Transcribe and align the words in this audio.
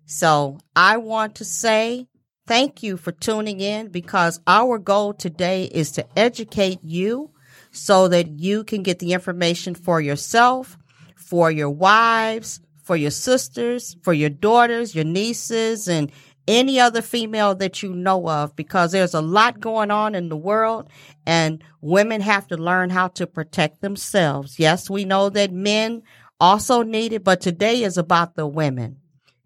So 0.07 0.59
I 0.75 0.97
want 0.97 1.35
to 1.37 1.45
say 1.45 2.07
thank 2.51 2.83
you 2.83 2.97
for 2.97 3.13
tuning 3.13 3.61
in 3.61 3.87
because 3.87 4.41
our 4.45 4.77
goal 4.77 5.15
today 5.15 5.67
is 5.67 5.93
to 5.93 6.05
educate 6.19 6.81
you 6.83 7.31
so 7.71 8.09
that 8.09 8.29
you 8.41 8.65
can 8.65 8.83
get 8.83 8.99
the 8.99 9.13
information 9.13 9.73
for 9.73 10.01
yourself, 10.01 10.77
for 11.15 11.53
your 11.53 11.71
wives, 11.71 12.59
for 12.83 12.97
your 12.97 13.13
sisters, 13.13 13.97
for 14.03 14.13
your 14.13 14.31
daughters, 14.31 14.97
your 14.97 15.05
nieces, 15.05 15.87
and 15.87 16.11
any 16.49 16.81
other 16.81 17.01
female 17.01 17.55
that 17.55 17.85
you 17.85 17.95
know 17.95 18.29
of 18.29 18.57
because 18.57 18.91
there's 18.91 19.15
a 19.15 19.21
lot 19.21 19.61
going 19.61 19.93
on 19.93 20.17
in 20.17 20.29
the 20.29 20.37
world 20.37 20.91
and 21.25 21.63
women 21.81 22.21
have 22.21 22.49
to 22.49 22.57
learn 22.57 22.91
how 22.91 23.07
to 23.07 23.29
protect 23.29 23.81
themselves. 23.81 24.59
Yes, 24.59 24.91
we 24.91 25.05
know 25.05 25.31
that 25.31 25.53
men 25.53 26.03
also 26.41 26.83
need 26.83 27.13
it, 27.13 27.23
but 27.23 27.41
today 27.41 27.85
is 27.85 27.97
about 27.97 28.35
the 28.35 28.49
women. 28.49 28.97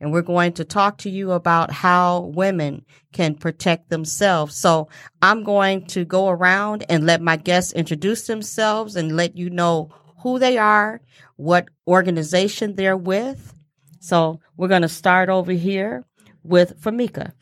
And 0.04 0.12
we're 0.12 0.20
going 0.20 0.52
to 0.52 0.66
talk 0.66 0.98
to 0.98 1.08
you 1.08 1.32
about 1.32 1.70
how 1.70 2.30
women 2.34 2.84
can 3.14 3.34
protect 3.34 3.88
themselves. 3.88 4.54
So 4.54 4.90
I'm 5.22 5.44
going 5.44 5.86
to 5.86 6.04
go 6.04 6.28
around 6.28 6.84
and 6.90 7.06
let 7.06 7.22
my 7.22 7.36
guests 7.36 7.72
introduce 7.72 8.26
themselves 8.26 8.96
and 8.96 9.16
let 9.16 9.34
you 9.34 9.48
know 9.48 9.94
who 10.18 10.38
they 10.38 10.58
are, 10.58 11.00
what 11.36 11.70
organization 11.86 12.74
they're 12.74 12.98
with. 12.98 13.54
So 13.98 14.40
we're 14.58 14.68
going 14.68 14.82
to 14.82 14.90
start 14.90 15.30
over 15.30 15.52
here 15.52 16.04
with 16.42 16.78
Famika. 16.82 17.32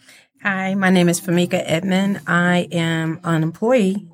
Hi, 0.45 0.77
my 0.77 0.91
name 0.91 1.09
is 1.09 1.21
Famika 1.21 1.61
Edmond. 1.67 2.21
I 2.29 2.69
am 2.71 3.19
an 3.25 3.43
employee. 3.43 4.09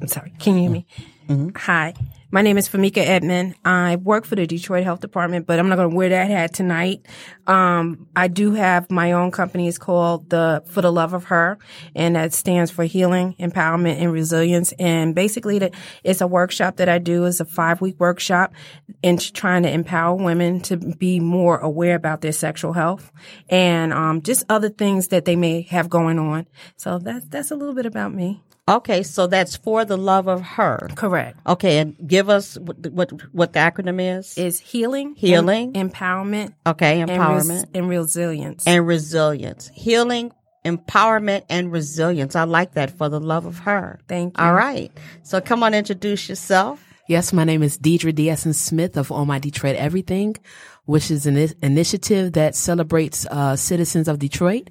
I'm 0.00 0.06
sorry, 0.06 0.32
can 0.38 0.54
you 0.54 0.60
hear 0.60 0.70
me? 0.70 0.86
Mm-hmm. 1.28 1.48
Hi, 1.56 1.94
my 2.32 2.40
name 2.40 2.56
is 2.56 2.66
Famika 2.66 2.96
Edmond. 2.96 3.56
I 3.62 3.96
work 3.96 4.24
for 4.24 4.36
the 4.36 4.46
Detroit 4.46 4.84
Health 4.84 5.00
Department, 5.00 5.46
but 5.46 5.58
I'm 5.58 5.68
not 5.68 5.76
going 5.76 5.90
to 5.90 5.94
wear 5.94 6.08
that 6.08 6.30
hat 6.30 6.54
tonight. 6.54 7.04
Um, 7.46 8.08
I 8.16 8.28
do 8.28 8.52
have 8.52 8.90
my 8.90 9.12
own 9.12 9.30
company. 9.30 9.68
It's 9.68 9.76
called 9.76 10.30
the 10.30 10.62
For 10.66 10.80
the 10.80 10.90
Love 10.90 11.12
of 11.12 11.24
Her, 11.24 11.58
and 11.94 12.16
that 12.16 12.32
stands 12.32 12.70
for 12.70 12.84
Healing, 12.84 13.36
Empowerment, 13.38 14.00
and 14.00 14.10
Resilience. 14.10 14.72
And 14.78 15.14
basically, 15.14 15.70
it's 16.02 16.22
a 16.22 16.26
workshop 16.26 16.76
that 16.76 16.88
I 16.88 16.98
do. 16.98 17.26
It's 17.26 17.40
a 17.40 17.44
five 17.44 17.82
week 17.82 18.00
workshop 18.00 18.54
in 19.02 19.18
trying 19.18 19.64
to 19.64 19.70
empower 19.70 20.14
women 20.14 20.60
to 20.62 20.78
be 20.78 21.20
more 21.20 21.58
aware 21.58 21.94
about 21.94 22.22
their 22.22 22.32
sexual 22.32 22.72
health 22.72 23.12
and 23.50 23.92
um, 23.92 24.22
just 24.22 24.46
other 24.48 24.70
things 24.70 25.08
that 25.08 25.26
they 25.26 25.36
may 25.36 25.62
have 25.62 25.90
going 25.90 26.18
on. 26.18 26.46
So 26.76 26.98
that's 26.98 27.26
that's 27.26 27.50
a 27.50 27.56
little 27.56 27.74
bit 27.74 27.84
about 27.84 28.14
me. 28.14 28.42
Okay, 28.68 29.02
so 29.02 29.26
that's 29.26 29.56
for 29.56 29.84
the 29.84 29.96
love 29.96 30.28
of 30.28 30.40
her. 30.40 30.88
Correct. 30.94 31.36
Okay, 31.46 31.78
and 31.78 31.96
give 32.06 32.28
us 32.28 32.56
what 32.58 32.78
what, 32.92 33.10
what 33.34 33.52
the 33.52 33.58
acronym 33.58 34.18
is. 34.18 34.38
Is 34.38 34.60
healing, 34.60 35.14
healing, 35.16 35.76
em- 35.76 35.90
empowerment. 35.90 36.54
Okay, 36.66 37.00
empowerment 37.00 37.40
and, 37.40 37.48
res- 37.48 37.64
and 37.74 37.88
resilience. 37.88 38.66
And 38.66 38.86
resilience. 38.86 39.70
Healing, 39.74 40.32
empowerment, 40.64 41.42
and 41.48 41.72
resilience. 41.72 42.36
I 42.36 42.44
like 42.44 42.74
that 42.74 42.96
for 42.96 43.08
the 43.08 43.18
love 43.18 43.46
of 43.46 43.58
her. 43.60 43.98
Thank 44.06 44.38
you. 44.38 44.44
All 44.44 44.54
right. 44.54 44.92
So 45.24 45.40
come 45.40 45.64
on, 45.64 45.74
introduce 45.74 46.28
yourself. 46.28 46.84
Yes, 47.08 47.32
my 47.32 47.42
name 47.42 47.64
is 47.64 47.76
Deidre 47.76 48.14
Diaz 48.14 48.42
Smith 48.56 48.96
of 48.96 49.10
All 49.10 49.26
My 49.26 49.40
Detroit 49.40 49.74
Everything, 49.74 50.36
which 50.84 51.10
is 51.10 51.26
an 51.26 51.36
initiative 51.60 52.34
that 52.34 52.54
celebrates 52.54 53.26
uh, 53.26 53.56
citizens 53.56 54.06
of 54.06 54.20
Detroit 54.20 54.70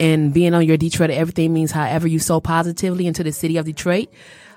and 0.00 0.34
being 0.34 0.54
on 0.54 0.66
your 0.66 0.76
Detroit 0.76 1.10
everything 1.10 1.52
means 1.52 1.70
however 1.70 2.08
you 2.08 2.18
sow 2.18 2.40
positively 2.40 3.06
into 3.06 3.22
the 3.22 3.32
city 3.32 3.56
of 3.56 3.66
Detroit. 3.66 4.08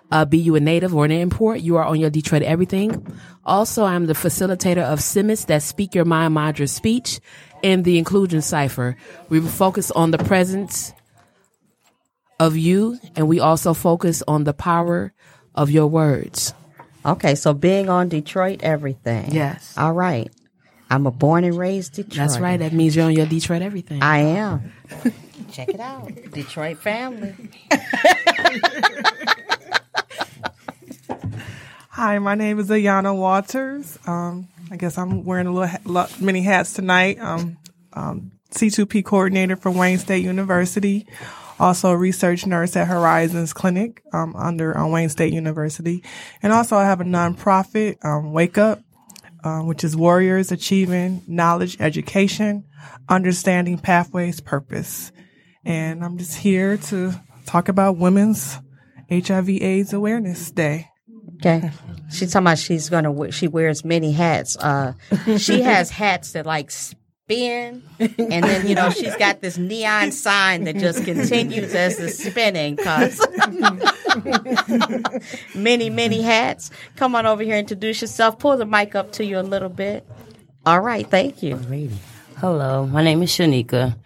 Uh, 0.09 0.24
be 0.24 0.38
you 0.38 0.56
a 0.56 0.59
native 0.59 0.96
or 0.96 1.03
an 1.03 1.12
import, 1.12 1.59
you 1.59 1.75
are 1.75 1.84
on 1.84 2.00
your 2.00 2.09
Detroit 2.09 2.42
everything. 2.42 3.06
Also, 3.46 3.84
I'm 3.84 4.06
the 4.06 4.14
facilitator 4.14 4.84
of 4.84 5.02
Summits 5.02 5.46
that 5.46 5.64
speak 5.64 5.94
your 5.94 6.06
mind, 6.06 6.34
mind 6.34 6.59
your 6.59 6.68
speech, 6.68 7.20
and 7.62 7.84
the 7.84 7.97
inclusion 7.97 8.42
cipher. 8.42 8.96
We 9.28 9.42
focus 9.42 9.92
on 9.92 10.12
the 10.12 10.18
presence 10.18 10.94
of 12.40 12.56
you, 12.56 12.97
and 13.18 13.28
we 13.28 13.42
also 13.42 13.74
focus 13.74 14.24
on 14.28 14.46
the 14.46 14.53
power 14.53 15.12
of 15.53 15.70
your 15.70 15.88
words. 15.88 16.53
Okay, 17.06 17.36
so 17.36 17.53
being 17.53 17.90
on 17.90 18.09
Detroit 18.09 18.62
everything. 18.64 19.31
Yes. 19.31 19.74
All 19.78 19.94
right. 19.94 20.31
I'm 20.90 21.06
a 21.06 21.12
born 21.12 21.44
and 21.44 21.58
raised 21.58 21.94
Detroit. 21.94 22.16
That's 22.16 22.40
right. 22.40 22.58
That 22.58 22.72
means 22.72 22.96
you're 22.96 23.06
on 23.06 23.14
your 23.14 23.26
Detroit 23.26 23.62
everything. 23.62 24.02
I 24.02 24.20
am. 24.20 24.72
Check 25.52 25.69
it 25.69 25.80
out. 25.80 26.12
Detroit 26.31 26.78
family. 26.78 27.35
Hi, 31.90 32.19
my 32.19 32.35
name 32.35 32.59
is 32.59 32.69
Ayana 32.69 33.16
Waters. 33.18 33.97
Um, 34.06 34.47
I 34.69 34.75
guess 34.75 34.97
I'm 34.97 35.24
wearing 35.24 35.47
a 35.47 35.52
little 35.52 35.68
ha- 35.68 36.09
many 36.19 36.44
hats 36.44 36.74
tonight. 36.74 37.19
Um, 37.19 37.58
um, 37.94 38.31
C2P 38.52 39.03
coordinator 39.03 39.56
for 39.56 39.72
Wayne 39.72 39.97
State 39.97 40.24
University, 40.24 41.08
also 41.59 41.90
a 41.90 41.97
research 41.97 42.46
nurse 42.46 42.75
at 42.75 42.88
Horizons 42.88 43.52
Clinic 43.53 44.03
um, 44.14 44.35
under 44.35 44.78
uh, 44.78 44.88
Wayne 44.88 45.09
State 45.09 45.34
University, 45.34 46.03
and 46.44 46.53
also 46.53 46.78
I 46.78 46.84
have 46.84 47.02
a 47.02 47.06
nonprofit, 47.06 48.03
um, 48.06 48.31
Wake 48.31 48.58
Up, 48.58 48.79
uh, 49.44 49.62
which 49.62 49.84
is 49.84 49.97
Warriors 49.97 50.52
Achieving 50.52 51.24
Knowledge 51.28 51.78
Education, 51.79 52.64
Understanding 53.09 53.78
Pathways 53.79 54.40
Purpose 54.40 55.12
and 55.67 56.03
I'm 56.03 56.17
just 56.17 56.38
here 56.38 56.78
to 56.78 57.13
talk 57.45 57.67
about 57.67 57.97
Women's 57.97 58.57
HIV/AIDS 59.11 59.94
Awareness 59.94 60.50
Day. 60.50 60.89
Okay, 61.35 61.72
she's 62.09 62.31
talking 62.31 62.45
about 62.47 62.57
she's 62.57 62.89
gonna 62.89 63.31
she 63.31 63.47
wears 63.47 63.83
many 63.85 64.13
hats. 64.13 64.57
Uh, 64.57 64.94
she 65.38 65.61
has 65.63 65.91
hats 65.91 66.31
that 66.31 66.45
like 66.45 66.72
spin, 66.72 67.83
and 67.99 68.43
then 68.43 68.66
you 68.66 68.75
know 68.75 68.90
she's 68.90 69.16
got 69.17 69.41
this 69.41 69.58
neon 69.58 70.11
sign 70.14 70.64
that 70.64 70.78
just 70.78 71.03
continues 71.03 71.75
as 71.75 71.97
the 71.97 72.09
spinning. 72.09 72.78
Cause 72.78 73.20
many 75.55 75.90
many 75.90 76.22
hats. 76.22 76.72
Come 76.96 77.13
on 77.13 77.25
over 77.25 77.43
here, 77.43 77.58
introduce 77.58 78.02
yourself. 78.02 78.40
Pull 78.40 78.55
the 78.55 78.66
mic 78.66 78.96
up 78.96 79.11
to 79.13 79.25
you 79.25 79.37
a 79.37 79.41
little 79.41 79.70
bit. 79.70 80.08
All 80.66 80.79
right, 80.79 81.05
thank 81.05 81.43
you. 81.43 81.58
Hello, 82.37 82.85
my 82.87 83.03
name 83.03 83.22
is 83.22 83.29
Shanika. 83.31 83.97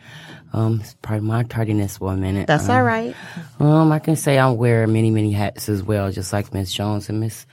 Um, 0.53 0.81
it's 0.81 0.95
probably 1.01 1.27
my 1.27 1.43
tardiness 1.43 1.97
for 1.97 2.13
a 2.13 2.17
minute. 2.17 2.47
That's 2.47 2.67
um, 2.67 2.75
all 2.75 2.83
right. 2.83 3.15
Um, 3.59 3.91
I 3.91 3.99
can 3.99 4.15
say 4.15 4.37
I 4.37 4.49
wear 4.51 4.85
many, 4.87 5.11
many 5.11 5.31
hats 5.31 5.69
as 5.69 5.81
well, 5.81 6.11
just 6.11 6.33
like 6.33 6.53
Miss 6.53 6.71
Jones 6.71 7.09
and 7.09 7.19
Miss 7.19 7.45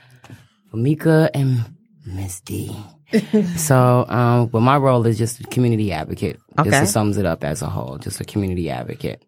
Famika 0.73 1.29
and 1.33 1.63
Miss 2.05 2.41
D. 2.41 2.75
so, 3.57 4.05
um, 4.07 4.47
but 4.47 4.59
my 4.59 4.77
role 4.77 5.05
is 5.05 5.17
just 5.17 5.39
a 5.39 5.43
community 5.43 5.91
advocate. 5.91 6.39
Okay. 6.57 6.69
Just 6.69 6.93
sums 6.93 7.17
it 7.17 7.25
up 7.25 7.43
as 7.43 7.61
a 7.61 7.67
whole, 7.67 7.97
just 7.97 8.19
a 8.19 8.25
community 8.25 8.69
advocate. 8.69 9.23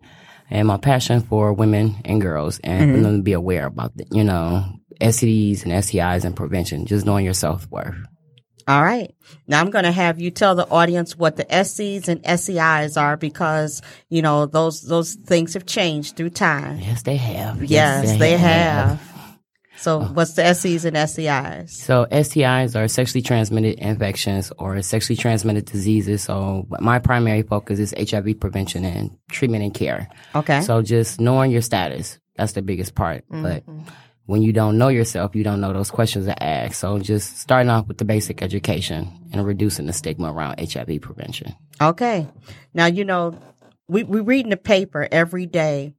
And 0.49 0.67
my 0.67 0.77
passion 0.77 1.21
for 1.21 1.53
women 1.53 1.95
and 2.03 2.19
girls 2.19 2.59
and 2.59 2.81
mm-hmm. 2.83 2.95
for 2.95 3.01
them 3.03 3.17
to 3.17 3.23
be 3.23 3.33
aware 3.33 3.65
about, 3.67 3.95
the, 3.95 4.05
you 4.11 4.23
know, 4.23 4.65
STDs 4.99 5.63
and 5.63 5.71
STIs 5.71 6.25
and 6.25 6.35
prevention, 6.35 6.85
just 6.85 7.05
knowing 7.05 7.25
your 7.25 7.33
self 7.33 7.69
worth. 7.71 7.95
All 8.67 8.83
right. 8.83 9.13
Now 9.47 9.59
I'm 9.59 9.69
going 9.69 9.85
to 9.85 9.91
have 9.91 10.19
you 10.19 10.31
tell 10.31 10.55
the 10.55 10.67
audience 10.69 11.17
what 11.17 11.35
the 11.35 11.45
SCs 11.45 12.07
and 12.07 12.23
SEIs 12.25 12.97
are 12.97 13.17
because, 13.17 13.81
you 14.09 14.21
know, 14.21 14.45
those, 14.45 14.81
those 14.81 15.15
things 15.15 15.53
have 15.53 15.65
changed 15.65 16.15
through 16.15 16.31
time. 16.31 16.79
Yes, 16.79 17.03
they 17.03 17.17
have. 17.17 17.63
Yes, 17.63 18.17
they 18.17 18.37
have. 18.37 19.01
So 19.81 20.01
oh. 20.01 20.11
what's 20.13 20.33
the 20.33 20.43
SCs 20.43 20.85
and 20.85 20.95
SEIs? 20.95 21.75
So 21.75 22.05
STIs 22.11 22.79
are 22.79 22.87
sexually 22.87 23.23
transmitted 23.23 23.79
infections 23.79 24.51
or 24.59 24.79
sexually 24.83 25.17
transmitted 25.17 25.65
diseases. 25.65 26.21
So 26.21 26.67
my 26.79 26.99
primary 26.99 27.41
focus 27.41 27.79
is 27.79 27.95
HIV 27.97 28.39
prevention 28.39 28.85
and 28.85 29.17
treatment 29.31 29.63
and 29.63 29.73
care. 29.73 30.07
Okay. 30.35 30.61
So 30.61 30.83
just 30.83 31.19
knowing 31.19 31.49
your 31.49 31.63
status, 31.63 32.19
that's 32.35 32.53
the 32.53 32.61
biggest 32.61 32.93
part. 32.93 33.23
But 33.27 33.65
mm-hmm. 33.65 33.79
When 34.31 34.41
you 34.41 34.53
don't 34.53 34.77
know 34.77 34.87
yourself, 34.87 35.35
you 35.35 35.43
don't 35.43 35.59
know 35.59 35.73
those 35.73 35.91
questions 35.91 36.25
to 36.25 36.41
ask. 36.41 36.75
So 36.75 36.99
just 36.99 37.37
starting 37.37 37.69
off 37.69 37.89
with 37.89 37.97
the 37.97 38.05
basic 38.05 38.41
education 38.41 39.11
and 39.33 39.45
reducing 39.45 39.87
the 39.87 39.93
stigma 39.93 40.31
around 40.31 40.57
HIV 40.57 41.01
prevention. 41.01 41.53
Okay. 41.81 42.25
Now, 42.73 42.85
you 42.85 43.03
know, 43.03 43.37
we, 43.89 44.03
we 44.03 44.21
read 44.21 44.45
in 44.45 44.51
the 44.51 44.55
paper 44.55 45.05
every 45.11 45.47
day 45.47 45.95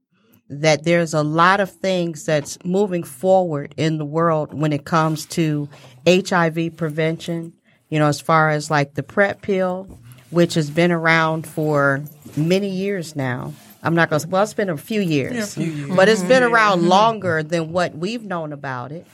that 0.49 0.83
there's 0.83 1.13
a 1.13 1.21
lot 1.21 1.59
of 1.59 1.69
things 1.69 2.25
that's 2.25 2.57
moving 2.65 3.03
forward 3.03 3.75
in 3.77 3.99
the 3.99 4.05
world 4.05 4.51
when 4.51 4.73
it 4.73 4.83
comes 4.83 5.27
to 5.27 5.69
HIV 6.07 6.75
prevention, 6.75 7.53
you 7.89 7.99
know, 7.99 8.07
as 8.07 8.19
far 8.19 8.49
as 8.49 8.71
like 8.71 8.95
the 8.95 9.03
PrEP 9.03 9.43
pill, 9.43 9.99
which 10.31 10.55
has 10.55 10.71
been 10.71 10.91
around 10.91 11.45
for 11.45 12.03
many 12.35 12.69
years 12.69 13.15
now. 13.15 13.53
I'm 13.83 13.95
not 13.95 14.09
going 14.09 14.21
to, 14.21 14.27
well, 14.29 14.43
it's 14.43 14.53
been 14.53 14.69
a 14.69 14.77
few 14.77 15.01
years, 15.01 15.55
but 15.55 16.07
it's 16.07 16.23
been 16.23 16.41
mm-hmm. 16.41 16.53
around 16.53 16.79
mm-hmm. 16.79 16.87
longer 16.87 17.43
than 17.43 17.73
what 17.73 17.95
we've 17.95 18.23
known 18.23 18.53
about 18.53 18.91
it 18.93 19.05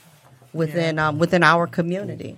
within, 0.52 0.98
um, 0.98 1.18
within 1.18 1.42
our 1.42 1.66
community. 1.66 2.36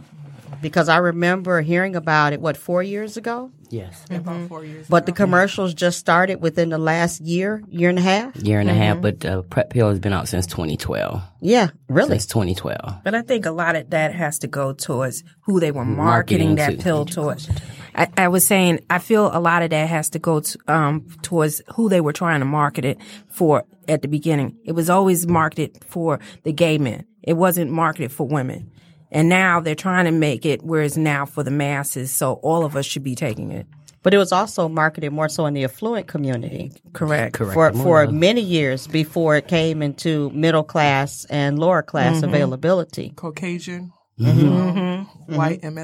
Because 0.62 0.88
I 0.88 0.98
remember 0.98 1.60
hearing 1.60 1.96
about 1.96 2.32
it, 2.32 2.40
what, 2.40 2.56
four 2.56 2.82
years 2.82 3.16
ago? 3.16 3.50
Yes. 3.68 4.04
About 4.10 4.48
four 4.48 4.64
years. 4.64 4.84
Mm-hmm. 4.84 4.90
But 4.90 5.06
the 5.06 5.12
commercials 5.12 5.74
just 5.74 5.98
started 5.98 6.40
within 6.40 6.68
the 6.68 6.78
last 6.78 7.20
year, 7.20 7.62
year 7.68 7.88
and 7.88 7.98
a 7.98 8.02
half. 8.02 8.36
Year 8.36 8.60
and 8.60 8.70
a 8.70 8.74
half, 8.74 9.00
but 9.00 9.20
the 9.20 9.42
PrEP 9.42 9.70
pill 9.70 9.88
has 9.88 9.98
been 9.98 10.12
out 10.12 10.28
since 10.28 10.46
2012. 10.46 11.22
Yeah, 11.40 11.70
really. 11.88 12.10
Since 12.10 12.26
2012. 12.26 13.02
But 13.02 13.14
I 13.14 13.22
think 13.22 13.44
a 13.46 13.50
lot 13.50 13.74
of 13.74 13.90
that 13.90 14.14
has 14.14 14.38
to 14.40 14.46
go 14.46 14.72
towards 14.72 15.24
who 15.40 15.58
they 15.58 15.72
were 15.72 15.84
marketing, 15.84 16.54
Marketing 16.54 16.54
that 16.56 16.70
to. 16.78 16.82
pill 16.82 17.04
towards. 17.06 17.48
I, 17.94 18.08
I 18.16 18.28
was 18.28 18.46
saying, 18.46 18.80
I 18.88 18.98
feel 18.98 19.30
a 19.32 19.40
lot 19.40 19.62
of 19.62 19.70
that 19.70 19.88
has 19.88 20.10
to 20.10 20.18
go 20.18 20.40
to, 20.40 20.58
um, 20.68 21.06
towards 21.22 21.62
who 21.74 21.88
they 21.88 22.00
were 22.00 22.12
trying 22.12 22.40
to 22.40 22.46
market 22.46 22.84
it 22.84 22.98
for 23.28 23.64
at 23.88 24.02
the 24.02 24.08
beginning. 24.08 24.56
It 24.64 24.72
was 24.72 24.88
always 24.88 25.26
marketed 25.26 25.84
for 25.84 26.20
the 26.44 26.52
gay 26.52 26.78
men. 26.78 27.04
It 27.22 27.34
wasn't 27.34 27.70
marketed 27.70 28.12
for 28.12 28.26
women. 28.26 28.70
And 29.10 29.28
now 29.28 29.60
they're 29.60 29.74
trying 29.74 30.06
to 30.06 30.10
make 30.10 30.46
it 30.46 30.62
where 30.62 30.82
it's 30.82 30.96
now 30.96 31.26
for 31.26 31.42
the 31.42 31.50
masses. 31.50 32.10
So 32.10 32.34
all 32.34 32.64
of 32.64 32.76
us 32.76 32.86
should 32.86 33.04
be 33.04 33.14
taking 33.14 33.52
it. 33.52 33.66
But 34.02 34.14
it 34.14 34.18
was 34.18 34.32
also 34.32 34.68
marketed 34.68 35.12
more 35.12 35.28
so 35.28 35.46
in 35.46 35.54
the 35.54 35.64
affluent 35.64 36.08
community 36.08 36.72
Correct. 36.92 37.34
Correct. 37.34 37.54
for 37.54 37.72
for 37.72 38.06
many 38.08 38.40
years 38.40 38.88
before 38.88 39.36
it 39.36 39.46
came 39.46 39.80
into 39.80 40.30
middle 40.30 40.64
class 40.64 41.24
and 41.26 41.58
lower 41.58 41.82
class 41.82 42.22
availability. 42.22 43.12
Caucasian, 43.14 43.92
Mm-hmm. 44.20 44.40
Mm-hmm. 44.40 44.78
mm-hmm. 44.78 45.36
white 45.36 45.62
mm-hmm. 45.62 45.78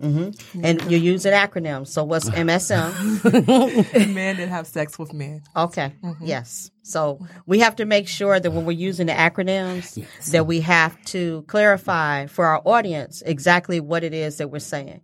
MSM. 0.00 0.36
And 0.62 0.90
you 0.90 0.98
use 0.98 1.24
an 1.24 1.32
acronym. 1.32 1.86
So 1.86 2.04
what's 2.04 2.28
MSM? 2.28 4.14
men 4.14 4.36
that 4.36 4.48
have 4.48 4.66
sex 4.66 4.98
with 4.98 5.12
men. 5.12 5.42
Okay. 5.56 5.94
Yes. 6.20 6.70
So 6.82 7.26
we 7.46 7.60
have 7.60 7.76
to 7.76 7.86
make 7.86 8.06
sure 8.06 8.38
that 8.38 8.50
when 8.50 8.64
we're 8.64 8.72
using 8.72 9.06
the 9.06 9.12
acronyms, 9.12 10.04
that 10.30 10.46
we 10.46 10.60
have 10.60 11.02
to 11.06 11.42
clarify 11.48 12.26
for 12.26 12.44
our 12.46 12.60
audience 12.64 13.22
exactly 13.24 13.80
what 13.80 14.04
it 14.04 14.12
is 14.12 14.36
that 14.38 14.48
we're 14.48 14.58
saying. 14.58 15.00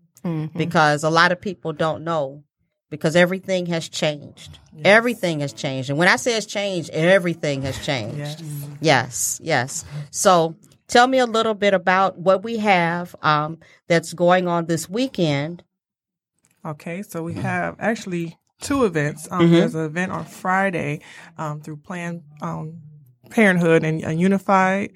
Because 0.57 1.05
a 1.05 1.11
lot 1.11 1.33
of 1.33 1.41
people 1.41 1.73
don't 1.73 2.05
know 2.05 2.45
because 2.91 3.17
everything 3.17 3.67
has 3.67 3.89
changed. 3.89 4.59
Everything 4.85 5.41
has 5.41 5.53
changed. 5.53 5.91
And 5.91 5.99
when 5.99 6.09
I 6.09 6.17
say 6.17 6.37
it's 6.37 6.47
changed, 6.47 6.91
everything 6.91 7.63
has 7.63 7.85
changed. 7.85 8.41
Yes. 8.81 8.81
Yes, 8.81 9.41
yes. 9.43 9.85
So 10.11 10.57
tell 10.89 11.07
me 11.07 11.19
a 11.19 11.27
little 11.27 11.55
bit 11.55 11.75
about 11.75 12.19
what 12.19 12.43
we 12.43 12.59
have 12.59 13.15
um, 13.23 13.59
that's 13.89 14.13
going 14.13 14.49
on 14.49 14.67
this 14.67 14.89
weekend. 14.89 15.63
Okay, 16.65 17.03
so 17.03 17.23
we 17.23 17.35
have 17.35 17.77
actually 17.79 18.39
two 18.61 18.85
events. 18.85 19.29
Um, 19.31 19.51
There's 19.51 19.75
an 19.75 19.85
event 19.85 20.13
on 20.13 20.25
Friday 20.25 21.01
um, 21.37 21.61
through 21.61 21.77
Planned 21.77 22.23
um, 22.41 22.81
Parenthood 23.31 23.85
and 23.85 24.05
uh, 24.05 24.09
Unified 24.11 24.93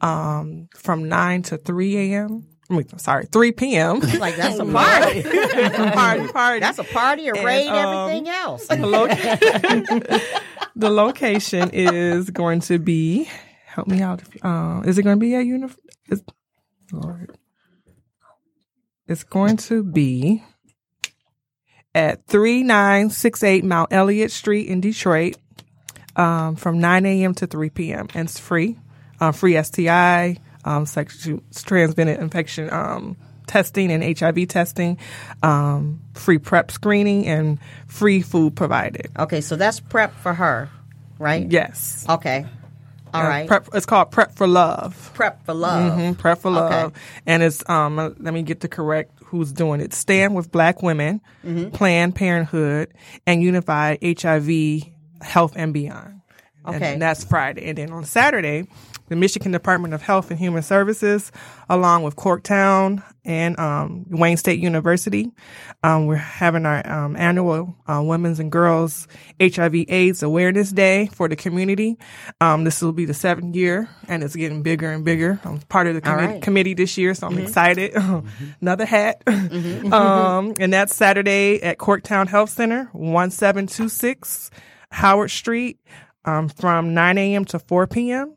um, 0.00 0.68
from 0.74 1.08
9 1.08 1.42
to 1.42 1.58
3 1.58 2.12
a.m. 2.12 2.46
I 2.70 2.74
mean, 2.74 2.98
sorry, 2.98 3.26
3 3.30 3.52
p.m. 3.52 4.00
Like 4.18 4.36
that's 4.36 4.58
a 4.58 4.64
party. 4.72 5.22
party, 5.92 6.28
party. 6.32 6.60
That's 6.60 6.78
a 6.78 6.84
party, 6.84 7.28
a 7.28 7.34
raid, 7.34 7.68
everything 7.68 8.28
else. 8.28 8.66
the, 8.66 8.76
lo- 8.86 9.06
the 10.76 10.90
location 10.90 11.70
is 11.72 12.30
going 12.30 12.60
to 12.60 12.78
be. 12.78 13.28
Help 13.74 13.88
me 13.88 14.02
out. 14.02 14.20
If, 14.20 14.44
uh, 14.44 14.82
is 14.84 14.98
it 14.98 15.02
going 15.02 15.18
to 15.18 15.20
be 15.20 15.34
at 15.34 15.46
Unif? 15.46 15.76
Is, 16.08 16.22
Lord, 16.92 17.38
it's 19.08 19.24
going 19.24 19.56
to 19.56 19.82
be 19.82 20.44
at 21.94 22.26
three 22.26 22.62
nine 22.62 23.08
six 23.08 23.42
eight 23.42 23.64
Mount 23.64 23.90
Elliott 23.90 24.30
Street 24.30 24.68
in 24.68 24.82
Detroit, 24.82 25.36
um, 26.16 26.54
from 26.56 26.80
nine 26.80 27.06
a.m. 27.06 27.34
to 27.36 27.46
three 27.46 27.70
p.m. 27.70 28.08
and 28.14 28.28
it's 28.28 28.38
free, 28.38 28.78
uh, 29.20 29.32
free 29.32 29.60
STI, 29.62 30.36
um, 30.66 30.84
sexual 30.84 31.42
transmitted 31.54 32.20
infection, 32.20 32.70
um, 32.70 33.16
testing 33.46 33.90
and 33.90 34.18
HIV 34.18 34.48
testing, 34.48 34.98
um, 35.42 36.02
free 36.12 36.36
prep 36.36 36.70
screening, 36.70 37.26
and 37.26 37.58
free 37.86 38.20
food 38.20 38.54
provided. 38.54 39.10
Okay, 39.18 39.40
so 39.40 39.56
that's 39.56 39.80
prep 39.80 40.14
for 40.16 40.34
her, 40.34 40.68
right? 41.18 41.50
Yes. 41.50 42.04
Okay. 42.06 42.44
All 43.14 43.22
Uh. 43.22 43.46
Prep, 43.48 43.68
it's 43.74 43.86
called 43.86 44.10
Prep 44.10 44.34
for 44.34 44.46
Love. 44.46 45.10
Prep 45.14 45.44
for 45.44 45.54
love. 45.54 45.98
Mhm, 45.98 46.16
Prep 46.18 46.38
for 46.38 46.48
Okay. 46.48 46.58
Love. 46.58 46.92
And 47.26 47.42
it's, 47.42 47.68
um, 47.68 47.96
let 47.96 48.32
me 48.34 48.42
get 48.42 48.60
the 48.60 48.68
correct 48.68 49.12
who's 49.26 49.52
doing 49.52 49.80
it. 49.80 49.92
Stand 49.94 50.34
with 50.34 50.50
Black 50.50 50.82
Women, 50.82 51.20
Mm-hmm. 51.46 51.70
Planned 51.70 52.14
Parenthood, 52.14 52.92
and 53.26 53.42
Unified 53.42 53.98
HIV 54.02 54.82
Health 55.20 55.52
and 55.56 55.72
Beyond. 55.74 56.20
Okay. 56.66 56.92
And 56.94 57.02
that's 57.02 57.24
Friday. 57.24 57.68
And 57.68 57.76
then 57.78 57.90
on 57.92 58.04
Saturday, 58.04 58.66
the 59.12 59.16
Michigan 59.16 59.52
Department 59.52 59.94
of 59.94 60.02
Health 60.02 60.30
and 60.30 60.38
Human 60.38 60.62
Services, 60.62 61.30
along 61.68 62.02
with 62.02 62.16
Corktown 62.16 63.02
and 63.24 63.58
um, 63.60 64.06
Wayne 64.08 64.36
State 64.36 64.58
University, 64.58 65.30
um, 65.82 66.06
we're 66.06 66.16
having 66.16 66.66
our 66.66 66.84
um, 66.90 67.14
annual 67.14 67.76
uh, 67.86 68.02
Women's 68.02 68.40
and 68.40 68.50
Girls 68.50 69.06
HIV/AIDS 69.40 70.22
Awareness 70.22 70.72
Day 70.72 71.06
for 71.12 71.28
the 71.28 71.36
community. 71.36 71.98
Um, 72.40 72.64
this 72.64 72.80
will 72.80 72.92
be 72.92 73.04
the 73.04 73.14
seventh 73.14 73.54
year, 73.54 73.88
and 74.08 74.22
it's 74.22 74.34
getting 74.34 74.62
bigger 74.62 74.90
and 74.90 75.04
bigger. 75.04 75.38
I'm 75.44 75.58
part 75.60 75.86
of 75.86 75.94
the 75.94 76.00
committee, 76.00 76.22
right. 76.22 76.30
Mm-hmm. 76.36 76.40
committee 76.40 76.74
this 76.74 76.96
year, 76.96 77.14
so 77.14 77.26
I'm 77.26 77.38
excited. 77.38 77.94
Another 78.60 78.86
hat. 78.86 79.22
um, 79.26 80.54
and 80.58 80.72
that's 80.72 80.96
Saturday 80.96 81.62
at 81.62 81.78
Corktown 81.78 82.28
Health 82.28 82.50
Center, 82.50 82.88
1726 82.92 84.50
Howard 84.90 85.30
Street, 85.30 85.78
um, 86.24 86.48
from 86.48 86.94
9 86.94 87.18
a.m. 87.18 87.44
to 87.46 87.58
4 87.58 87.86
p.m. 87.86 88.36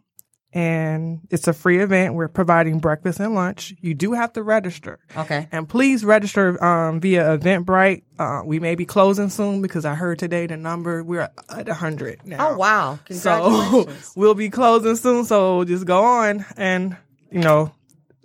And 0.55 1.19
it's 1.29 1.49
a 1.49 1.53
free 1.53 1.79
event. 1.81 2.13
We're 2.13 2.29
providing 2.29 2.79
breakfast 2.79 3.19
and 3.19 3.35
lunch. 3.35 3.75
You 3.81 3.93
do 3.93 4.13
have 4.13 4.31
to 4.33 4.41
register. 4.41 4.99
Okay. 5.15 5.49
And 5.51 5.67
please 5.67 6.05
register 6.05 6.63
um, 6.63 7.01
via 7.01 7.37
Eventbrite. 7.37 8.03
Uh, 8.17 8.41
we 8.45 8.61
may 8.61 8.75
be 8.75 8.85
closing 8.85 9.29
soon 9.29 9.61
because 9.61 9.83
I 9.83 9.95
heard 9.95 10.17
today 10.17 10.47
the 10.47 10.55
number 10.55 11.03
we're 11.03 11.21
at 11.21 11.67
100 11.67 12.25
now. 12.25 12.51
Oh 12.51 12.57
wow! 12.57 12.99
So 13.11 13.89
we'll 14.15 14.33
be 14.33 14.49
closing 14.49 14.95
soon. 14.95 15.25
So 15.25 15.65
just 15.65 15.85
go 15.85 16.01
on 16.01 16.45
and 16.55 16.95
you 17.29 17.41
know 17.41 17.73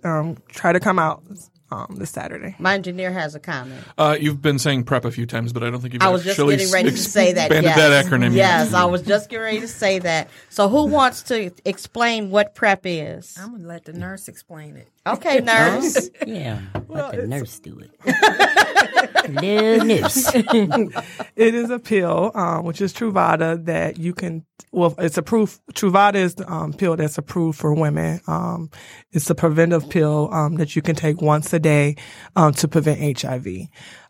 um, 0.05 0.37
try 0.47 0.71
to 0.71 0.79
come 0.79 0.99
out 0.99 1.23
um, 1.71 1.95
this 1.97 2.09
Saturday. 2.11 2.55
My 2.59 2.73
engineer 2.75 3.11
has 3.11 3.33
a 3.35 3.39
comment. 3.39 3.83
Uh, 3.97 4.17
you've 4.19 4.41
been 4.41 4.59
saying 4.59 4.83
prep 4.83 5.05
a 5.05 5.11
few 5.11 5.25
times, 5.25 5.53
but 5.53 5.63
I 5.63 5.69
don't 5.69 5.81
think 5.81 5.93
you've 5.93 6.03
I 6.03 6.09
was 6.09 6.23
just 6.23 6.39
actually 6.39 6.57
getting 6.57 6.73
ready 6.73 6.91
to 6.91 6.97
say 6.97 7.33
that. 7.33 7.45
expanded 7.51 7.63
Yes. 7.75 7.77
that 7.77 8.05
acronym. 8.05 8.33
Yes, 8.35 8.73
I 8.73 8.85
was 8.85 9.01
just 9.01 9.29
getting 9.29 9.43
ready 9.43 9.59
to 9.61 9.67
say 9.67 9.99
that. 9.99 10.29
So, 10.49 10.67
who 10.69 10.85
wants 10.85 11.23
to 11.23 11.51
explain 11.65 12.29
what 12.31 12.55
prep 12.55 12.81
is? 12.83 13.35
I'm 13.39 13.51
gonna 13.51 13.67
let 13.67 13.85
the 13.85 13.93
nurse 13.93 14.27
explain 14.27 14.75
it. 14.77 14.87
Okay, 15.07 15.39
nurse. 15.39 16.09
Yeah. 16.27 16.61
Let 16.87 17.11
the 17.15 17.27
nurse 17.27 17.59
do 17.59 17.79
it. 17.79 17.91
Little 19.29 19.85
nurse. 19.85 20.33
It 21.35 21.55
is 21.55 21.69
a 21.69 21.79
pill, 21.79 22.31
um, 22.35 22.65
which 22.65 22.81
is 22.81 22.93
Truvada 22.93 23.63
that 23.65 23.97
you 23.97 24.13
can. 24.13 24.45
Well, 24.71 24.93
it's 24.99 25.17
approved. 25.17 25.59
Truvada 25.73 26.15
is 26.15 26.35
the 26.35 26.51
um, 26.51 26.71
pill 26.73 26.95
that's 26.95 27.17
approved 27.17 27.57
for 27.59 27.73
women. 27.73 28.21
Um, 28.27 28.69
it's 29.11 29.29
a 29.29 29.35
preventive 29.35 29.89
pill 29.89 30.29
um, 30.33 30.55
that 30.55 30.75
you 30.75 30.81
can 30.81 30.95
take 30.95 31.21
once 31.21 31.51
a 31.53 31.59
day 31.61 31.95
um, 32.35 32.53
to 32.53 32.67
prevent 32.67 33.19
HIV. 33.19 33.47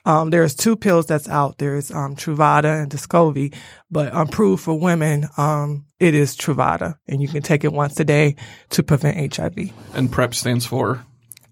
Um, 0.06 0.32
there's 0.32 0.56
two 0.56 0.76
pills 0.76 1.06
that's 1.06 1.30
out. 1.30 1.60
There's 1.60 1.92
um, 1.92 2.16
Truvada 2.16 2.82
and 2.82 2.92
Descovy, 2.92 3.54
but 3.92 4.12
approved 4.16 4.64
for 4.64 4.80
women, 4.80 5.28
um, 5.38 5.86
it 6.00 6.16
is 6.16 6.36
Truvada, 6.36 6.96
and 7.08 7.22
you 7.22 7.28
can 7.28 7.44
take 7.44 7.64
it 7.64 7.72
once 7.72 8.00
a 8.00 8.04
day 8.04 8.36
to 8.72 8.82
prevent 8.82 9.36
HIV. 9.36 9.72
And 9.94 10.12
prep 10.12 10.34
stands 10.34 10.66
for 10.66 11.06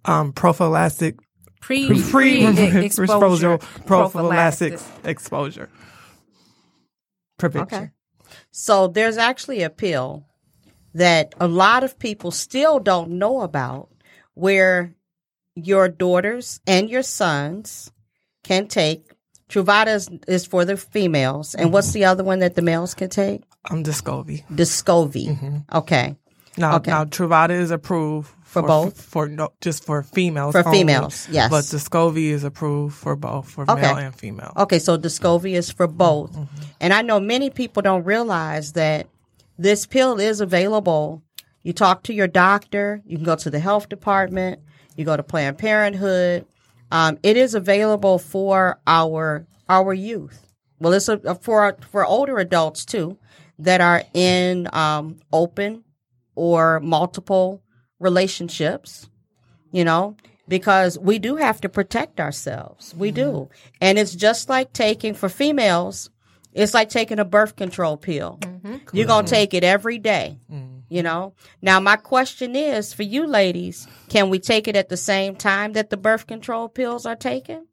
um, 0.06 0.34
prophylactic 0.34 1.18
Pre, 1.62 1.88
pre 2.10 2.54
pre 2.54 2.86
exposure 2.86 3.04
exposure 3.04 3.58
prophylactic 3.86 4.80
exposure 5.04 5.70
prevention. 7.38 7.78
Okay. 7.78 7.92
So 8.52 8.88
there's 8.88 9.18
actually 9.18 9.62
a 9.62 9.70
pill 9.70 10.26
that 10.94 11.36
a 11.40 11.48
lot 11.48 11.84
of 11.84 12.00
people 12.00 12.32
still 12.32 12.80
don't 12.80 13.12
know 13.12 13.42
about 13.42 13.90
where 14.34 14.96
your 15.66 15.88
daughters 15.90 16.60
and 16.68 16.90
your 16.90 17.04
sons 17.04 17.92
can 18.44 18.68
take. 18.68 19.12
Truvada 19.50 19.96
is, 19.96 20.10
is 20.28 20.46
for 20.46 20.64
the 20.66 20.78
females. 20.78 21.56
And 21.56 21.74
what's 21.74 21.92
the 21.92 22.06
other 22.06 22.24
one 22.24 22.40
that 22.40 22.56
the 22.56 22.62
males 22.62 22.94
can 22.94 23.10
take? 23.10 23.42
Um, 23.70 23.84
Descovy. 23.84 24.46
Descovy. 24.48 25.64
Okay. 25.74 26.16
Now, 26.58 26.76
Okay. 26.78 26.92
now 26.92 27.06
Truvada 27.06 27.52
is 27.52 27.72
approved 27.72 28.30
For 28.44 28.62
both? 28.62 29.02
for 29.02 29.28
no, 29.28 29.50
just 29.62 29.84
for 29.86 30.04
females. 30.04 30.52
For 30.54 30.66
only. 30.66 30.80
females, 30.80 31.28
yes. 31.32 31.50
But 31.50 31.64
Descovy 31.66 32.30
is 32.30 32.44
approved 32.44 32.96
for 32.96 33.16
both, 33.16 33.50
for 33.50 33.64
Okay. 33.70 33.82
male 33.82 33.98
and 33.98 34.16
female. 34.16 34.54
Okay, 34.58 34.78
so 34.80 34.98
Descovy 34.98 35.54
is 35.54 35.72
for 35.72 35.88
both. 35.88 36.38
And 36.80 36.94
I 36.94 37.02
know 37.02 37.20
many 37.20 37.50
people 37.50 37.82
don't 37.82 38.04
realize 38.04 38.74
that 38.74 39.08
this 39.58 39.86
pill 39.86 40.20
is 40.20 40.42
available. 40.42 41.22
You 41.64 41.74
talk 41.74 42.04
to 42.04 42.14
your 42.14 42.28
doctor, 42.28 43.02
you 43.06 43.18
can 43.18 43.26
go 43.26 43.36
to 43.36 43.50
the 43.50 43.60
health 43.60 43.90
department, 43.90 44.60
you 45.00 45.06
go 45.06 45.18
to 45.18 45.24
Planned 45.24 45.58
Parenthood. 45.58 46.46
Um, 46.92 47.18
it 47.24 47.38
is 47.38 47.56
available 47.56 48.20
for 48.20 48.80
our 48.86 49.48
our 49.68 49.94
youth. 49.94 50.46
Well, 50.80 50.94
it's 50.94 51.08
a, 51.08 51.36
for 51.36 51.78
for 51.90 52.06
older 52.06 52.38
adults 52.38 52.86
too 52.86 53.18
that 53.60 53.82
are 53.82 54.04
in 54.14 54.68
um, 54.74 55.18
open 55.32 55.84
or 56.36 56.80
multiple 56.80 57.62
relationships 58.00 59.10
you 59.72 59.84
know, 59.84 60.16
because 60.48 60.98
we 60.98 61.20
do 61.20 61.36
have 61.36 61.62
to 61.62 61.70
protect 61.70 62.20
ourselves. 62.20 62.94
We 62.96 63.12
do. 63.12 63.50
And 63.82 64.00
it's 64.00 64.16
just 64.16 64.50
like 64.50 64.74
taking, 64.74 65.14
for 65.14 65.30
females, 65.30 66.10
it's 66.54 66.74
like 66.74 66.90
taking 66.90 67.20
a 67.20 67.26
birth 67.26 67.56
control 67.56 67.98
pill. 67.98 68.40
You're 68.92 69.06
going 69.08 69.26
to 69.26 69.30
take 69.30 69.54
it 69.54 69.64
every 69.64 70.00
day, 70.00 70.40
you 70.90 71.04
know. 71.04 71.34
Now, 71.62 71.80
my 71.80 71.96
question 71.96 72.56
is 72.56 72.94
for 72.94 73.04
you 73.04 73.26
ladies, 73.26 73.88
can 74.10 74.30
we 74.30 74.40
take 74.40 74.68
it 74.68 74.76
at 74.76 74.90
the 74.90 74.98
same 74.98 75.36
time 75.36 75.74
that 75.74 75.90
the 75.90 75.98
birth 75.98 76.28
control 76.28 76.68
pills 76.68 77.06
are 77.06 77.16
taken? 77.16 77.68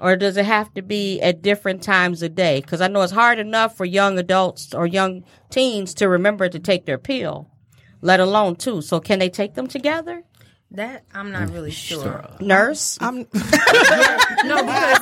Or 0.00 0.16
does 0.16 0.38
it 0.38 0.46
have 0.46 0.72
to 0.74 0.82
be 0.82 1.20
at 1.20 1.42
different 1.42 1.82
times 1.82 2.22
a 2.22 2.30
day? 2.30 2.62
Because 2.62 2.80
I 2.80 2.88
know 2.88 3.02
it's 3.02 3.12
hard 3.12 3.38
enough 3.38 3.76
for 3.76 3.84
young 3.84 4.18
adults 4.18 4.72
or 4.74 4.86
young 4.86 5.24
teens 5.50 5.92
to 5.94 6.08
remember 6.08 6.48
to 6.48 6.58
take 6.58 6.86
their 6.86 6.96
pill, 6.96 7.50
let 8.00 8.18
alone 8.18 8.56
two. 8.56 8.80
So 8.80 8.98
can 8.98 9.18
they 9.18 9.28
take 9.28 9.54
them 9.54 9.66
together? 9.66 10.24
That 10.72 11.04
I'm 11.12 11.32
not 11.32 11.50
really 11.50 11.72
sure. 11.72 12.24
Nurse? 12.40 12.96
I'm 13.00 13.16
no, 13.16 13.24
because 14.62 15.00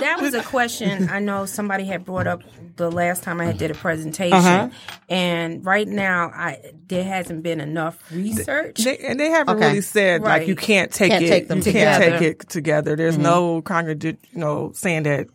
that 0.00 0.18
was 0.20 0.34
a 0.34 0.42
question 0.42 1.08
I 1.08 1.20
know 1.20 1.46
somebody 1.46 1.84
had 1.84 2.04
brought 2.04 2.26
up 2.26 2.42
the 2.76 2.90
last 2.90 3.22
time 3.22 3.40
I 3.40 3.44
had 3.46 3.56
did 3.58 3.70
a 3.70 3.74
presentation, 3.74 4.36
Uh-huh. 4.36 4.68
and 5.08 5.64
right 5.64 5.86
now 5.86 6.30
I 6.34 6.60
there 6.88 7.04
hasn't 7.04 7.42
been 7.42 7.60
enough 7.60 7.98
research. 8.10 8.82
They, 8.84 8.98
and 8.98 9.18
they 9.18 9.30
haven't 9.30 9.56
Okay. 9.58 9.68
really 9.68 9.80
said 9.80 10.22
like 10.22 10.48
you 10.48 10.56
can't 10.56 10.92
take 10.92 11.10
Can't 11.12 11.24
it. 11.24 11.28
take 11.28 11.48
them 11.48 11.58
you 11.58 11.64
can't 11.72 12.02
together. 12.02 12.18
take 12.18 12.28
it 12.42 12.48
together. 12.48 12.96
There's 12.96 13.16
no 13.18 13.62
congregate, 13.62 14.18
you 14.32 14.40
know, 14.40 14.72
saying 14.74 15.04
that 15.04 15.28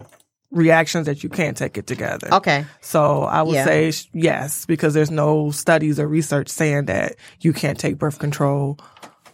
reactions 0.52 1.06
that 1.06 1.24
you 1.24 1.30
can't 1.30 1.56
take 1.56 1.78
it 1.78 1.88
together. 1.88 2.28
Okay. 2.34 2.66
So 2.82 3.24
I 3.24 3.42
would 3.42 3.56
Yeah. 3.56 3.64
say 3.66 3.92
sh- 3.92 4.10
yes 4.14 4.66
because 4.66 4.94
there's 4.94 5.10
no 5.12 5.50
studies 5.52 5.98
or 5.98 6.08
research 6.10 6.50
saying 6.50 6.86
that 6.86 7.16
you 7.40 7.54
can't 7.54 7.80
take 7.80 7.98
birth 7.98 8.20
control 8.20 8.78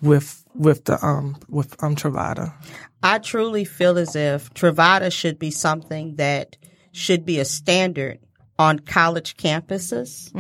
with 0.02 0.44
with 0.56 0.86
the 0.86 1.04
um 1.06 1.38
with 1.50 1.82
um 1.84 1.96
Truvada. 1.96 2.54
I 3.04 3.20
truly 3.20 3.66
feel 3.66 3.98
as 3.98 4.16
if 4.16 4.54
Truvada 4.54 5.12
should 5.12 5.38
be 5.40 5.52
something 5.52 6.16
that 6.16 6.58
should 6.92 7.26
be 7.26 7.40
a 7.40 7.46
standard 7.46 8.20
on 8.60 8.80
college 8.80 9.38
campuses 9.38 10.32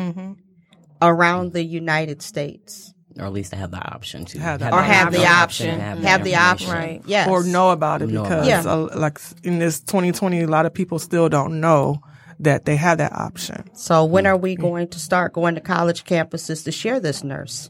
around 1.01 1.53
the 1.53 1.63
United 1.63 2.21
States. 2.21 2.93
or 3.19 3.25
at 3.25 3.33
least 3.33 3.51
to 3.51 3.57
have 3.57 3.71
the 3.71 3.93
option 3.93 4.25
to 4.25 4.39
Have 4.39 4.59
the 4.59 4.73
Or 4.73 4.81
have 4.81 5.11
the 5.11 5.25
option, 5.25 5.69
option. 5.69 5.79
have 5.79 5.99
Have, 5.99 6.23
the 6.23 6.31
the 6.31 6.35
option. 6.35 6.71
Right. 6.71 7.01
Yes. 7.05 7.27
or 7.29 7.43
know 7.43 7.69
about 7.71 8.01
it 8.01 8.09
Know 8.09 8.23
because 8.23 8.65
about 8.65 8.91
it. 8.91 8.95
uh, 8.95 8.99
like 8.99 9.19
in 9.43 9.59
this 9.59 9.79
2020 9.81 10.41
a 10.41 10.47
lot 10.47 10.65
of 10.65 10.73
people 10.73 10.97
still 10.99 11.29
don't 11.29 11.59
know 11.59 12.01
that 12.39 12.65
they 12.65 12.75
have 12.75 12.97
that 12.99 13.13
option. 13.13 13.69
So 13.75 14.05
when 14.05 14.25
are 14.27 14.37
we 14.37 14.55
going 14.55 14.87
to 14.89 14.99
start 14.99 15.33
going 15.33 15.55
to 15.55 15.61
college 15.61 16.03
campuses 16.05 16.63
to 16.65 16.71
share 16.71 16.99
this 16.99 17.23
nurse? 17.23 17.69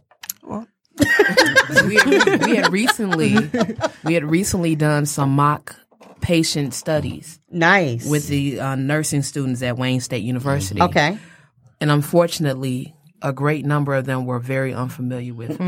We, 1.85 1.95
had, 1.95 2.45
we 2.45 2.55
had 2.55 2.71
recently 2.71 3.35
we 4.03 4.13
had 4.13 4.23
recently 4.23 4.75
done 4.75 5.05
some 5.05 5.31
mock 5.31 5.75
patient 6.21 6.73
studies 6.73 7.39
Nice. 7.49 8.09
with 8.09 8.27
the 8.27 8.59
uh, 8.59 8.75
nursing 8.75 9.21
students 9.21 9.61
at 9.61 9.77
Wayne 9.77 10.01
State 10.01 10.23
University. 10.23 10.81
okay. 10.81 11.17
and 11.79 11.91
unfortunately, 11.91 12.95
a 13.21 13.31
great 13.33 13.65
number 13.65 13.93
of 13.93 14.05
them 14.05 14.25
were 14.25 14.39
very 14.39 14.73
unfamiliar 14.73 15.33
with 15.33 15.57
PEP 15.57 15.59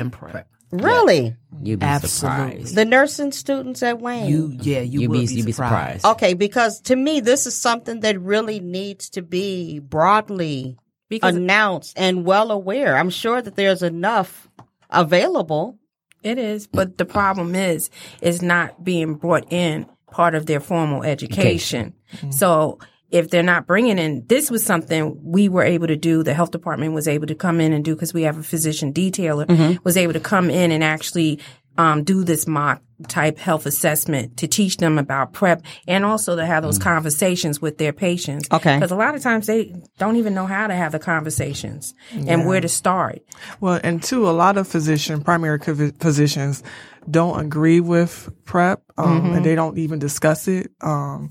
and 0.00 0.12
PrEP. 0.12 0.46
Really? 0.70 1.36
You'd 1.62 1.78
be 1.80 1.86
Absolutely. 1.86 2.50
surprised. 2.50 2.74
The 2.74 2.84
nursing 2.84 3.30
students 3.32 3.82
at 3.82 4.00
Wayne. 4.00 4.28
You, 4.28 4.56
yeah, 4.60 4.80
you 4.80 5.02
You'd 5.02 5.10
will 5.10 5.20
be, 5.20 5.26
be, 5.28 5.34
you'd 5.34 5.46
be 5.46 5.52
surprised. 5.52 6.00
surprised. 6.00 6.16
Okay, 6.22 6.34
because 6.34 6.80
to 6.82 6.96
me, 6.96 7.20
this 7.20 7.46
is 7.46 7.56
something 7.56 8.00
that 8.00 8.20
really 8.20 8.58
needs 8.60 9.10
to 9.10 9.22
be 9.22 9.78
broadly 9.78 10.76
Because 11.08 11.36
announced 11.36 11.94
and 11.96 12.24
well 12.24 12.50
aware. 12.50 12.96
I'm 12.96 13.10
sure 13.10 13.40
that 13.40 13.54
there's 13.54 13.82
enough 13.84 14.48
available. 14.94 15.78
it 16.22 16.38
is, 16.38 16.66
but 16.66 16.96
the 16.96 17.04
problem 17.04 17.54
is, 17.54 17.90
it's 18.22 18.40
not 18.40 18.82
being 18.82 19.14
brought 19.14 19.52
in 19.52 19.86
part 20.10 20.34
of 20.34 20.46
their 20.46 20.60
formal 20.60 21.02
education. 21.02 21.92
Mm-hmm. 22.14 22.30
So 22.30 22.78
if 23.10 23.30
they're 23.30 23.42
not 23.42 23.66
bringing 23.66 23.98
in, 23.98 24.24
this 24.26 24.50
was 24.50 24.64
something 24.64 25.20
we 25.22 25.48
were 25.48 25.62
able 25.62 25.86
to 25.86 25.96
do. 25.96 26.22
The 26.22 26.34
health 26.34 26.50
department 26.50 26.94
was 26.94 27.06
able 27.06 27.26
to 27.26 27.34
come 27.34 27.60
in 27.60 27.72
and 27.72 27.84
do 27.84 27.94
because 27.94 28.14
we 28.14 28.22
have 28.22 28.38
a 28.38 28.42
physician 28.42 28.92
detailer 28.92 29.46
mm-hmm. 29.46 29.82
was 29.84 29.96
able 29.96 30.14
to 30.14 30.20
come 30.20 30.50
in 30.50 30.72
and 30.72 30.82
actually 30.82 31.38
um, 31.76 32.04
do 32.04 32.24
this 32.24 32.46
mock 32.46 32.82
type 33.08 33.38
health 33.38 33.66
assessment 33.66 34.36
to 34.36 34.46
teach 34.46 34.76
them 34.76 34.98
about 34.98 35.32
prep 35.32 35.62
and 35.88 36.04
also 36.04 36.36
to 36.36 36.46
have 36.46 36.62
those 36.62 36.78
conversations 36.78 37.60
with 37.60 37.78
their 37.78 37.92
patients. 37.92 38.48
Okay. 38.52 38.76
Because 38.76 38.92
a 38.92 38.96
lot 38.96 39.14
of 39.14 39.22
times 39.22 39.46
they 39.46 39.74
don't 39.98 40.16
even 40.16 40.34
know 40.34 40.46
how 40.46 40.66
to 40.66 40.74
have 40.74 40.92
the 40.92 40.98
conversations 40.98 41.94
and 42.12 42.46
where 42.46 42.60
to 42.60 42.68
start. 42.68 43.20
Well, 43.60 43.80
and 43.82 44.02
two, 44.02 44.28
a 44.28 44.30
lot 44.30 44.56
of 44.56 44.68
physician, 44.68 45.22
primary 45.22 45.58
physicians 45.58 46.62
don't 47.10 47.38
agree 47.40 47.80
with 47.80 48.30
PrEP, 48.44 48.82
um, 48.96 49.34
and 49.34 49.44
they 49.44 49.54
don't 49.54 49.76
even 49.76 49.98
discuss 49.98 50.48
it. 50.48 50.70
Um, 50.80 51.30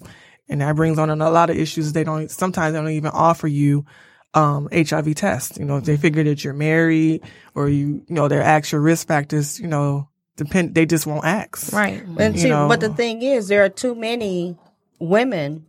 and 0.49 0.61
that 0.61 0.75
brings 0.75 0.99
on 0.99 1.09
a 1.09 1.29
lot 1.29 1.49
of 1.49 1.57
issues. 1.57 1.93
They 1.93 2.03
don't, 2.03 2.29
sometimes 2.29 2.73
they 2.73 2.79
don't 2.79 2.89
even 2.89 3.11
offer 3.11 3.47
you, 3.47 3.85
um, 4.33 4.67
HIV 4.71 5.15
tests. 5.15 5.57
You 5.57 5.65
know, 5.65 5.77
if 5.77 5.85
they 5.85 5.97
figure 5.97 6.23
that 6.23 6.43
you're 6.43 6.53
married 6.53 7.21
or 7.55 7.69
you, 7.69 8.03
you 8.07 8.15
know, 8.15 8.27
their 8.27 8.43
actual 8.43 8.79
risk 8.79 9.07
factors, 9.07 9.59
you 9.59 9.67
know, 9.67 10.09
depend, 10.35 10.75
they 10.75 10.85
just 10.85 11.05
won't 11.05 11.25
ask. 11.25 11.71
Right. 11.73 12.03
And 12.17 12.39
see, 12.39 12.49
know. 12.49 12.67
but 12.67 12.79
the 12.79 12.89
thing 12.89 13.21
is, 13.21 13.47
there 13.47 13.63
are 13.63 13.69
too 13.69 13.95
many 13.95 14.57
women 14.99 15.65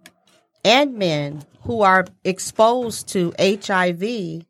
and 0.65 0.95
men 0.95 1.45
who 1.63 1.83
are 1.83 2.07
exposed 2.25 3.09
to 3.09 3.35
HIV 3.39 4.45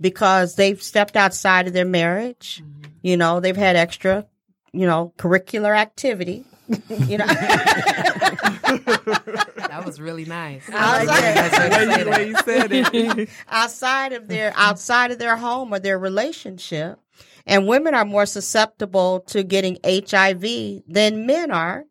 because 0.00 0.56
they've 0.56 0.82
stepped 0.82 1.16
outside 1.16 1.66
of 1.66 1.72
their 1.72 1.84
marriage. 1.84 2.62
Mm-hmm. 2.62 2.90
You 3.02 3.16
know, 3.16 3.40
they've 3.40 3.56
had 3.56 3.76
extra, 3.76 4.26
you 4.72 4.86
know, 4.86 5.12
curricular 5.18 5.76
activity. 5.76 6.44
you 6.88 7.18
know, 7.18 7.26
That 8.66 9.82
was 9.84 10.00
really 10.00 10.24
nice. 10.24 10.68
outside, 10.70 12.04
The 12.04 12.10
way 12.10 12.28
you 12.28 12.36
said 12.44 12.72
it. 12.72 13.28
outside 13.48 14.12
of 14.12 14.26
their 14.26 14.52
outside 14.56 15.10
of 15.10 15.18
their 15.18 15.36
home 15.36 15.72
or 15.72 15.78
their 15.78 15.98
relationship. 15.98 16.98
And 17.46 17.66
women 17.66 17.94
are 17.94 18.04
more 18.04 18.26
susceptible 18.26 19.20
to 19.28 19.44
getting 19.44 19.78
HIV 19.84 20.82
than 20.88 21.26
men 21.26 21.50
are, 21.50 21.84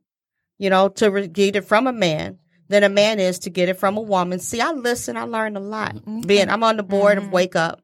you 0.57 0.69
know, 0.69 0.89
to 0.89 1.09
re- 1.09 1.27
get 1.27 1.55
it 1.55 1.65
from 1.65 1.87
a 1.87 1.93
man 1.93 2.39
than 2.67 2.83
a 2.83 2.89
man 2.89 3.19
is 3.19 3.39
to 3.39 3.49
get 3.49 3.69
it 3.69 3.79
from 3.79 3.97
a 3.97 4.01
woman. 4.01 4.39
See, 4.39 4.59
I 4.59 4.71
listen, 4.71 5.17
I 5.17 5.23
learn 5.23 5.55
a 5.55 5.59
lot. 5.59 5.95
Mm-hmm. 5.95 6.21
Being 6.21 6.49
I'm 6.49 6.63
on 6.63 6.77
the 6.77 6.83
board 6.83 7.17
of 7.17 7.25
mm-hmm. 7.25 7.33
Wake 7.33 7.55
Up 7.55 7.81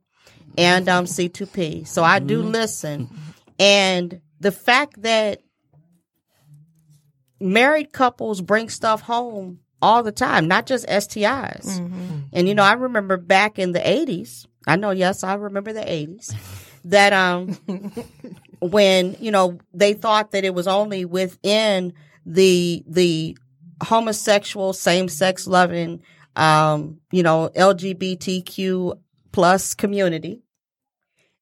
and 0.57 0.89
um 0.89 1.05
C2P. 1.05 1.87
So 1.87 2.03
I 2.03 2.19
do 2.19 2.41
mm-hmm. 2.41 2.51
listen. 2.51 3.09
And 3.59 4.21
the 4.39 4.51
fact 4.51 5.01
that 5.03 5.41
married 7.39 7.91
couples 7.91 8.41
bring 8.41 8.69
stuff 8.69 9.01
home 9.01 9.59
all 9.81 10.03
the 10.03 10.11
time, 10.11 10.47
not 10.47 10.65
just 10.65 10.87
STIs. 10.87 11.79
And 12.33 12.47
you 12.47 12.55
know, 12.55 12.63
I 12.63 12.73
remember 12.73 13.17
back 13.17 13.59
in 13.59 13.71
the 13.71 13.79
80s, 13.79 14.45
I 14.67 14.75
know 14.75 14.91
yes, 14.91 15.23
I 15.23 15.33
remember 15.35 15.73
the 15.73 15.81
80s, 15.81 16.35
that 16.85 17.13
um 17.13 17.53
when, 18.59 19.15
you 19.19 19.31
know, 19.31 19.57
they 19.73 19.93
thought 19.93 20.31
that 20.31 20.43
it 20.43 20.53
was 20.53 20.67
only 20.67 21.05
within 21.05 21.93
the 22.25 22.83
the 22.87 23.37
homosexual, 23.83 24.73
same-sex 24.73 25.47
loving 25.47 26.01
um, 26.35 26.99
you 27.11 27.23
know, 27.23 27.49
LGBTQ 27.55 28.97
plus 29.31 29.73
community. 29.73 30.43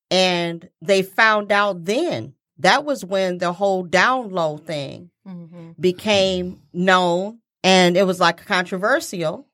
And 0.10 0.67
they 0.81 1.03
found 1.03 1.51
out 1.51 1.86
then 1.86 2.34
that 2.58 2.84
was 2.86 3.05
when 3.05 3.38
the 3.38 3.53
whole 3.53 3.84
down 3.84 4.29
low 4.31 4.58
thing 4.58 5.12
Mm-hmm. 5.27 5.72
became 5.79 6.60
known 6.74 7.38
and 7.63 7.96
it 7.96 8.08
was 8.08 8.19
like 8.19 8.43
controversial 8.48 9.46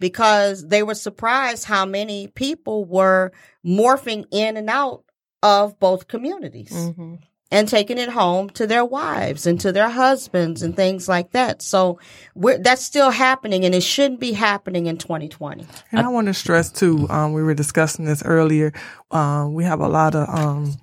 because 0.00 0.66
they 0.66 0.82
were 0.82 0.94
surprised 0.94 1.64
how 1.66 1.84
many 1.84 2.28
people 2.28 2.86
were 2.86 3.32
morphing 3.66 4.24
in 4.30 4.56
and 4.56 4.70
out 4.70 5.04
of 5.42 5.78
both 5.78 6.08
communities 6.08 6.72
Mm-hmm. 6.72 7.14
and 7.50 7.66
taking 7.68 7.96
it 7.96 8.10
home 8.10 8.50
to 8.50 8.66
their 8.66 8.84
wives 8.84 9.46
and 9.46 9.58
to 9.60 9.72
their 9.72 9.88
husbands 9.88 10.62
and 10.62 10.76
things 10.76 11.08
like 11.08 11.30
that. 11.32 11.62
So 11.62 11.98
we're, 12.34 12.58
that's 12.58 12.84
still 12.84 13.10
happening 13.10 13.64
and 13.64 13.74
it 13.74 13.82
shouldn't 13.82 14.20
be 14.20 14.32
happening 14.32 14.86
in 14.86 14.98
2020. 14.98 15.66
And 15.92 16.00
I 16.00 16.08
want 16.08 16.26
to 16.26 16.34
stress 16.34 16.70
too, 16.70 17.06
um, 17.08 17.32
we 17.32 17.42
were 17.42 17.54
discussing 17.54 18.04
this 18.04 18.22
earlier. 18.22 18.72
Um, 19.10 19.54
we 19.54 19.64
have 19.64 19.80
a 19.80 19.88
lot 19.88 20.14
of, 20.14 20.28
um, 20.28 20.74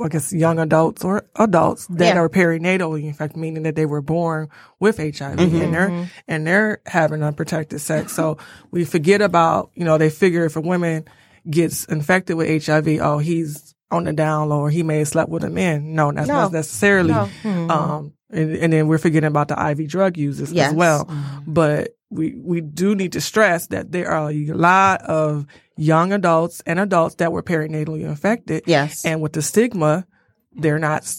I 0.00 0.08
guess 0.08 0.32
young 0.32 0.58
adults 0.58 1.04
or 1.04 1.22
adults 1.36 1.86
that 1.86 2.16
Yeah. 2.16 2.20
are 2.20 2.28
perinatally 2.28 3.14
fact, 3.14 3.36
meaning 3.36 3.62
that 3.62 3.76
they 3.76 3.86
were 3.86 4.02
born 4.02 4.48
with 4.80 4.98
HIV 4.98 5.38
and 5.38 5.72
they're, 5.72 6.08
and 6.26 6.44
they're 6.46 6.80
having 6.86 7.22
unprotected 7.22 7.80
sex. 7.80 8.12
So 8.12 8.36
we 8.72 8.84
forget 8.84 9.22
about, 9.22 9.70
you 9.74 9.84
know, 9.84 9.98
they 9.98 10.10
figure 10.10 10.44
if 10.44 10.56
a 10.56 10.60
woman 10.60 11.04
gets 11.50 11.84
infected 11.86 12.36
with 12.36 12.64
HIV, 12.64 12.88
oh, 13.00 13.18
he's 13.18 13.74
on 13.90 14.04
the 14.04 14.12
down 14.12 14.48
low 14.48 14.60
or 14.60 14.70
he 14.70 14.82
may 14.82 14.98
have 14.98 15.08
slept 15.08 15.28
with 15.30 15.44
a 15.44 15.50
man. 15.50 15.94
No, 15.94 16.10
that's 16.12 16.28
No. 16.28 16.34
not 16.34 16.52
necessarily, 16.52 17.12
No. 17.12 17.28
um, 17.44 18.12
and, 18.30 18.56
and 18.56 18.72
then 18.72 18.88
we're 18.88 18.98
forgetting 18.98 19.26
about 19.28 19.48
the 19.48 19.68
IV 19.70 19.88
drug 19.88 20.16
users 20.16 20.50
Yes. 20.52 20.70
as 20.70 20.74
well. 20.74 21.10
But 21.46 21.90
we, 22.10 22.34
we 22.36 22.60
do 22.60 22.94
need 22.94 23.12
to 23.12 23.20
stress 23.20 23.66
that 23.68 23.92
there 23.92 24.10
are 24.10 24.30
a 24.30 24.46
lot 24.52 25.02
of 25.02 25.46
young 25.76 26.12
adults 26.12 26.62
and 26.66 26.78
adults 26.80 27.16
that 27.16 27.32
were 27.32 27.42
perinatally 27.42 28.02
infected. 28.02 28.62
Yes. 28.66 29.04
And 29.04 29.20
with 29.20 29.32
the 29.34 29.42
stigma, 29.42 30.06
they're 30.54 30.78
not, 30.78 31.10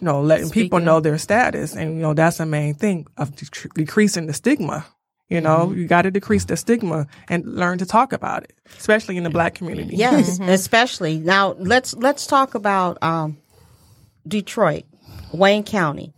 you 0.00 0.06
know, 0.06 0.20
letting 0.22 0.50
people 0.50 0.80
know 0.80 1.00
their 1.00 1.18
status. 1.18 1.74
And, 1.76 1.96
you 1.96 2.00
know, 2.02 2.14
that's 2.14 2.38
the 2.38 2.46
main 2.46 2.74
thing 2.74 3.06
of 3.16 3.30
dec- 3.32 3.72
decreasing 3.74 4.26
the 4.26 4.32
stigma. 4.32 4.86
You 5.28 5.40
know, 5.42 5.66
Mm-hmm. 5.66 5.78
you 5.80 5.86
got 5.86 6.02
to 6.02 6.10
decrease 6.10 6.46
the 6.46 6.56
stigma 6.56 7.06
and 7.28 7.44
learn 7.44 7.76
to 7.78 7.86
talk 7.86 8.12
about 8.14 8.44
it, 8.44 8.54
especially 8.78 9.16
in 9.18 9.24
the 9.24 9.30
black 9.30 9.54
community. 9.54 9.94
Yes, 9.96 10.38
especially 10.42 11.18
now. 11.18 11.52
Let's 11.58 11.94
let's 11.94 12.26
talk 12.26 12.54
about 12.54 13.02
um, 13.02 13.36
Detroit, 14.26 14.84
Wayne 15.32 15.64
County. 15.64 16.14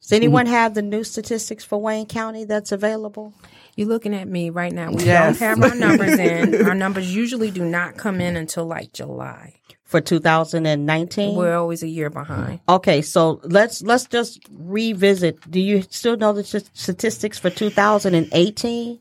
Does 0.00 0.12
anyone 0.12 0.46
have 0.46 0.74
the 0.74 0.82
new 0.82 1.04
statistics 1.04 1.64
for 1.64 1.78
Wayne 1.80 2.06
County 2.06 2.44
that's 2.44 2.72
available? 2.72 3.34
You're 3.76 3.88
looking 3.88 4.14
at 4.14 4.26
me 4.26 4.50
right 4.50 4.72
now. 4.72 4.90
We 4.90 5.04
Yes. 5.04 5.38
don't 5.38 5.48
have 5.60 5.62
our 5.70 5.76
numbers 5.78 6.18
in. 6.18 6.66
Our 6.66 6.74
numbers 6.74 7.14
usually 7.14 7.50
do 7.50 7.64
not 7.64 7.96
come 7.96 8.20
in 8.20 8.36
until 8.36 8.66
like 8.66 8.92
July. 8.92 9.56
For 9.88 10.02
2019. 10.02 11.34
We're 11.34 11.56
always 11.56 11.82
a 11.82 11.88
year 11.88 12.10
behind. 12.10 12.60
Okay, 12.68 13.00
so 13.00 13.40
let's 13.42 13.80
let's 13.80 14.04
just 14.06 14.38
revisit. 14.52 15.50
Do 15.50 15.58
you 15.58 15.80
still 15.88 16.18
know 16.18 16.34
the 16.34 16.44
statistics 16.44 17.38
for 17.38 17.48
2018 17.48 19.00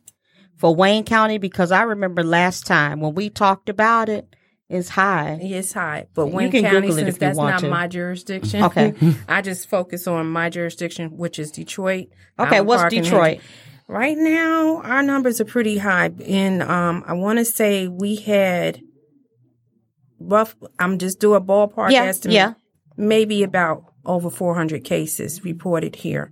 for 0.55 0.73
Wayne 0.73 1.03
County? 1.03 1.39
Because 1.39 1.73
I 1.73 1.81
remember 1.81 2.23
last 2.23 2.65
time 2.65 3.01
when 3.01 3.15
we 3.15 3.29
talked 3.29 3.67
about 3.67 4.07
it, 4.07 4.33
it's 4.69 4.87
high. 4.87 5.37
It's 5.41 5.73
high, 5.73 6.07
but 6.13 6.27
Wayne 6.27 6.51
County, 6.51 6.91
since 6.91 7.17
that's 7.17 7.37
not 7.37 7.59
to. 7.59 7.69
my 7.69 7.87
jurisdiction, 7.87 8.63
Okay. 8.63 8.93
I 9.27 9.41
just 9.41 9.67
focus 9.69 10.07
on 10.07 10.27
my 10.27 10.49
jurisdiction, 10.49 11.17
which 11.17 11.37
is 11.37 11.51
Detroit. 11.51 12.07
Okay, 12.39 12.49
Highland 12.49 12.67
what's 12.67 12.81
Park, 12.83 12.91
Detroit? 12.91 13.39
Right 13.89 14.17
now, 14.17 14.81
our 14.83 15.03
numbers 15.03 15.39
are 15.39 15.45
pretty 15.45 15.77
high. 15.77 16.11
In 16.19 16.61
um, 16.61 17.03
I 17.07 17.13
want 17.13 17.39
to 17.39 17.45
say 17.45 17.87
we 17.87 18.15
had 18.15 18.81
rough. 20.19 20.55
I'm 20.79 20.97
just 20.97 21.19
doing 21.19 21.37
a 21.37 21.41
ballpark 21.45 21.91
Yeah, 21.91 22.03
estimate. 22.05 22.35
yeah. 22.35 22.53
maybe 22.95 23.43
about 23.43 23.83
over 24.05 24.29
400 24.29 24.83
cases 24.83 25.43
reported 25.43 25.95
here. 25.95 26.31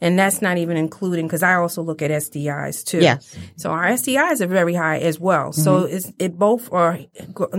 And 0.00 0.18
that's 0.18 0.42
not 0.42 0.58
even 0.58 0.76
including 0.76 1.26
because 1.26 1.42
I 1.42 1.54
also 1.54 1.80
look 1.82 2.02
at 2.02 2.10
STIs 2.10 2.84
too. 2.84 2.98
Yes. 3.00 3.36
So 3.56 3.70
our 3.70 3.84
STIs 3.92 4.40
are 4.40 4.46
very 4.48 4.74
high 4.74 4.98
as 4.98 5.18
well. 5.20 5.52
So 5.52 5.84
it's, 5.84 6.12
it 6.18 6.36
both 6.38 6.70
are 6.72 6.98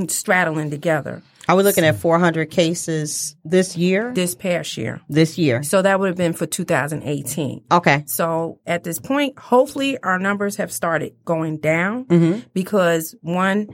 straddling 0.09 0.69
together 0.69 1.23
Are 1.47 1.55
we 1.55 1.63
looking 1.63 1.85
at 1.85 1.95
400 1.95 2.51
cases 2.51 3.35
this 3.45 3.75
year? 3.77 4.11
this 4.13 4.35
past 4.35 4.77
year. 4.77 5.01
This 5.09 5.37
year. 5.37 5.63
So 5.63 5.81
that 5.81 5.99
would 5.99 6.07
have 6.07 6.17
been 6.17 6.33
for 6.33 6.45
2018. 6.45 7.63
Okay. 7.71 8.03
So 8.07 8.59
at 8.65 8.83
this 8.83 8.99
point, 8.99 9.39
hopefully 9.39 9.97
our 10.03 10.19
numbers 10.19 10.57
have 10.57 10.71
started 10.71 11.13
going 11.25 11.57
down 11.59 12.05
Mm-hmm. 12.05 12.39
because 12.53 13.15
one, 13.21 13.69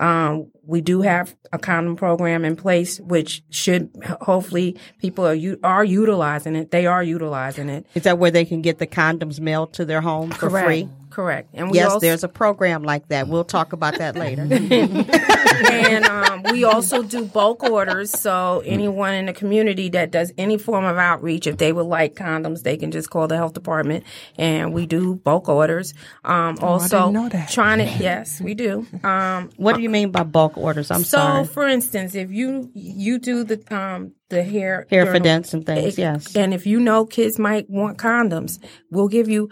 um, 0.00 0.51
we 0.64 0.80
do 0.80 1.02
have 1.02 1.34
a 1.52 1.58
condom 1.58 1.96
program 1.96 2.44
in 2.44 2.56
place, 2.56 3.00
which 3.00 3.42
should 3.50 3.90
hopefully 4.20 4.76
people 4.98 5.26
are 5.26 5.34
u- 5.34 5.58
are 5.64 5.84
utilizing 5.84 6.54
it. 6.56 6.70
They 6.70 6.86
are 6.86 7.02
utilizing 7.02 7.68
it. 7.68 7.86
Is 7.94 8.04
that 8.04 8.18
where 8.18 8.30
they 8.30 8.44
can 8.44 8.62
get 8.62 8.78
the 8.78 8.86
condoms 8.86 9.40
mailed 9.40 9.72
to 9.74 9.84
their 9.84 10.00
home 10.00 10.30
for 10.30 10.48
Correct. 10.48 10.66
free? 10.66 10.88
Correct. 11.10 11.48
And 11.52 11.70
we 11.70 11.76
Yes, 11.76 11.90
also, 11.90 12.00
there's 12.00 12.24
a 12.24 12.28
program 12.28 12.84
like 12.84 13.08
that. 13.08 13.28
We'll 13.28 13.44
talk 13.44 13.74
about 13.74 13.98
that 13.98 14.16
later. 14.16 14.42
and 14.50 16.04
um, 16.06 16.31
we 16.50 16.64
also 16.64 17.02
do 17.02 17.24
bulk 17.24 17.62
orders. 17.62 18.10
So 18.10 18.62
anyone 18.64 19.14
in 19.14 19.26
the 19.26 19.32
community 19.32 19.88
that 19.90 20.10
does 20.10 20.32
any 20.38 20.58
form 20.58 20.84
of 20.84 20.96
outreach, 20.98 21.46
if 21.46 21.58
they 21.58 21.72
would 21.72 21.86
like 21.86 22.14
condoms, 22.14 22.62
they 22.62 22.76
can 22.76 22.90
just 22.90 23.10
call 23.10 23.28
the 23.28 23.36
health 23.36 23.52
department, 23.52 24.04
and 24.36 24.72
we 24.72 24.86
do 24.86 25.14
bulk 25.16 25.48
orders. 25.48 25.94
Um, 26.24 26.58
also, 26.60 26.98
didn't 27.06 27.12
know 27.12 27.28
that. 27.28 27.50
trying 27.50 27.78
to 27.78 27.84
yes, 28.02 28.40
we 28.40 28.54
do. 28.54 28.86
Um, 29.04 29.50
what 29.56 29.76
do 29.76 29.82
you 29.82 29.90
mean 29.90 30.10
by 30.10 30.22
bulk 30.22 30.56
orders? 30.56 30.90
I'm 30.90 31.04
so, 31.04 31.18
sorry. 31.18 31.46
for 31.46 31.66
instance, 31.68 32.14
if 32.14 32.30
you 32.30 32.70
you 32.74 33.18
do 33.18 33.44
the 33.44 33.62
um 33.74 34.12
the 34.28 34.42
hair 34.42 34.86
Hair 34.90 35.06
for 35.06 35.12
the- 35.14 35.20
dents 35.20 35.52
and 35.54 35.64
things, 35.66 35.98
yes. 35.98 36.34
and 36.34 36.54
if 36.54 36.66
you 36.66 36.80
know 36.80 37.04
kids 37.04 37.38
might 37.38 37.68
want 37.68 37.98
condoms, 37.98 38.58
we'll 38.90 39.08
give 39.08 39.28
you 39.28 39.50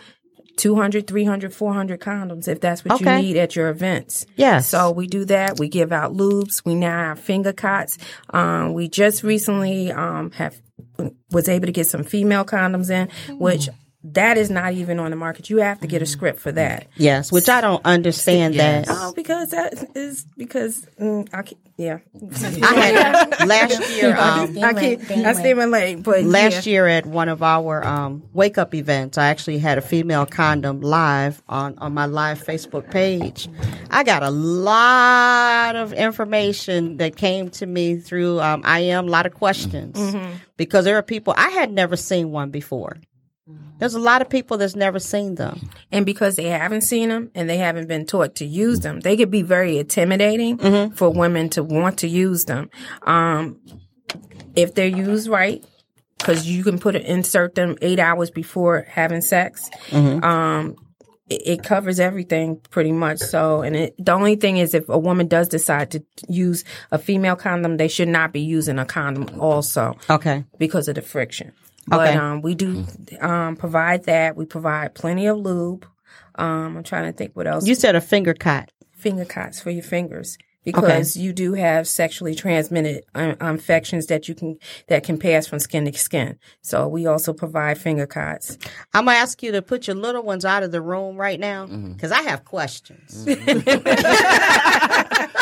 200, 0.60 1.06
300, 1.06 1.54
400 1.54 1.98
condoms 2.00 2.46
if 2.46 2.60
that's 2.60 2.84
what 2.84 3.00
Okay. 3.00 3.16
you 3.16 3.22
need 3.22 3.36
at 3.38 3.56
your 3.56 3.68
events. 3.70 4.26
Yes. 4.36 4.68
So 4.68 4.90
we 4.90 5.06
do 5.06 5.24
that. 5.24 5.58
We 5.58 5.68
give 5.68 5.90
out 5.90 6.12
loops. 6.12 6.64
We 6.64 6.74
now 6.74 6.98
have 7.08 7.18
finger 7.18 7.52
cots. 7.52 7.96
Um, 8.30 8.74
we 8.74 8.88
just 8.88 9.22
recently 9.22 9.90
um, 9.90 10.30
have 10.32 10.60
was 11.30 11.48
able 11.48 11.66
to 11.66 11.72
get 11.72 11.86
some 11.86 12.04
female 12.04 12.44
condoms 12.44 12.90
in, 12.90 13.08
which 13.38 13.68
that 14.02 14.38
is 14.38 14.50
not 14.50 14.72
even 14.72 14.98
on 14.98 15.10
the 15.10 15.16
market. 15.16 15.50
You 15.50 15.58
have 15.58 15.80
to 15.80 15.86
get 15.86 16.00
a 16.00 16.06
script 16.06 16.40
for 16.40 16.52
that. 16.52 16.86
Yes, 16.96 17.30
which 17.30 17.48
I 17.48 17.60
don't 17.60 17.84
understand 17.84 18.54
that. 18.54 18.86
Oh, 18.88 19.12
because 19.14 19.50
that 19.50 19.74
is 19.94 20.24
because 20.36 20.86
mm, 20.98 21.28
I 21.34 21.42
can't, 21.42 21.60
yeah. 21.76 21.98
I 22.62 22.74
had 22.74 23.46
last 23.46 23.96
year. 23.96 24.16
Um, 24.16 24.58
I 24.62 24.72
can't. 24.72 25.10
I 25.10 25.32
stay 25.34 25.52
my 25.54 25.66
leg, 25.66 26.02
but 26.02 26.24
last 26.24 26.66
yeah. 26.66 26.72
year 26.72 26.86
at 26.86 27.04
one 27.04 27.28
of 27.28 27.42
our 27.42 27.84
um, 27.84 28.22
wake 28.32 28.56
up 28.56 28.74
events, 28.74 29.18
I 29.18 29.26
actually 29.28 29.58
had 29.58 29.76
a 29.76 29.82
female 29.82 30.24
condom 30.24 30.80
live 30.80 31.42
on, 31.48 31.76
on 31.78 31.92
my 31.92 32.06
live 32.06 32.42
Facebook 32.42 32.90
page. 32.90 33.48
I 33.90 34.02
got 34.02 34.22
a 34.22 34.30
lot 34.30 35.76
of 35.76 35.92
information 35.92 36.96
that 36.98 37.16
came 37.16 37.50
to 37.50 37.66
me 37.66 37.96
through 37.96 38.40
um, 38.40 38.62
I 38.64 38.80
am 38.80 39.08
a 39.08 39.10
lot 39.10 39.26
of 39.26 39.34
questions 39.34 39.96
Mm-hmm. 39.96 40.36
because 40.56 40.84
there 40.84 40.96
are 40.96 41.02
people 41.02 41.34
I 41.36 41.50
had 41.50 41.72
never 41.72 41.96
seen 41.96 42.30
one 42.30 42.50
before. 42.50 42.96
There's 43.78 43.94
a 43.94 43.98
lot 44.00 44.20
of 44.20 44.28
people 44.28 44.58
that's 44.58 44.76
never 44.76 44.98
seen 44.98 45.36
them. 45.36 45.70
and 45.90 46.04
because 46.04 46.36
they 46.36 46.44
haven't 46.50 46.82
seen 46.82 47.08
them 47.08 47.30
and 47.34 47.48
they 47.48 47.56
haven't 47.56 47.88
been 47.88 48.04
taught 48.04 48.34
to 48.36 48.44
use 48.44 48.80
them, 48.80 49.00
they 49.00 49.16
could 49.16 49.30
be 49.30 49.40
very 49.42 49.78
intimidating 49.78 50.90
for 50.92 51.08
women 51.10 51.48
to 51.50 51.62
want 51.62 51.98
to 52.00 52.06
use 52.08 52.44
them. 52.44 52.68
Um, 53.02 53.58
if 54.54 54.74
they're 54.74 54.86
used 54.86 55.28
right, 55.28 55.64
because 56.18 56.46
you 56.46 56.62
can 56.62 56.78
put 56.78 56.94
insert 56.94 57.54
them 57.54 57.76
eight 57.80 57.98
hours 57.98 58.30
before 58.30 58.84
having 58.88 59.22
sex. 59.22 59.70
Um, 59.92 60.76
it, 61.30 61.42
it 61.46 61.62
covers 61.62 61.98
everything 62.00 62.60
pretty 62.70 62.92
much. 62.92 63.18
So, 63.18 63.62
and 63.62 63.74
it, 63.76 63.94
the 63.98 64.12
only 64.12 64.36
thing 64.36 64.58
is, 64.58 64.74
if 64.74 64.88
a 64.90 64.98
woman 64.98 65.28
does 65.28 65.48
decide 65.48 65.92
to 65.92 66.04
use 66.28 66.64
a 66.90 66.98
female 66.98 67.36
condom, 67.36 67.78
they 67.78 67.88
should 67.88 68.08
not 68.08 68.32
be 68.32 68.40
using 68.40 68.78
a 68.78 68.84
condom 68.84 69.40
also 69.40 69.96
Okay. 70.10 70.44
because 70.58 70.88
of 70.88 70.96
the 70.96 71.02
friction. 71.02 71.52
But 71.90 72.09
Okay. 72.09 72.16
um, 72.16 72.40
we 72.42 72.55
do 72.55 72.87
um, 73.20 73.57
provide 73.57 74.05
that. 74.05 74.37
We 74.37 74.44
provide 74.46 74.94
plenty 74.94 75.26
of 75.26 75.38
lube. 75.38 75.85
Um, 76.37 76.76
I'm 76.79 76.83
trying 76.85 77.11
to 77.11 77.16
think 77.16 77.33
what 77.35 77.46
else. 77.46 77.66
You 77.66 77.74
said 77.74 77.94
a 77.96 78.00
finger 78.00 78.33
cot. 78.35 78.70
finger 78.96 79.24
cots 79.24 79.61
for 79.61 79.70
your 79.70 79.83
fingers 79.83 80.38
because 80.64 81.16
you 81.16 81.32
do 81.32 81.54
have 81.54 81.88
sexually 81.88 82.34
transmitted 82.34 83.04
uh, 83.14 83.34
infections 83.40 84.06
that 84.06 84.28
you 84.28 84.34
can 84.34 84.58
that 84.88 85.04
can 85.04 85.18
pass 85.18 85.46
from 85.46 85.58
skin 85.58 85.84
to 85.86 85.98
skin. 85.98 86.38
So 86.62 86.88
we 86.88 87.06
also 87.06 87.32
provide 87.32 87.78
finger 87.78 88.06
cots. 88.06 88.58
I'm 88.92 89.06
gonna 89.06 89.16
ask 89.16 89.42
you 89.42 89.52
to 89.52 89.62
put 89.62 89.86
your 89.86 89.96
little 89.96 90.22
ones 90.22 90.44
out 90.44 90.62
of 90.62 90.72
the 90.72 90.80
room 90.80 91.16
right 91.16 91.40
now 91.40 91.66
because 91.66 92.12
I 92.12 92.22
have 92.22 92.44
questions. 92.44 93.24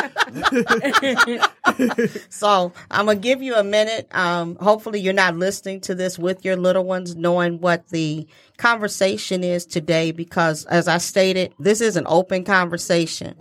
so 2.29 2.73
I'm 2.91 3.07
gonna 3.07 3.17
give 3.17 3.43
you 3.43 3.55
a 3.55 3.65
minute. 3.65 4.09
Um, 4.13 4.57
hopefully, 4.57 5.01
you're 5.01 5.13
not 5.13 5.37
listening 5.37 5.81
to 5.83 5.95
this 5.95 6.19
with 6.19 6.45
your 6.45 6.57
little 6.57 6.85
ones, 6.85 7.17
knowing 7.17 7.61
what 7.61 7.89
the 7.89 8.27
conversation 8.57 9.43
is 9.43 9.67
today. 9.67 10.13
Because, 10.13 10.65
as 10.67 10.89
I 10.89 10.99
stated, 10.99 11.55
this 11.59 11.81
is 11.81 11.97
an 11.97 12.05
open 12.07 12.45
conversation. 12.45 13.35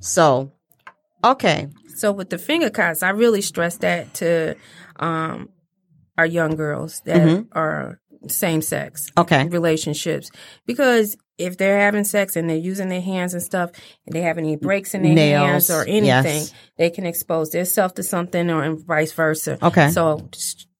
So, 0.00 0.52
okay, 1.32 1.68
So 1.94 2.12
with 2.12 2.30
the 2.30 2.38
finger 2.38 2.70
cots, 2.70 3.02
I 3.02 3.10
really 3.10 3.42
stress 3.42 3.78
that 3.78 4.12
to 4.14 4.56
um, 4.98 5.48
our 6.18 6.26
young 6.26 6.56
girls 6.56 7.00
that 7.04 7.46
are 7.52 8.00
same 8.28 8.62
sex 8.62 9.10
Okay. 9.16 9.44
relationships 9.48 10.30
because 10.66 11.16
if 11.38 11.56
they're 11.58 11.80
having 11.80 12.04
sex 12.04 12.36
and 12.36 12.48
they're 12.48 12.56
using 12.56 12.88
their 12.88 13.00
hands 13.00 13.34
and 13.34 13.42
stuff 13.42 13.70
and 14.06 14.14
they 14.14 14.22
have 14.22 14.38
any 14.38 14.56
breaks 14.56 14.94
in 14.94 15.02
their 15.02 15.14
Nails, 15.14 15.68
hands 15.68 15.70
or 15.70 15.82
anything, 15.82 16.06
yes. 16.06 16.52
they 16.76 16.90
can 16.90 17.04
expose 17.06 17.50
themselves 17.50 17.94
to 17.94 18.02
something 18.02 18.50
or 18.50 18.62
and 18.62 18.80
vice 18.84 19.12
versa. 19.12 19.58
Okay. 19.62 19.90
So 19.90 20.28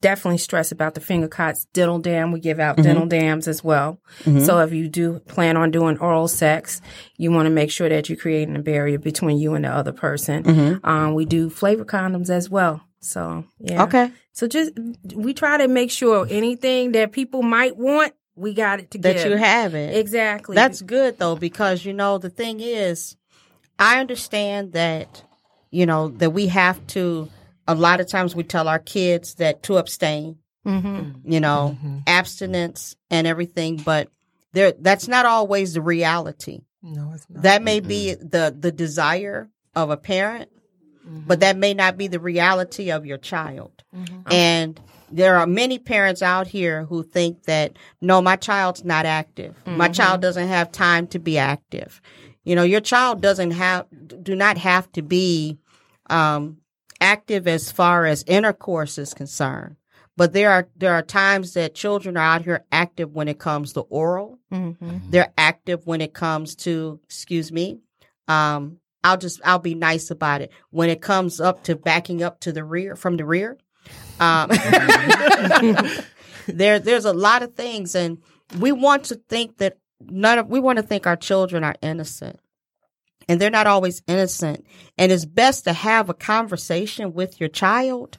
definitely 0.01 0.38
stress 0.38 0.73
about 0.73 0.95
the 0.95 1.01
finger 1.01 1.29
cots. 1.29 1.66
Dental 1.73 1.99
dam, 1.99 2.33
we 2.33 2.40
give 2.40 2.57
Mm-hmm. 2.59 2.81
out 2.81 2.85
dental 2.85 3.07
dams 3.07 3.49
as 3.49 3.62
well. 3.62 3.99
So 4.25 4.61
if 4.61 4.73
you 4.73 4.88
do 4.88 5.19
plan 5.21 5.57
on 5.57 5.71
doing 5.71 5.99
oral 5.99 6.29
sex, 6.29 6.81
you 7.16 7.31
want 7.33 7.47
to 7.47 7.51
make 7.51 7.71
sure 7.71 7.88
that 7.88 8.09
you're 8.09 8.16
creating 8.19 8.57
a 8.57 8.62
barrier 8.62 8.99
between 8.99 9.38
you 9.38 9.55
and 9.55 9.64
the 9.64 9.69
other 9.69 9.92
person. 9.92 10.42
Mm-hmm. 10.45 10.87
Um, 10.88 11.14
we 11.14 11.25
do 11.27 11.51
flavor 11.51 11.85
condoms 11.85 12.31
as 12.31 12.49
well. 12.49 12.81
So 13.01 13.45
yeah. 13.59 13.83
Okay. 13.85 14.11
So 14.33 14.47
just 14.49 14.73
we 15.14 15.35
try 15.35 15.59
to 15.59 15.69
make 15.69 15.90
sure 15.90 16.27
anything 16.29 16.92
that 16.92 17.12
people 17.12 17.42
might 17.42 17.77
want, 17.77 18.14
we 18.37 18.55
got 18.55 18.81
it 18.81 18.90
together. 18.90 19.18
That 19.18 19.29
you 19.31 19.37
have 19.37 19.75
it. 19.75 19.96
Exactly. 19.96 20.55
That's 20.55 20.83
good 20.83 21.18
though, 21.18 21.37
because 21.37 21.85
you 21.85 21.92
know 21.92 22.18
the 22.18 22.31
thing 22.31 22.61
is, 22.61 23.16
I 23.79 24.01
understand 24.01 24.72
that 24.72 25.25
you 25.70 25.87
know 25.87 26.09
that 26.09 26.31
we 26.31 26.49
have 26.49 26.87
to. 26.88 27.29
A 27.68 27.75
lot 27.75 27.99
of 27.99 28.09
times 28.09 28.37
we 28.37 28.44
tell 28.44 28.68
our 28.68 28.79
kids 28.79 29.35
that 29.35 29.64
to 29.64 29.77
abstain, 29.79 30.38
Mm-hmm. 30.66 31.31
you 31.31 31.38
know, 31.38 31.77
mm-hmm. 31.79 31.99
abstinence 32.09 32.96
and 33.09 33.27
everything, 33.27 33.77
but 33.77 34.09
there 34.53 34.72
that's 34.72 35.07
not 35.07 35.25
always 35.25 35.75
the 35.75 35.81
reality. 35.81 36.62
No, 36.83 37.12
it's 37.14 37.25
not. 37.31 37.42
That 37.44 37.62
may 37.62 37.79
be 37.79 38.14
the 38.14 38.55
the 38.59 38.72
desire 38.72 39.49
of 39.77 39.90
a 39.90 39.96
parent, 39.96 40.51
but 41.05 41.35
mm-hmm. 41.35 41.40
that 41.40 41.57
may 41.57 41.72
not 41.72 41.96
be 41.96 42.09
the 42.09 42.18
reality 42.18 42.90
of 42.90 43.07
your 43.07 43.18
child. 43.18 43.85
Mm-hmm. 43.94 44.33
And 44.33 44.81
there 45.11 45.37
are 45.37 45.47
many 45.47 45.79
parents 45.79 46.23
out 46.23 46.47
here 46.47 46.85
who 46.85 47.03
think 47.03 47.45
that 47.45 47.77
no, 48.01 48.21
my 48.21 48.37
child's 48.37 48.85
not 48.85 49.07
active. 49.07 49.55
My 49.66 49.88
child 49.88 50.21
doesn't 50.21 50.49
have 50.49 50.73
time 50.73 51.07
to 51.09 51.19
be 51.19 51.38
active. 51.38 52.01
You 52.45 52.55
know, 52.55 52.62
your 52.62 52.81
child 52.81 53.21
doesn't 53.21 53.53
have 53.53 53.87
do 54.23 54.37
not 54.37 54.59
have 54.59 54.90
to 54.92 55.03
be 55.03 55.59
um, 56.09 56.59
active 57.01 57.49
as 57.49 57.73
far 57.73 58.07
as 58.07 58.25
intercourse 58.27 58.99
is 58.99 59.14
concerned. 59.14 59.77
But 60.16 60.33
there 60.33 60.51
are 60.51 60.69
there 60.77 60.95
are 60.95 61.03
times 61.03 61.55
that 61.55 61.75
children 61.75 62.16
are 62.16 62.21
out 62.37 62.42
here 62.42 62.64
active 62.73 63.12
when 63.12 63.29
it 63.29 63.38
comes 63.38 63.73
to 63.75 63.81
oral. 63.81 64.38
Mm-hmm. 64.53 65.11
They're 65.11 65.33
active 65.37 65.87
when 65.87 66.01
it 66.01 66.14
comes 66.14 66.55
to, 66.57 67.01
excuse 67.05 67.53
me, 67.53 67.81
um, 68.27 68.79
I'll 69.05 69.19
just 69.19 69.40
I'll 69.45 69.59
be 69.59 69.75
nice 69.75 70.11
about 70.11 70.40
it. 70.40 70.51
When 70.71 70.88
it 70.88 71.03
comes 71.03 71.40
up 71.40 71.64
to 71.64 71.77
backing 71.77 72.23
up 72.23 72.40
to 72.40 72.53
the 72.53 72.64
rear 72.64 72.97
from 72.97 73.19
the 73.19 73.27
rear, 73.27 73.59
um, 74.20 74.50
there 76.46 76.79
there's 76.79 77.05
a 77.05 77.12
lot 77.12 77.42
of 77.42 77.55
things, 77.55 77.94
and 77.94 78.18
we 78.59 78.72
want 78.72 79.05
to 79.05 79.16
think 79.29 79.59
that 79.59 79.79
none 80.00 80.38
of 80.38 80.48
we 80.48 80.61
want 80.61 80.76
to 80.79 80.83
think 80.83 81.07
our 81.07 81.16
children 81.16 81.64
are 81.64 81.76
innocent, 81.83 82.40
and 83.29 83.40
they're 83.40 83.50
not 83.50 83.66
always 83.66 84.02
innocent. 84.07 84.66
And 84.96 85.12
it's 85.12 85.24
best 85.24 85.64
to 85.64 85.72
have 85.72 86.09
a 86.09 86.14
conversation 86.14 87.12
with 87.12 87.40
your 87.40 87.48
child, 87.48 88.18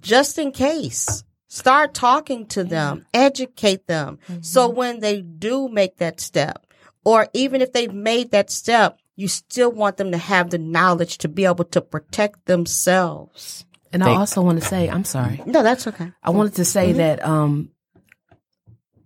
just 0.00 0.38
in 0.38 0.52
case. 0.52 1.22
Start 1.48 1.94
talking 1.94 2.46
to 2.48 2.64
them, 2.64 3.06
educate 3.14 3.86
them. 3.86 4.18
So 4.42 4.68
when 4.68 5.00
they 5.00 5.22
do 5.22 5.68
make 5.68 5.98
that 5.98 6.20
step, 6.20 6.66
or 7.04 7.28
even 7.32 7.62
if 7.62 7.72
they've 7.72 7.94
made 7.94 8.32
that 8.32 8.50
step, 8.50 8.98
you 9.14 9.28
still 9.28 9.72
want 9.72 9.96
them 9.96 10.10
to 10.10 10.18
have 10.18 10.50
the 10.50 10.58
knowledge 10.58 11.18
to 11.18 11.28
be 11.28 11.44
able 11.44 11.64
to 11.66 11.80
protect 11.80 12.46
themselves. 12.46 13.64
And 13.92 14.02
I 14.02 14.14
also 14.14 14.42
want 14.42 14.60
to 14.60 14.66
say, 14.66 14.88
I'm 14.88 15.04
sorry. 15.04 15.40
No, 15.46 15.62
that's 15.62 15.86
okay. 15.86 16.12
I 16.22 16.30
wanted 16.30 16.54
to 16.56 16.64
say 16.64 16.88
mm-hmm. 16.88 16.98
that 16.98 17.24
um, 17.24 17.70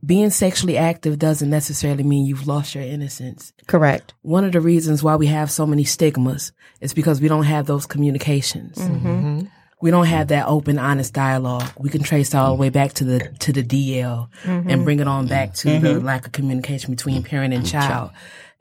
being 0.05 0.31
sexually 0.31 0.79
active 0.79 1.19
doesn't 1.19 1.51
necessarily 1.51 2.03
mean 2.03 2.27
you've 2.27 2.47
lost 2.47 2.75
your 2.75 2.85
innocence. 2.85 3.53
Correct. 3.67 4.15
One 4.23 4.45
of 4.45 4.53
the 4.53 4.61
reasons 4.61 5.03
why 5.03 5.17
we 5.17 5.27
have 5.27 5.51
so 5.51 5.67
many 5.67 5.85
stigmas 5.85 6.53
is 6.81 6.95
because 6.95 7.21
we 7.21 7.29
don't 7.29 7.45
have 7.45 7.67
those 7.67 7.87
communications. 7.87 8.79
Mm-hmm. 8.79 9.07
Mm-hmm. 9.07 9.47
We 9.83 9.91
don't 9.91 10.07
have 10.07 10.29
that 10.29 10.47
open, 10.47 10.79
honest 10.79 11.15
dialogue. 11.15 11.71
We 11.79 11.89
can 11.89 12.03
trace 12.03 12.35
all 12.35 12.55
the 12.55 12.61
way 12.61 12.69
back 12.69 12.93
to 12.95 13.05
the 13.05 13.21
to 13.41 13.53
the 13.53 13.63
DL 13.63 14.29
and 14.45 14.85
bring 14.85 15.01
it 15.01 15.09
on 15.09 15.27
back 15.27 15.55
to 15.55 15.79
the 15.79 16.01
lack 16.01 16.27
of 16.27 16.33
communication 16.33 16.91
between 16.91 17.23
parent 17.23 17.55
and 17.55 17.67
child. 17.67 18.11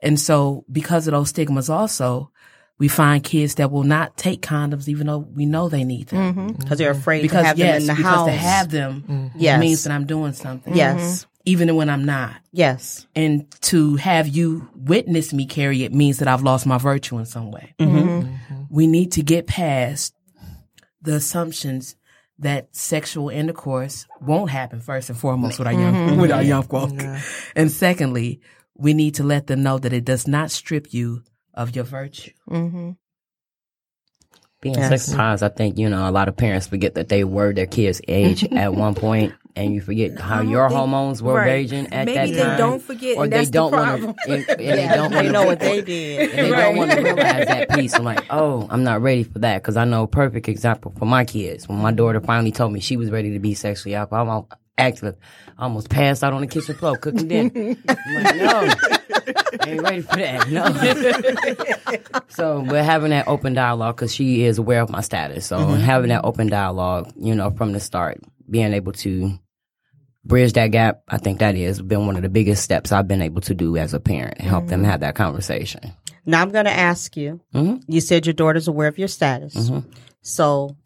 And 0.02 0.18
so, 0.18 0.64
because 0.72 1.06
of 1.06 1.12
those 1.12 1.28
stigmas, 1.28 1.68
also, 1.68 2.29
we 2.80 2.88
find 2.88 3.22
kids 3.22 3.56
that 3.56 3.70
will 3.70 3.84
not 3.84 4.16
take 4.16 4.40
condoms, 4.40 4.88
even 4.88 5.06
though 5.06 5.18
we 5.18 5.44
know 5.44 5.68
they 5.68 5.84
need 5.84 6.08
them. 6.08 6.18
Mm-hmm. 6.32 6.40
Mm-hmm. 6.40 6.62
Because 6.62 6.78
they're 6.78 6.90
afraid 6.90 7.20
Because 7.22 7.42
to 7.42 7.46
have 7.48 7.58
yes, 7.58 7.72
them 7.74 7.80
in 7.82 7.86
the 7.88 7.94
because 7.94 8.14
house. 8.14 8.26
to 8.26 8.32
have 8.32 8.70
them 8.70 9.04
mm-hmm. 9.06 9.38
Yes. 9.38 9.60
means 9.60 9.84
that 9.84 9.92
I'm 9.92 10.06
doing 10.06 10.32
something. 10.32 10.74
yes. 10.74 11.26
even 11.44 11.76
when 11.76 11.90
I'm 11.90 12.04
not. 12.06 12.36
Yes. 12.52 13.06
And 13.14 13.50
to 13.62 13.96
have 13.96 14.28
you 14.28 14.68
witness 14.74 15.32
me 15.34 15.44
carry 15.46 15.84
it 15.84 15.92
means 15.92 16.18
that 16.18 16.28
I've 16.28 16.42
lost 16.42 16.66
my 16.66 16.78
virtue 16.78 17.18
in 17.18 17.26
some 17.26 17.50
way. 17.50 17.74
We 18.70 18.86
need 18.86 19.12
to 19.12 19.22
get 19.22 19.46
past 19.46 20.14
the 21.02 21.16
assumptions 21.16 21.96
that 22.38 22.74
sexual 22.74 23.28
intercourse 23.28 24.06
won't 24.22 24.50
happen 24.50 24.80
first 24.80 25.10
and 25.10 25.18
foremost 25.18 25.58
with 25.58 25.68
our 25.68 25.74
young 25.74 26.16
with 26.18 26.32
our 26.32 26.42
young 26.42 26.62
folk. 26.62 26.92
And 27.54 27.70
secondly, 27.70 28.40
we 28.74 28.94
need 28.94 29.16
to 29.16 29.22
let 29.22 29.46
them 29.46 29.62
know 29.62 29.78
that 29.78 29.92
it 29.92 30.06
does 30.06 30.26
not 30.26 30.50
strip 30.50 30.94
you 30.94 31.22
of 31.54 31.74
your 31.74 31.84
virtue. 31.84 32.32
Mm-hmm. 32.48 32.90
Being 34.62 34.74
Yes. 34.74 34.88
sex 34.90 35.12
times, 35.16 35.42
I 35.42 35.48
think 35.48 35.78
you 35.78 35.88
know 35.88 36.08
a 36.08 36.12
lot 36.12 36.28
of 36.28 36.36
parents 36.36 36.66
forget 36.66 36.94
that 36.94 37.08
they 37.08 37.24
were 37.24 37.52
their 37.54 37.66
kids' 37.66 38.02
age 38.06 38.44
at 38.52 38.74
one 38.74 38.94
point, 38.94 39.32
and 39.56 39.72
you 39.72 39.80
forget 39.80 40.18
how 40.20 40.42
your 40.42 40.68
they- 40.68 40.74
hormones 40.74 41.22
were 41.22 41.32
right. 41.36 41.46
raging 41.46 41.86
at 41.94 42.04
Maybe 42.04 42.34
that 42.34 42.50
they 42.52 42.56
don't 42.58 42.82
forget, 42.82 43.16
or 43.16 43.24
and 43.24 43.32
they 43.32 43.38
that's 43.38 43.48
don't 43.48 43.72
want 43.72 43.86
problem. 44.02 44.14
to, 44.26 44.32
and, 44.34 44.50
and 44.50 44.58
they 44.60 44.88
don't 44.94 45.10
They 45.12 45.16
want 45.16 45.32
know 45.32 45.44
what 45.46 45.60
they 45.60 45.80
did. 45.80 46.30
and 46.30 46.38
they 46.46 46.50
don't 46.50 46.76
want 46.76 46.90
to 46.90 47.00
realize 47.00 47.46
that 47.46 47.70
piece. 47.74 47.94
I'm 47.94 48.04
like, 48.04 48.26
oh, 48.28 48.66
I'm 48.68 48.84
not 48.84 49.00
ready 49.00 49.22
for 49.22 49.38
that 49.38 49.62
because 49.62 49.78
I 49.78 49.86
know 49.86 50.02
a 50.02 50.06
perfect 50.08 50.46
example 50.46 50.92
for 50.98 51.06
my 51.06 51.24
kids. 51.24 51.66
When 51.66 51.78
my 51.78 51.90
daughter 51.92 52.20
finally 52.20 52.52
told 52.52 52.74
me 52.74 52.80
she 52.80 52.98
was 52.98 53.10
ready 53.10 53.30
to 53.32 53.38
be 53.38 53.54
sexually 53.54 53.94
active, 53.94 54.12
I'm 54.12 54.28
all, 54.28 54.48
active, 54.80 55.16
I 55.58 55.64
almost 55.64 55.90
passed 55.90 56.24
out 56.24 56.32
on 56.32 56.40
the 56.40 56.46
kitchen 56.46 56.74
floor 56.74 56.96
cooking 56.96 57.28
dinner. 57.28 57.76
I'm 57.88 58.14
like, 58.14 58.36
no, 58.36 58.68
I 59.60 59.68
ain't 59.68 59.82
ready 59.82 60.02
for 60.02 60.16
that. 60.16 60.50
No. 60.50 62.22
so 62.28 62.60
we're 62.60 62.82
having 62.82 63.10
that 63.10 63.28
open 63.28 63.54
dialogue 63.54 63.96
because 63.96 64.14
she 64.14 64.44
is 64.44 64.58
aware 64.58 64.80
of 64.80 64.90
my 64.90 65.00
status. 65.00 65.46
So 65.46 65.58
mm-hmm. 65.58 65.80
having 65.80 66.08
that 66.08 66.24
open 66.24 66.48
dialogue, 66.48 67.12
you 67.16 67.34
know, 67.34 67.50
from 67.50 67.72
the 67.72 67.80
start, 67.80 68.20
being 68.48 68.72
able 68.72 68.92
to 68.92 69.38
bridge 70.24 70.52
that 70.54 70.68
gap, 70.68 71.02
I 71.08 71.18
think 71.18 71.38
that 71.38 71.56
has 71.56 71.80
been 71.80 72.06
one 72.06 72.16
of 72.16 72.22
the 72.22 72.28
biggest 72.28 72.62
steps 72.62 72.92
I've 72.92 73.08
been 73.08 73.22
able 73.22 73.40
to 73.42 73.54
do 73.54 73.76
as 73.76 73.94
a 73.94 74.00
parent 74.00 74.34
and 74.38 74.48
help 74.48 74.66
them 74.66 74.80
mm-hmm. 74.80 74.90
have 74.90 75.00
that 75.00 75.14
conversation. 75.14 75.92
Now 76.26 76.42
I'm 76.42 76.50
going 76.50 76.66
to 76.66 76.70
ask 76.72 77.16
you. 77.16 77.40
Mhm. 77.54 77.82
You 77.86 78.00
said 78.00 78.26
your 78.26 78.34
daughter's 78.34 78.68
aware 78.68 78.88
of 78.88 78.98
your 78.98 79.08
status, 79.08 79.54
mm-hmm. 79.54 79.88
so 80.22 80.76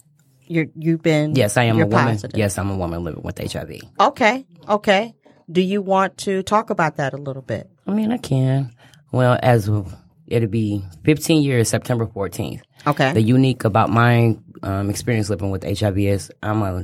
you're 0.47 0.67
you've 0.77 1.03
been 1.03 1.35
Yes, 1.35 1.57
I 1.57 1.65
am 1.65 1.77
a 1.81 1.87
woman. 1.87 2.07
positive. 2.15 2.39
Yes, 2.39 2.59
I'm 2.59 2.71
a 2.71 2.77
woman 2.77 3.05
living 3.05 3.23
with 3.23 3.39
HIV. 3.39 3.81
Okay. 4.01 4.47
Okay. 4.69 5.15
Do 5.51 5.61
you 5.61 5.83
want 5.83 6.17
to 6.19 6.43
talk 6.43 6.71
about 6.71 6.97
that 6.97 7.13
a 7.13 7.17
little 7.19 7.43
bit? 7.43 7.69
I 7.87 7.93
mean, 7.93 8.13
I 8.13 8.19
can. 8.19 8.73
Well, 9.13 9.39
as 9.43 9.69
of, 9.69 9.95
it'll 10.27 10.49
be 10.49 10.83
15 11.05 11.43
years, 11.43 11.69
September 11.69 12.07
14th. 12.07 12.63
Okay. 12.87 13.13
The 13.13 13.21
unique 13.23 13.65
about 13.65 13.91
my 13.91 14.37
um, 14.63 14.89
experience 14.91 15.29
living 15.31 15.51
with 15.51 15.63
HIV 15.65 15.99
is 15.99 16.33
I'm 16.43 16.63
a, 16.63 16.83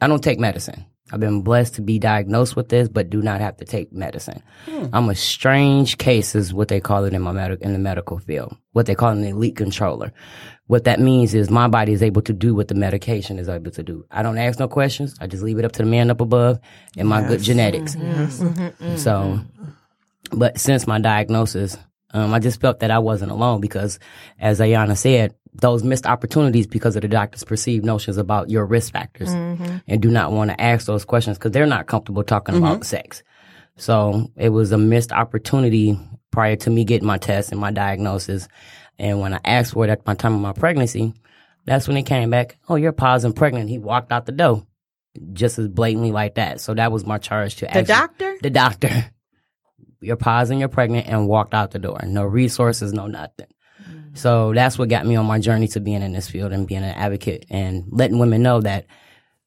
I 0.00 0.08
don't 0.08 0.22
take 0.22 0.38
medicine. 0.40 0.84
I've 1.12 1.20
been 1.20 1.42
blessed 1.42 1.74
to 1.76 1.82
be 1.82 1.98
diagnosed 2.00 2.56
with 2.56 2.68
this, 2.68 2.88
but 2.88 3.10
do 3.10 3.22
not 3.22 3.40
have 3.40 3.56
to 3.58 3.64
take 3.64 3.92
medicine. 3.92 4.42
I'm 4.92 5.08
a 5.08 5.14
strange 5.14 5.98
case, 5.98 6.34
is 6.34 6.52
what 6.52 6.68
they 6.68 6.80
call 6.80 7.04
it 7.04 7.14
in 7.14 7.22
my 7.22 7.32
medic 7.32 7.60
in 7.60 7.72
the 7.72 7.78
medical 7.78 8.18
field. 8.18 8.56
What 8.72 8.86
they 8.86 8.96
call 8.96 9.10
an 9.10 9.22
elite 9.24 9.54
controller. 9.54 10.12
What 10.66 10.82
that 10.84 10.98
means 10.98 11.32
is 11.32 11.48
my 11.48 11.68
body 11.68 11.92
is 11.92 12.02
able 12.02 12.22
to 12.22 12.32
do 12.32 12.54
what 12.56 12.66
the 12.66 12.74
medication 12.74 13.38
is 13.38 13.48
able 13.48 13.70
to 13.70 13.84
do. 13.84 14.04
I 14.10 14.22
don't 14.22 14.36
ask 14.36 14.58
no 14.58 14.66
questions. 14.66 15.14
I 15.20 15.28
just 15.28 15.44
leave 15.44 15.60
it 15.60 15.64
up 15.64 15.72
to 15.72 15.82
the 15.82 15.88
man 15.88 16.10
up 16.10 16.20
above 16.20 16.58
and 16.96 17.08
my 17.08 17.26
good 17.26 17.40
genetics. 17.40 17.94
Mm-hmm. 17.94 18.48
Mm-hmm. 18.48 18.96
So, 18.96 19.40
but 20.32 20.58
since 20.58 20.88
my 20.88 20.98
diagnosis, 20.98 21.76
um, 22.16 22.32
I 22.32 22.38
just 22.38 22.60
felt 22.60 22.80
that 22.80 22.90
I 22.90 22.98
wasn't 22.98 23.30
alone 23.30 23.60
because, 23.60 23.98
as 24.40 24.58
Ayana 24.60 24.96
said, 24.96 25.34
those 25.52 25.82
missed 25.82 26.06
opportunities 26.06 26.66
because 26.66 26.96
of 26.96 27.02
the 27.02 27.08
doctor's 27.08 27.44
perceived 27.44 27.84
notions 27.84 28.16
about 28.16 28.50
your 28.50 28.64
risk 28.66 28.92
factors 28.92 29.28
and 29.32 30.00
do 30.00 30.10
not 30.10 30.32
want 30.32 30.50
to 30.50 30.60
ask 30.60 30.86
those 30.86 31.04
questions 31.04 31.38
because 31.38 31.52
they're 31.52 31.66
not 31.66 31.86
comfortable 31.86 32.22
talking 32.22 32.56
about 32.56 32.84
sex. 32.84 33.22
So 33.76 34.30
it 34.36 34.50
was 34.50 34.72
a 34.72 34.78
missed 34.78 35.12
opportunity 35.12 35.98
prior 36.30 36.56
to 36.56 36.70
me 36.70 36.84
getting 36.84 37.06
my 37.06 37.18
test 37.18 37.52
and 37.52 37.60
my 37.60 37.70
diagnosis. 37.70 38.48
And 38.98 39.20
when 39.20 39.34
I 39.34 39.40
asked 39.44 39.72
for 39.72 39.84
it 39.84 39.90
at 39.90 40.06
my 40.06 40.14
time 40.14 40.34
of 40.34 40.40
my 40.40 40.52
pregnancy, 40.52 41.14
that's 41.64 41.88
when 41.88 41.96
it 41.96 42.04
came 42.04 42.30
back. 42.30 42.56
Oh, 42.68 42.76
you're 42.76 42.92
positive 42.92 43.36
pregnant. 43.36 43.68
He 43.68 43.78
walked 43.78 44.12
out 44.12 44.26
the 44.26 44.32
door 44.32 44.66
just 45.32 45.58
as 45.58 45.68
blatantly 45.68 46.12
like 46.12 46.34
that. 46.36 46.60
So 46.60 46.74
that 46.74 46.92
was 46.92 47.04
my 47.06 47.18
charge 47.18 47.56
to 47.56 47.66
ask 47.74 47.86
the 47.86 47.92
actually- 47.92 48.06
doctor? 48.18 48.38
the 48.42 48.50
doctor. 48.50 49.10
You're 50.00 50.16
positive 50.16 50.60
you're 50.60 50.68
pregnant 50.68 51.06
and 51.08 51.28
walked 51.28 51.54
out 51.54 51.70
the 51.70 51.78
door. 51.78 52.00
No 52.04 52.24
resources, 52.24 52.92
no 52.92 53.06
nothing. 53.06 53.46
So 54.14 54.52
that's 54.54 54.78
what 54.78 54.88
got 54.88 55.06
me 55.06 55.16
on 55.16 55.26
my 55.26 55.38
journey 55.38 55.68
to 55.68 55.80
being 55.80 56.02
in 56.02 56.12
this 56.12 56.28
field 56.28 56.52
and 56.52 56.66
being 56.66 56.82
an 56.82 56.94
advocate 56.94 57.44
and 57.50 57.84
letting 57.90 58.18
women 58.18 58.42
know 58.42 58.60
that 58.62 58.86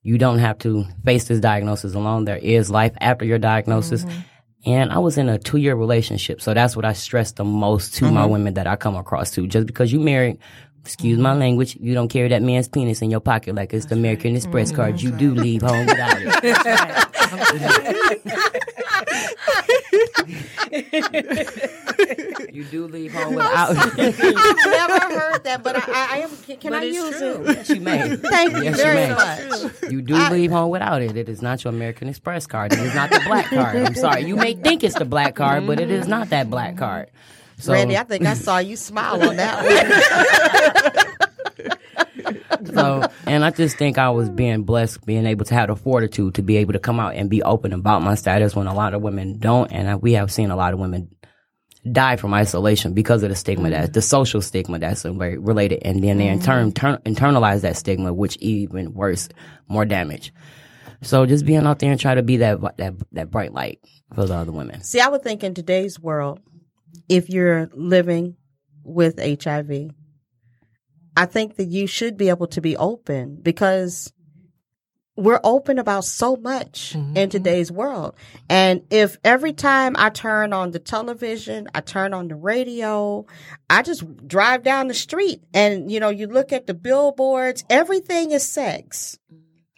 you 0.03 0.17
don't 0.17 0.39
have 0.39 0.57
to 0.59 0.85
face 1.03 1.25
this 1.25 1.39
diagnosis 1.39 1.93
alone. 1.95 2.25
There 2.25 2.37
is 2.37 2.69
life 2.69 2.93
after 3.01 3.25
your 3.25 3.39
diagnosis. 3.39 4.05
And 4.65 4.91
I 4.91 4.99
was 4.99 5.17
in 5.17 5.27
a 5.29 5.39
two 5.39 5.57
year 5.57 5.75
relationship. 5.75 6.41
So 6.41 6.53
that's 6.53 6.75
what 6.75 6.85
I 6.85 6.93
stress 6.93 7.31
the 7.31 7.43
most 7.43 7.95
to 7.95 8.11
my 8.11 8.25
women 8.25 8.53
that 8.55 8.67
I 8.67 8.75
come 8.75 8.95
across 8.95 9.31
to. 9.31 9.47
Just 9.47 9.65
because 9.65 9.91
you 9.91 9.99
married, 9.99 10.37
excuse 10.81 11.17
my 11.17 11.33
language, 11.33 11.75
you 11.79 11.93
don't 11.93 12.09
carry 12.09 12.27
that 12.29 12.41
man's 12.41 12.67
penis 12.67 13.01
in 13.01 13.09
your 13.09 13.21
pocket 13.21 13.55
like 13.55 13.73
it's 13.73 13.87
the 13.87 13.95
American 13.95 14.35
Express 14.35 14.71
card. 14.71 15.01
You 15.01 15.11
do 15.11 15.33
leave 15.33 15.61
home 15.61 15.85
without 15.85 16.17
it. 16.19 17.05
you 22.53 22.63
do 22.65 22.87
leave 22.87 23.13
home 23.13 23.35
without 23.35 23.71
it. 23.97 24.15
I've 24.37 24.65
never 24.65 25.19
heard 25.19 25.43
that, 25.43 25.63
but 25.63 25.75
I, 25.75 25.79
I, 25.79 26.07
I 26.11 26.17
am. 26.19 26.29
Can, 26.45 26.57
can 26.57 26.71
But 26.71 26.81
I 26.81 26.85
it's 26.85 26.95
use 26.95 27.17
true. 27.17 27.43
it? 27.45 27.55
Yes, 27.55 27.69
you 27.69 27.81
may. 27.81 28.15
Thank 28.15 28.53
you 28.57 28.63
Yes, 28.63 28.77
you 28.77 28.83
very 28.83 29.07
may. 29.07 29.13
much. 29.13 29.91
You 29.91 30.01
do 30.01 30.15
leave 30.29 30.51
home 30.51 30.69
without 30.71 31.01
it. 31.01 31.15
It 31.17 31.29
is 31.29 31.41
not 31.41 31.63
your 31.63 31.73
American 31.73 32.09
Express 32.09 32.47
card. 32.47 32.73
It 32.73 32.79
is 32.79 32.95
not 32.95 33.09
the 33.09 33.21
black 33.25 33.45
card. 33.47 33.75
I'm 33.75 33.95
sorry. 33.95 34.23
You 34.25 34.35
may 34.35 34.53
think 34.55 34.83
it's 34.83 34.97
the 34.97 35.05
black 35.05 35.35
card, 35.35 35.65
but 35.67 35.79
it 35.79 35.91
is 35.91 36.07
not 36.07 36.29
that 36.29 36.49
black 36.49 36.77
card. 36.77 37.09
So, 37.57 37.73
Randy, 37.73 37.97
I 37.97 38.03
think 38.03 38.25
I 38.25 38.35
saw 38.35 38.59
you 38.59 38.77
smile 38.77 39.21
on 39.27 39.35
that 39.35 40.95
one. 40.95 41.05
so, 42.79 43.11
and 43.25 43.43
I 43.43 43.51
just 43.51 43.77
think 43.77 43.97
I 43.97 44.09
was 44.09 44.29
being 44.29 44.63
blessed, 44.63 45.05
being 45.05 45.25
able 45.25 45.45
to 45.45 45.53
have 45.53 45.67
the 45.67 45.75
fortitude 45.75 46.35
to 46.35 46.41
be 46.41 46.57
able 46.57 46.73
to 46.73 46.79
come 46.79 46.99
out 46.99 47.15
and 47.15 47.29
be 47.29 47.43
open 47.43 47.73
about 47.73 48.01
my 48.01 48.15
status 48.15 48.55
when 48.55 48.67
a 48.67 48.73
lot 48.73 48.93
of 48.93 49.01
women 49.01 49.39
don't. 49.39 49.71
And 49.71 49.89
I, 49.89 49.95
we 49.95 50.13
have 50.13 50.31
seen 50.31 50.51
a 50.51 50.55
lot 50.55 50.73
of 50.73 50.79
women 50.79 51.09
die 51.89 52.17
from 52.17 52.33
isolation 52.33 52.93
because 52.93 53.23
of 53.23 53.29
the 53.29 53.35
stigma 53.35 53.69
that 53.69 53.83
mm-hmm. 53.85 53.91
the 53.93 54.01
social 54.01 54.41
stigma 54.41 54.79
that's 54.79 55.03
very 55.03 55.37
related, 55.37 55.81
and 55.83 56.03
then 56.03 56.17
they 56.17 56.27
in 56.27 56.41
turn 56.41 56.71
mm-hmm. 56.71 56.97
turn, 57.03 57.15
internalize 57.15 57.61
that 57.61 57.77
stigma, 57.77 58.13
which 58.13 58.37
even 58.37 58.93
worse, 58.93 59.29
more 59.67 59.85
damage. 59.85 60.33
So 61.01 61.25
just 61.25 61.45
being 61.45 61.65
out 61.65 61.79
there 61.79 61.91
and 61.91 61.99
try 61.99 62.15
to 62.15 62.23
be 62.23 62.37
that 62.37 62.59
that 62.77 62.93
that 63.13 63.31
bright 63.31 63.53
light 63.53 63.79
for 64.13 64.25
the 64.25 64.35
other 64.35 64.51
women. 64.51 64.81
See, 64.83 64.99
I 64.99 65.07
would 65.07 65.23
think 65.23 65.43
in 65.43 65.53
today's 65.53 65.99
world, 65.99 66.39
if 67.07 67.29
you're 67.29 67.69
living 67.73 68.35
with 68.83 69.19
HIV, 69.19 69.91
I 71.15 71.25
think 71.25 71.55
that 71.55 71.65
you 71.65 71.87
should 71.87 72.17
be 72.17 72.29
able 72.29 72.47
to 72.47 72.61
be 72.61 72.77
open 72.77 73.39
because 73.41 74.11
we're 75.19 75.41
open 75.43 75.79
about 75.79 76.05
so 76.05 76.37
much 76.37 76.95
in 76.95 77.13
mm-hmm. 77.13 77.29
today's 77.29 77.71
world. 77.71 78.15
And 78.49 78.83
if 78.89 79.17
every 79.23 79.51
time 79.51 79.95
I 79.97 80.09
turn 80.09 80.53
on 80.53 80.71
the 80.71 80.79
television, 80.79 81.67
I 81.75 81.81
turn 81.81 82.13
on 82.13 82.29
the 82.29 82.35
radio, 82.35 83.25
I 83.69 83.81
just 83.81 84.27
drive 84.27 84.63
down 84.63 84.87
the 84.87 84.93
street 84.93 85.43
and, 85.53 85.91
you 85.91 85.99
know, 85.99 86.09
you 86.09 86.27
look 86.27 86.53
at 86.53 86.67
the 86.67 86.73
billboards, 86.73 87.65
everything 87.69 88.31
is 88.31 88.47
sex. 88.47 89.19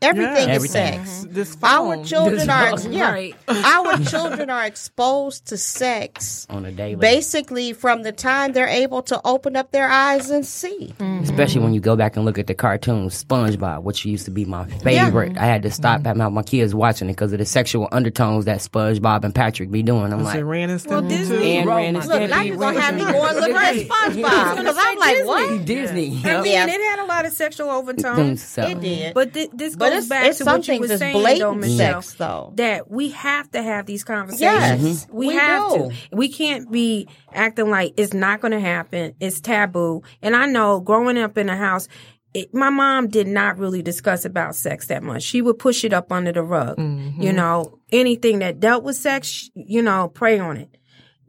Everything 0.01 0.49
is 0.49 0.55
Everything. 0.55 1.05
sex. 1.05 1.09
Mm-hmm. 1.25 1.33
This 1.33 1.57
Our 1.61 1.95
phone. 1.95 2.03
children 2.05 2.49
are 2.49 2.67
ex- 2.73 2.85
yeah, 2.87 3.11
Right. 3.13 3.35
our 3.47 3.97
children 4.05 4.49
are 4.49 4.65
exposed 4.65 5.47
to 5.47 5.57
sex 5.57 6.47
On 6.49 6.65
a 6.65 6.71
daily, 6.71 6.95
basically 6.95 7.73
from 7.73 8.01
the 8.03 8.11
time 8.11 8.53
they're 8.53 8.67
able 8.67 9.03
to 9.03 9.21
open 9.23 9.55
up 9.55 9.71
their 9.71 9.87
eyes 9.87 10.29
and 10.31 10.45
see. 10.45 10.93
Mm-hmm. 10.97 11.23
especially 11.23 11.61
when 11.61 11.73
you 11.73 11.79
go 11.79 11.95
back 11.95 12.15
and 12.15 12.25
look 12.25 12.39
at 12.39 12.47
the 12.47 12.53
cartoons, 12.55 13.23
SpongeBob, 13.23 13.83
which 13.83 14.03
used 14.05 14.25
to 14.25 14.31
be 14.31 14.43
my 14.45 14.65
favorite. 14.65 15.37
I 15.37 15.45
had 15.45 15.61
to 15.63 15.71
stop 15.71 15.99
mm-hmm. 15.99 16.07
at 16.07 16.17
my, 16.17 16.29
my 16.29 16.43
kids 16.43 16.73
watching 16.73 17.07
it 17.09 17.13
because 17.13 17.31
of 17.33 17.39
the 17.39 17.45
sexual 17.45 17.87
undertones 17.91 18.45
that 18.45 18.59
SpongeBob 18.59 19.23
and 19.23 19.35
Patrick 19.35 19.69
be 19.69 19.83
doing. 19.83 20.11
I'm 20.11 20.17
Was 20.19 20.27
like, 20.33 20.43
Ren 20.43 20.69
and 20.71 20.83
Well, 20.85 21.01
Stimpy 21.03 21.09
Disney- 21.09 21.37
too? 21.37 21.43
and 21.43 21.67
Ren 21.67 21.95
and 21.95 22.05
Look, 22.07 22.29
now 22.29 22.41
you're 22.41 22.57
gonna 22.57 22.79
have 22.81 22.95
me 22.95 23.03
going 23.03 23.35
look 23.35 23.51
at 23.51 23.75
SpongeBob 23.75 24.57
because 24.57 24.77
I'm 24.79 24.97
like, 24.97 25.25
what? 25.25 25.65
Disney. 25.65 26.07
I 26.25 26.41
mean, 26.41 26.51
Yeah. 26.51 26.65
it 26.67 26.81
had 26.81 26.99
a 26.99 27.05
lot 27.05 27.25
of 27.25 27.33
sexual 27.33 27.69
overtones. 27.69 28.43
So. 28.43 28.63
It 28.63 28.81
did. 28.81 29.13
But 29.13 29.33
thi- 29.33 29.49
this 29.53 29.75
But 29.75 29.90
goes 29.91 29.99
it's, 29.99 30.09
back 30.09 30.25
it's 30.27 30.37
to 30.39 30.45
what 30.45 30.67
you 30.67 30.79
were 30.79 30.87
that's 30.87 30.99
saying, 30.99 31.13
though, 31.13 31.19
blatant 31.21 31.61
Michelle. 31.61 32.01
sex, 32.01 32.13
though. 32.15 32.53
That 32.55 32.89
we 32.89 33.09
have 33.11 33.49
to 33.51 33.61
have 33.61 33.85
these 33.85 34.03
conversations. 34.03 34.83
Yes, 34.83 35.07
we, 35.11 35.27
we 35.27 35.35
have 35.35 35.71
do. 35.71 35.89
to. 35.89 35.95
We 36.11 36.29
can't 36.29 36.71
be 36.71 37.07
acting 37.33 37.69
like 37.69 37.93
it's 37.97 38.13
not 38.13 38.41
going 38.41 38.51
to 38.51 38.59
happen. 38.59 39.13
It's 39.19 39.41
taboo. 39.41 40.03
And 40.21 40.35
I 40.35 40.45
know 40.45 40.79
growing 40.79 41.17
up 41.17 41.37
in 41.37 41.49
a 41.49 41.55
house, 41.55 41.87
it, 42.33 42.53
my 42.53 42.69
mom 42.69 43.07
did 43.07 43.27
not 43.27 43.57
really 43.57 43.81
discuss 43.81 44.25
about 44.25 44.55
sex 44.55 44.87
that 44.87 45.03
much. 45.03 45.23
She 45.23 45.41
would 45.41 45.59
push 45.59 45.83
it 45.83 45.93
up 45.93 46.11
under 46.11 46.31
the 46.31 46.43
rug. 46.43 46.77
Mm-hmm. 46.77 47.21
You 47.21 47.33
know, 47.33 47.79
anything 47.91 48.39
that 48.39 48.59
dealt 48.59 48.83
with 48.83 48.95
sex, 48.95 49.49
you 49.53 49.81
know, 49.81 50.07
pray 50.07 50.39
on 50.39 50.57
it. 50.57 50.77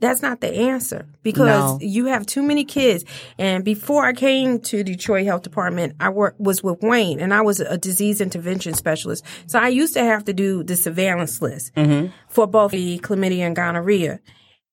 That's 0.03 0.21
not 0.21 0.41
the 0.41 0.53
answer 0.53 1.07
because 1.23 1.75
No. 1.75 1.79
you 1.81 2.07
have 2.07 2.27
too 2.27 2.43
many 2.43 2.65
kids. 2.65 3.05
And 3.39 3.65
before 3.65 4.05
I 4.05 4.13
came 4.13 4.59
to 4.63 4.83
Detroit 4.83 5.27
Health 5.27 5.43
Department, 5.43 5.95
I 6.01 6.09
work 6.09 6.35
was 6.41 6.61
with 6.61 6.83
Wayne 6.83 7.21
and 7.21 7.33
I 7.33 7.43
was 7.43 7.61
a 7.61 7.79
disease 7.79 8.21
intervention 8.21 8.75
specialist. 8.75 9.25
So 9.47 9.61
I 9.61 9.69
used 9.69 9.95
to 9.95 10.03
have 10.03 10.25
to 10.25 10.33
do 10.33 10.65
the 10.65 10.75
surveillance 10.75 11.41
list 11.41 11.73
mm-hmm. 11.77 12.09
for 12.29 12.49
both 12.49 12.73
the 12.73 12.99
chlamydia 12.99 13.47
and 13.47 13.55
gonorrhea. 13.55 14.19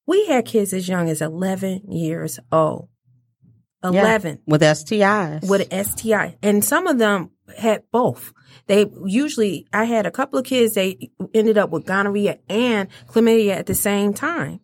We 0.08 0.26
had 0.26 0.46
kids 0.46 0.74
as 0.74 0.90
young 0.90 1.08
as 1.10 1.22
11 1.22 1.92
years 1.92 2.40
old. 2.52 2.90
Yeah. 3.84 4.02
11 4.02 4.40
with 4.48 4.62
STIs. 4.62 5.48
with 5.48 5.72
STI. 5.72 6.38
And 6.42 6.66
some 6.66 6.88
of 6.88 6.98
them 6.98 7.30
had 7.56 7.84
both. 7.92 8.34
They 8.66 8.88
usually, 9.06 9.68
I 9.72 9.84
had 9.84 10.08
a 10.08 10.12
couple 10.12 10.40
of 10.40 10.46
kids, 10.46 10.74
they 10.74 11.12
ended 11.36 11.60
up 11.60 11.70
with 11.70 11.86
gonorrhea 11.86 12.40
and 12.50 12.90
chlamydia 13.08 13.56
at 13.56 13.68
the 13.68 13.76
same 13.76 14.16
time. 14.16 14.60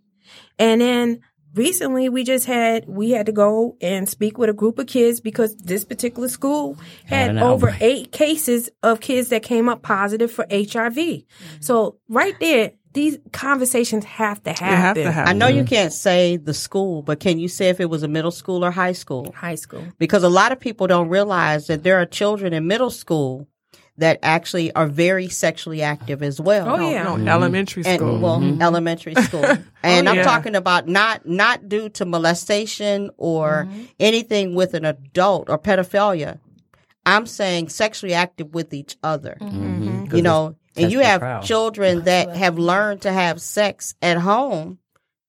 And 0.59 0.81
then 0.81 1.19
recently 1.53 2.09
we 2.09 2.23
just 2.23 2.45
had, 2.45 2.87
we 2.87 3.11
had 3.11 3.25
to 3.27 3.31
go 3.31 3.77
and 3.81 4.07
speak 4.07 4.37
with 4.37 4.49
a 4.49 4.53
group 4.53 4.79
of 4.79 4.87
kids 4.87 5.19
because 5.21 5.55
this 5.55 5.85
particular 5.85 6.27
school 6.27 6.77
Had 7.05 7.35
had 7.35 7.43
over 7.43 7.69
outbreak. 7.69 7.81
eight 7.81 8.11
cases 8.11 8.69
of 8.83 8.99
kids 8.99 9.29
that 9.29 9.43
came 9.43 9.69
up 9.69 9.81
positive 9.81 10.31
for 10.31 10.45
HIV. 10.51 11.23
So 11.59 11.97
right 12.09 12.35
there, 12.39 12.73
these 12.93 13.17
conversations 13.33 14.05
have 14.05 14.41
to 14.43 14.51
happen. 14.51 14.67
have 14.67 14.95
to 14.95 15.11
happen. 15.11 15.29
I 15.29 15.33
know 15.33 15.47
you 15.47 15.65
can't 15.65 15.91
say 15.91 16.37
the 16.37 16.53
school, 16.53 17.01
but 17.01 17.19
can 17.19 17.39
you 17.39 17.49
say 17.49 17.67
if 17.67 17.81
it 17.81 17.89
was 17.89 18.03
a 18.03 18.07
middle 18.07 18.31
school 18.31 18.63
or 18.63 18.71
high 18.71 18.93
school? 18.93 19.33
High 19.35 19.55
school. 19.55 19.83
Because 19.97 20.23
a 20.23 20.29
lot 20.29 20.53
of 20.53 20.61
people 20.61 20.87
don't 20.87 21.09
realize 21.09 21.67
that 21.67 21.83
there 21.83 21.99
are 21.99 22.05
children 22.05 22.53
in 22.53 22.67
middle 22.67 22.89
school 22.89 23.49
that 23.97 24.19
actually 24.21 24.73
are 24.73 24.87
very 24.87 25.29
sexually 25.29 25.81
active 25.81 26.21
as 26.21 26.39
well. 26.39 26.69
Oh, 26.69 26.89
yeah. 26.89 27.15
No, 27.15 27.31
elementary 27.31 27.83
and 27.85 27.99
school. 27.99 28.19
well, 28.19 28.39
mm-hmm. 28.39 28.61
elementary 28.61 29.15
school. 29.15 29.45
Oh, 29.55 29.57
and 29.83 30.07
Oh, 30.07 30.11
I'm 30.11 30.17
yeah. 30.17 30.23
talking 30.23 30.55
about 30.55 30.87
not 30.87 31.27
not 31.27 31.69
due 31.69 31.89
to 31.89 32.05
molestation 32.05 33.11
or 33.17 33.67
mm-hmm. 33.69 33.83
anything 33.99 34.55
with 34.55 34.73
an 34.73 34.83
adult 34.83 35.47
or 35.49 35.59
pedophilia. 35.59 36.39
I'm 37.05 37.27
saying 37.27 37.69
sexually 37.69 38.15
active 38.15 38.53
with 38.55 38.73
each 38.73 38.97
other. 39.03 39.37
You 39.39 40.21
know, 40.23 40.55
and 40.75 40.91
you 40.91 40.99
have 40.99 41.21
crowd. 41.21 41.43
children 41.43 42.01
that 42.05 42.35
have 42.35 42.57
learned 42.57 43.03
to 43.03 43.11
have 43.11 43.39
sex 43.39 43.93
at 44.01 44.17
home 44.17 44.79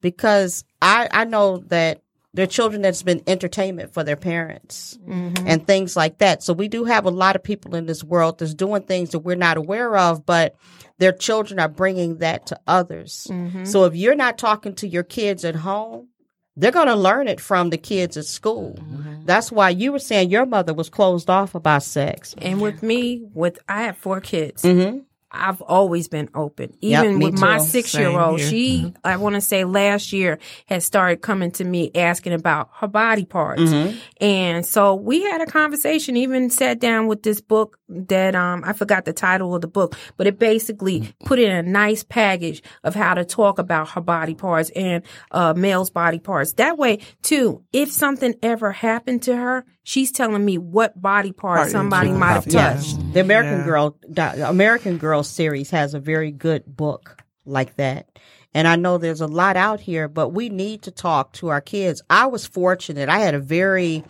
because 0.01 0.65
I 0.81 1.09
I 1.11 1.25
know 1.25 1.59
that 1.69 2.01
there 2.37 2.45
are 2.45 2.47
children 2.47 2.83
that's 2.83 3.03
been 3.03 3.23
entertainment 3.27 3.95
for 3.95 4.05
their 4.05 4.17
parents 4.17 4.99
mm-hmm. 5.07 5.47
and 5.47 5.67
things 5.67 5.97
like 5.97 6.19
that. 6.19 6.43
So 6.43 6.53
we 6.53 6.69
do 6.69 6.85
have 6.85 7.07
a 7.07 7.11
lot 7.11 7.35
of 7.35 7.43
people 7.43 7.75
in 7.75 7.87
this 7.87 8.05
world 8.05 8.39
that's 8.39 8.53
doing 8.53 8.83
things 8.83 9.11
that 9.11 9.21
we're 9.21 9.37
not 9.37 9.57
aware 9.57 9.97
of, 9.97 10.27
but 10.27 10.55
their 10.99 11.13
children 11.13 11.59
are 11.59 11.69
bringing 11.69 12.19
that 12.19 12.47
to 12.49 12.61
others. 12.67 13.27
Mm-hmm. 13.31 13.65
So 13.65 13.85
if 13.85 13.97
you're 13.97 14.15
not 14.15 14.37
talking 14.37 14.75
to 14.77 14.87
your 14.87 15.03
kids 15.03 15.47
at 15.47 15.57
home, 15.57 16.09
they're 16.57 16.71
going 16.71 16.89
to 16.89 16.95
learn 16.95 17.27
it 17.27 17.41
from 17.41 17.71
the 17.71 17.79
kids 17.79 18.19
at 18.19 18.27
school. 18.27 18.77
Mm-hmm. 18.79 19.25
That's 19.25 19.51
why 19.51 19.71
you 19.71 19.93
were 19.93 19.99
saying 19.99 20.31
your 20.31 20.47
mother 20.47 20.75
was 20.75 20.91
closed 20.91 21.31
off 21.31 21.55
about 21.55 21.85
sex. 21.85 22.35
And 22.39 22.61
with 22.61 22.83
me, 22.83 23.27
with 23.33 23.59
I 23.67 23.85
have 23.85 23.97
four 23.97 24.21
kids. 24.21 24.63
Mm-hmm. 24.63 24.99
I've 25.39 25.61
always 25.63 26.09
been 26.09 26.29
open. 26.35 26.77
Even 26.81 27.19
me 27.19 27.27
with 27.27 27.41
my 27.41 27.59
too. 27.59 27.65
six 27.65 27.95
year 27.95 28.19
old, 28.19 28.41
Same 28.41 28.51
she, 28.51 28.67
Mm-hmm. 28.77 28.97
I 29.05 29.17
want 29.17 29.35
to 29.37 29.41
say 29.41 29.65
last 29.65 30.13
year, 30.13 30.39
had 30.67 30.83
started 30.83 31.23
coming 31.23 31.51
to 31.53 31.65
me 31.65 31.91
asking 31.95 32.33
about 32.33 32.71
her 32.75 32.89
body 32.89 33.25
parts. 33.25 33.63
Mm-hmm. 33.63 33.97
And 34.21 34.67
so 34.67 34.95
we 34.95 35.23
had 35.23 35.41
a 35.41 35.47
conversation, 35.47 36.17
even 36.17 36.51
sat 36.51 36.79
down 36.79 37.07
with 37.07 37.23
this 37.23 37.41
book 37.41 37.79
that, 37.89 38.35
um, 38.35 38.63
I 38.65 38.73
forgot 38.73 39.05
the 39.05 39.13
title 39.13 39.55
of 39.55 39.61
the 39.61 39.69
book, 39.69 39.97
but 40.17 40.27
it 40.27 40.39
basically 40.39 41.15
put 41.25 41.39
in 41.39 41.51
a 41.51 41.63
nice 41.63 42.03
package 42.03 42.63
of 42.83 42.95
how 42.95 43.15
to 43.15 43.25
talk 43.25 43.59
about 43.59 43.91
her 43.91 44.01
body 44.01 44.35
parts 44.35 44.71
and, 44.71 45.03
uh, 45.31 45.55
male's 45.55 45.91
body 45.91 46.19
parts. 46.19 46.55
That 46.55 46.79
way, 46.79 46.99
too, 47.23 47.63
if 47.73 47.93
something 47.93 48.35
ever 48.43 48.73
happened 48.73 49.23
to 49.23 49.37
her, 49.37 49.65
she's 49.89 50.11
telling 50.11 50.45
me 50.45 50.59
what 50.59 51.01
body 51.01 51.31
part 51.31 51.59
Part 51.61 51.71
somebody 51.71 52.11
might 52.11 52.33
have 52.33 52.47
Yeah. 52.49 52.75
touched. 52.75 53.13
The 53.13 53.21
American 53.21 53.61
Yeah. 53.61 53.65
Girl, 53.65 53.97
the 54.09 54.49
American 54.51 54.99
Girl 54.99 55.23
series 55.23 55.71
has 55.71 55.95
a 55.95 56.01
very 56.01 56.33
good 56.33 56.65
book 56.67 57.23
like 57.45 57.77
that. 57.77 58.09
And 58.53 58.67
I 58.67 58.75
know 58.75 58.99
there's 58.99 59.21
a 59.21 59.27
lot 59.29 59.57
out 59.57 59.79
here, 59.81 60.09
but 60.09 60.31
we 60.31 60.49
need 60.49 60.83
to 60.83 60.91
talk 60.91 61.33
to 61.35 61.49
our 61.49 61.61
kids. 61.61 62.03
I 62.11 62.27
was 62.27 62.45
fortunate. 62.47 63.09
I 63.09 63.21
had 63.21 63.35
a 63.35 63.39
very 63.39 64.03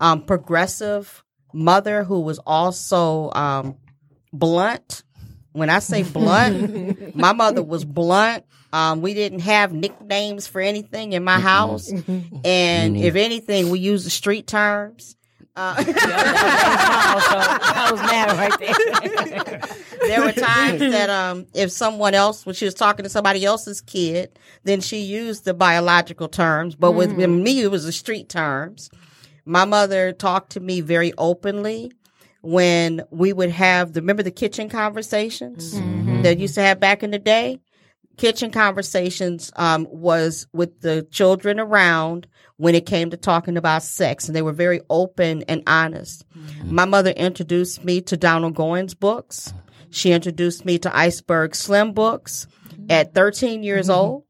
um, 0.00 0.22
progressive 0.22 1.24
mother 1.54 2.04
who 2.04 2.20
was 2.20 2.38
also 2.40 3.30
um, 3.32 3.76
blunt 4.32 5.02
When 5.52 5.68
I 5.70 5.78
say 5.80 6.02
blunt, 6.02 7.14
my 7.16 7.32
mother 7.32 7.62
was 7.62 7.84
blunt. 7.84 8.44
Um, 8.72 9.02
we 9.02 9.12
didn't 9.14 9.40
have 9.40 9.72
nicknames 9.72 10.46
for 10.46 10.60
anything 10.62 11.12
in 11.12 11.22
my 11.24 11.38
house, 11.38 11.90
and 12.44 12.96
if 12.96 13.16
anything, 13.16 13.68
we 13.68 13.78
used 13.78 14.06
the 14.06 14.10
street 14.10 14.46
terms. 14.46 15.14
Uh, 15.54 15.74
I 15.86 17.88
was 17.90 18.00
mad 18.00 18.38
right 18.38 18.58
there. 18.58 18.72
there 20.08 20.22
were 20.22 20.32
times 20.32 20.80
that 20.80 21.10
um, 21.10 21.46
if 21.52 21.70
someone 21.70 22.14
else, 22.14 22.46
when 22.46 22.54
she 22.54 22.64
was 22.64 22.72
talking 22.74 23.02
to 23.02 23.10
somebody 23.10 23.44
else's 23.44 23.82
kid, 23.82 24.38
then 24.64 24.80
she 24.80 25.00
used 25.00 25.44
the 25.44 25.52
biological 25.52 26.28
terms. 26.28 26.74
But 26.74 26.92
with, 26.92 27.12
with 27.12 27.28
me, 27.28 27.60
it 27.60 27.70
was 27.70 27.84
the 27.84 27.92
street 27.92 28.30
terms. 28.30 28.88
My 29.44 29.66
mother 29.66 30.12
talked 30.12 30.52
to 30.52 30.60
me 30.60 30.80
very 30.80 31.12
openly 31.18 31.92
when 32.40 33.02
we 33.10 33.32
would 33.32 33.50
have 33.50 33.92
the 33.92 34.00
remember 34.00 34.22
the 34.22 34.30
kitchen 34.30 34.68
conversations 34.68 35.72
that 36.22 36.38
used 36.38 36.54
to 36.54 36.62
have 36.62 36.80
back 36.80 37.02
in 37.02 37.10
the 37.10 37.18
day. 37.18 37.60
Kitchen 38.16 38.50
conversations 38.50 39.50
um, 39.56 39.86
was 39.90 40.46
with 40.52 40.80
the 40.80 41.02
children 41.10 41.58
around 41.58 42.26
when 42.56 42.74
it 42.74 42.86
came 42.86 43.10
to 43.10 43.16
talking 43.16 43.56
about 43.56 43.82
sex, 43.82 44.26
and 44.26 44.36
they 44.36 44.42
were 44.42 44.52
very 44.52 44.80
open 44.90 45.42
and 45.48 45.62
honest. 45.66 46.24
Mm-hmm. 46.36 46.74
My 46.74 46.84
mother 46.84 47.10
introduced 47.10 47.84
me 47.84 48.00
to 48.02 48.16
Donald 48.16 48.54
Goines 48.54 48.98
books. 48.98 49.52
She 49.90 50.12
introduced 50.12 50.64
me 50.64 50.78
to 50.78 50.96
Iceberg 50.96 51.54
Slim 51.54 51.92
books 51.92 52.46
at 52.88 53.14
13 53.14 53.62
years 53.62 53.88
mm-hmm. 53.88 53.98
old. 53.98 54.24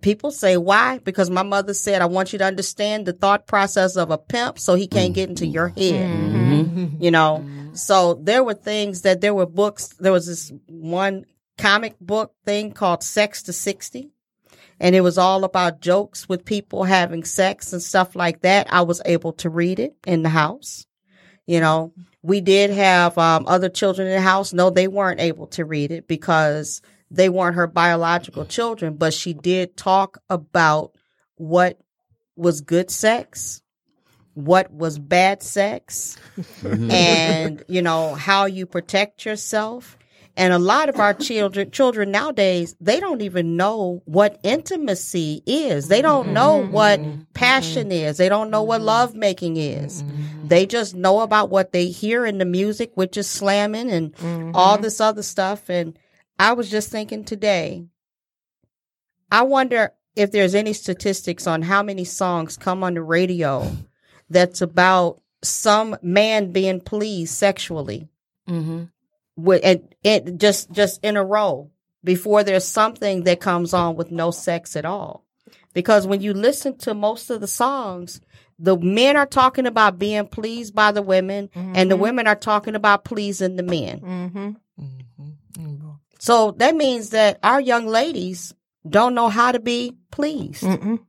People 0.00 0.30
say 0.30 0.56
why? 0.56 0.98
Because 0.98 1.30
my 1.30 1.42
mother 1.42 1.72
said, 1.72 2.02
I 2.02 2.06
want 2.06 2.32
you 2.32 2.38
to 2.38 2.44
understand 2.44 3.06
the 3.06 3.14
thought 3.14 3.46
process 3.46 3.96
of 3.96 4.10
a 4.10 4.18
pimp 4.18 4.58
so 4.58 4.74
he 4.74 4.86
can't 4.86 5.14
get 5.14 5.30
into 5.30 5.46
your 5.46 5.68
head. 5.68 6.10
Mm-hmm. 6.10 7.02
You 7.02 7.10
know? 7.10 7.44
So 7.72 8.14
there 8.14 8.44
were 8.44 8.54
things 8.54 9.02
that 9.02 9.20
there 9.20 9.34
were 9.34 9.46
books. 9.46 9.88
There 9.98 10.12
was 10.12 10.26
this 10.26 10.52
one 10.66 11.24
comic 11.58 11.98
book 12.00 12.34
thing 12.44 12.72
called 12.72 13.02
Sex 13.02 13.42
to 13.44 13.52
Sexty. 13.52 14.10
And 14.80 14.94
it 14.96 15.02
was 15.02 15.18
all 15.18 15.44
about 15.44 15.80
jokes 15.80 16.28
with 16.28 16.44
people 16.44 16.84
having 16.84 17.24
sex 17.24 17.72
and 17.72 17.82
stuff 17.82 18.16
like 18.16 18.42
that. 18.42 18.72
I 18.72 18.82
was 18.82 19.00
able 19.04 19.32
to 19.34 19.48
read 19.48 19.78
it 19.78 19.94
in 20.06 20.22
the 20.22 20.28
house. 20.28 20.86
You 21.46 21.60
know, 21.60 21.92
we 22.22 22.40
did 22.40 22.70
have 22.70 23.16
um, 23.18 23.44
other 23.46 23.68
children 23.68 24.08
in 24.08 24.14
the 24.14 24.20
house. 24.20 24.52
No, 24.52 24.70
they 24.70 24.88
weren't 24.88 25.20
able 25.20 25.46
to 25.48 25.64
read 25.64 25.90
it 25.90 26.08
because 26.08 26.82
they 27.10 27.28
weren't 27.28 27.56
her 27.56 27.66
biological 27.66 28.44
children, 28.44 28.94
but 28.94 29.14
she 29.14 29.34
did 29.34 29.76
talk 29.76 30.18
about 30.28 30.92
what 31.36 31.78
was 32.34 32.62
good 32.62 32.90
sex, 32.90 33.62
what 34.32 34.72
was 34.72 34.98
bad 34.98 35.42
sex, 35.42 36.16
and, 36.64 37.62
you 37.68 37.82
know, 37.82 38.14
how 38.14 38.46
you 38.46 38.66
protect 38.66 39.24
yourself. 39.24 39.98
And 40.36 40.52
a 40.52 40.58
lot 40.58 40.88
of 40.88 40.98
our 40.98 41.14
children, 41.14 41.70
children 41.70 42.10
nowadays, 42.10 42.74
they 42.80 42.98
don't 42.98 43.22
even 43.22 43.56
know 43.56 44.02
what 44.04 44.40
intimacy 44.42 45.42
is. 45.46 45.86
They 45.86 46.02
don't 46.02 46.26
mm-hmm. 46.26 46.34
know 46.34 46.56
what 46.56 47.00
mm-hmm. 47.00 47.22
passion 47.34 47.84
mm-hmm. 47.84 48.06
is. 48.06 48.16
They 48.16 48.28
don't 48.28 48.50
know 48.50 48.62
what 48.62 48.80
love 48.80 49.14
making 49.14 49.56
is. 49.56 50.02
They 50.42 50.66
just 50.66 50.94
know 50.94 51.20
about 51.20 51.50
what 51.50 51.72
they 51.72 51.86
hear 51.86 52.26
in 52.26 52.38
the 52.38 52.44
music, 52.44 52.92
which 52.94 53.16
is 53.16 53.28
slamming 53.28 53.90
and 53.90 54.14
all 54.54 54.76
this 54.76 55.00
other 55.00 55.22
stuff. 55.22 55.68
And 55.68 55.96
I 56.38 56.54
was 56.54 56.68
just 56.68 56.90
thinking 56.90 57.24
today, 57.24 57.86
I 59.30 59.42
wonder 59.42 59.92
if 60.16 60.32
there's 60.32 60.54
any 60.54 60.72
statistics 60.72 61.46
on 61.46 61.62
how 61.62 61.82
many 61.82 62.04
songs 62.04 62.56
come 62.56 62.82
on 62.82 62.94
the 62.94 63.02
radio 63.02 63.70
that's 64.28 64.62
about 64.62 65.20
some 65.42 65.96
man 66.02 66.50
being 66.50 66.80
pleased 66.80 67.34
sexually 67.34 68.08
Mm-hmm. 68.48 68.84
With 69.36 69.60
and 69.64 69.94
it 70.02 70.38
just 70.38 70.70
just 70.70 71.04
in 71.04 71.16
a 71.16 71.24
row 71.24 71.70
before 72.02 72.44
there's 72.44 72.64
something 72.64 73.24
that 73.24 73.40
comes 73.40 73.72
on 73.74 73.96
with 73.96 74.10
no 74.10 74.30
sex 74.30 74.76
at 74.76 74.84
all. 74.84 75.24
Because 75.72 76.06
when 76.06 76.20
you 76.20 76.34
listen 76.34 76.76
to 76.78 76.94
most 76.94 77.30
of 77.30 77.40
the 77.40 77.48
songs 77.48 78.20
the 78.58 78.76
men 78.76 79.16
are 79.16 79.26
talking 79.26 79.66
about 79.66 79.98
being 79.98 80.26
pleased 80.26 80.74
by 80.74 80.92
the 80.92 81.02
women 81.02 81.50
and 81.54 81.90
the 81.90 81.96
women 81.96 82.26
are 82.26 82.36
talking 82.36 82.74
about 82.74 83.04
pleasing 83.04 83.56
the 83.56 83.62
men. 83.62 84.00
Mm-hmm. 84.00 85.90
so 86.18 86.52
that 86.52 86.76
means 86.76 87.10
that 87.10 87.38
our 87.42 87.60
young 87.60 87.86
ladies 87.86 88.54
don't 88.88 89.14
know 89.14 89.28
how 89.28 89.52
to 89.52 89.60
be 89.60 89.96
pleased. 90.10 90.62
Mm-mm. 90.62 91.00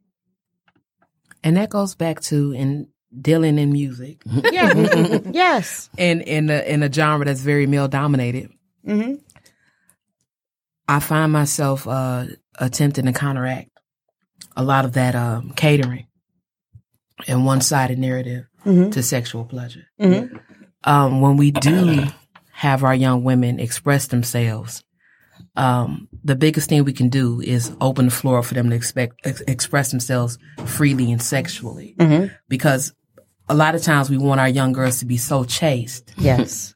And 1.43 1.57
that 1.57 1.69
goes 1.69 1.93
back 1.93 2.21
to 2.21 2.53
in 2.53 2.87
dealing 3.21 3.57
in 3.57 3.71
music 3.71 4.21
yeah 4.51 4.73
yes 5.31 5.89
and 5.97 6.21
in 6.23 6.49
a, 6.49 6.59
in 6.67 6.83
a 6.83 6.91
genre 6.91 7.25
that's 7.25 7.41
very 7.41 7.65
male 7.67 7.87
dominated. 7.87 8.49
hmm 8.85 9.13
I 10.87 10.99
find 10.99 11.31
myself 11.31 11.87
uh, 11.87 12.25
attempting 12.59 13.05
to 13.05 13.13
counteract 13.13 13.69
a 14.55 14.63
lot 14.63 14.85
of 14.85 14.93
that 14.93 15.15
um, 15.15 15.51
catering 15.55 16.05
and 17.27 17.45
one 17.45 17.61
sided 17.61 17.97
narrative 17.99 18.45
Mhm. 18.65 18.91
to 18.93 19.03
sexual 19.03 19.45
pleasure. 19.45 19.85
Mhm. 19.99 20.39
Um, 20.83 21.21
when 21.21 21.37
we 21.37 21.51
do 21.51 22.03
have 22.51 22.83
our 22.83 22.95
young 22.95 23.23
women 23.23 23.59
express 23.59 24.07
themselves, 24.07 24.83
um, 25.55 26.07
the 26.23 26.35
biggest 26.35 26.67
thing 26.69 26.83
we 26.83 26.93
can 26.93 27.09
do 27.09 27.41
is 27.41 27.71
open 27.81 28.05
the 28.05 28.11
floor 28.11 28.41
for 28.43 28.53
them 28.55 28.69
to 28.69 28.75
expect, 28.75 29.21
ex- 29.23 29.41
express 29.47 29.89
themselves 29.91 30.37
freely 30.65 31.11
and 31.11 31.21
sexually. 31.21 31.95
Mhm. 31.99 32.31
Because 32.49 32.93
a 33.47 33.53
lot 33.55 33.75
of 33.75 33.81
times 33.81 34.09
we 34.09 34.17
want 34.17 34.39
our 34.39 34.49
young 34.49 34.73
girls 34.73 34.99
to 34.99 35.05
be 35.05 35.17
so 35.17 35.43
chaste 35.43 36.11
yes 36.17 36.73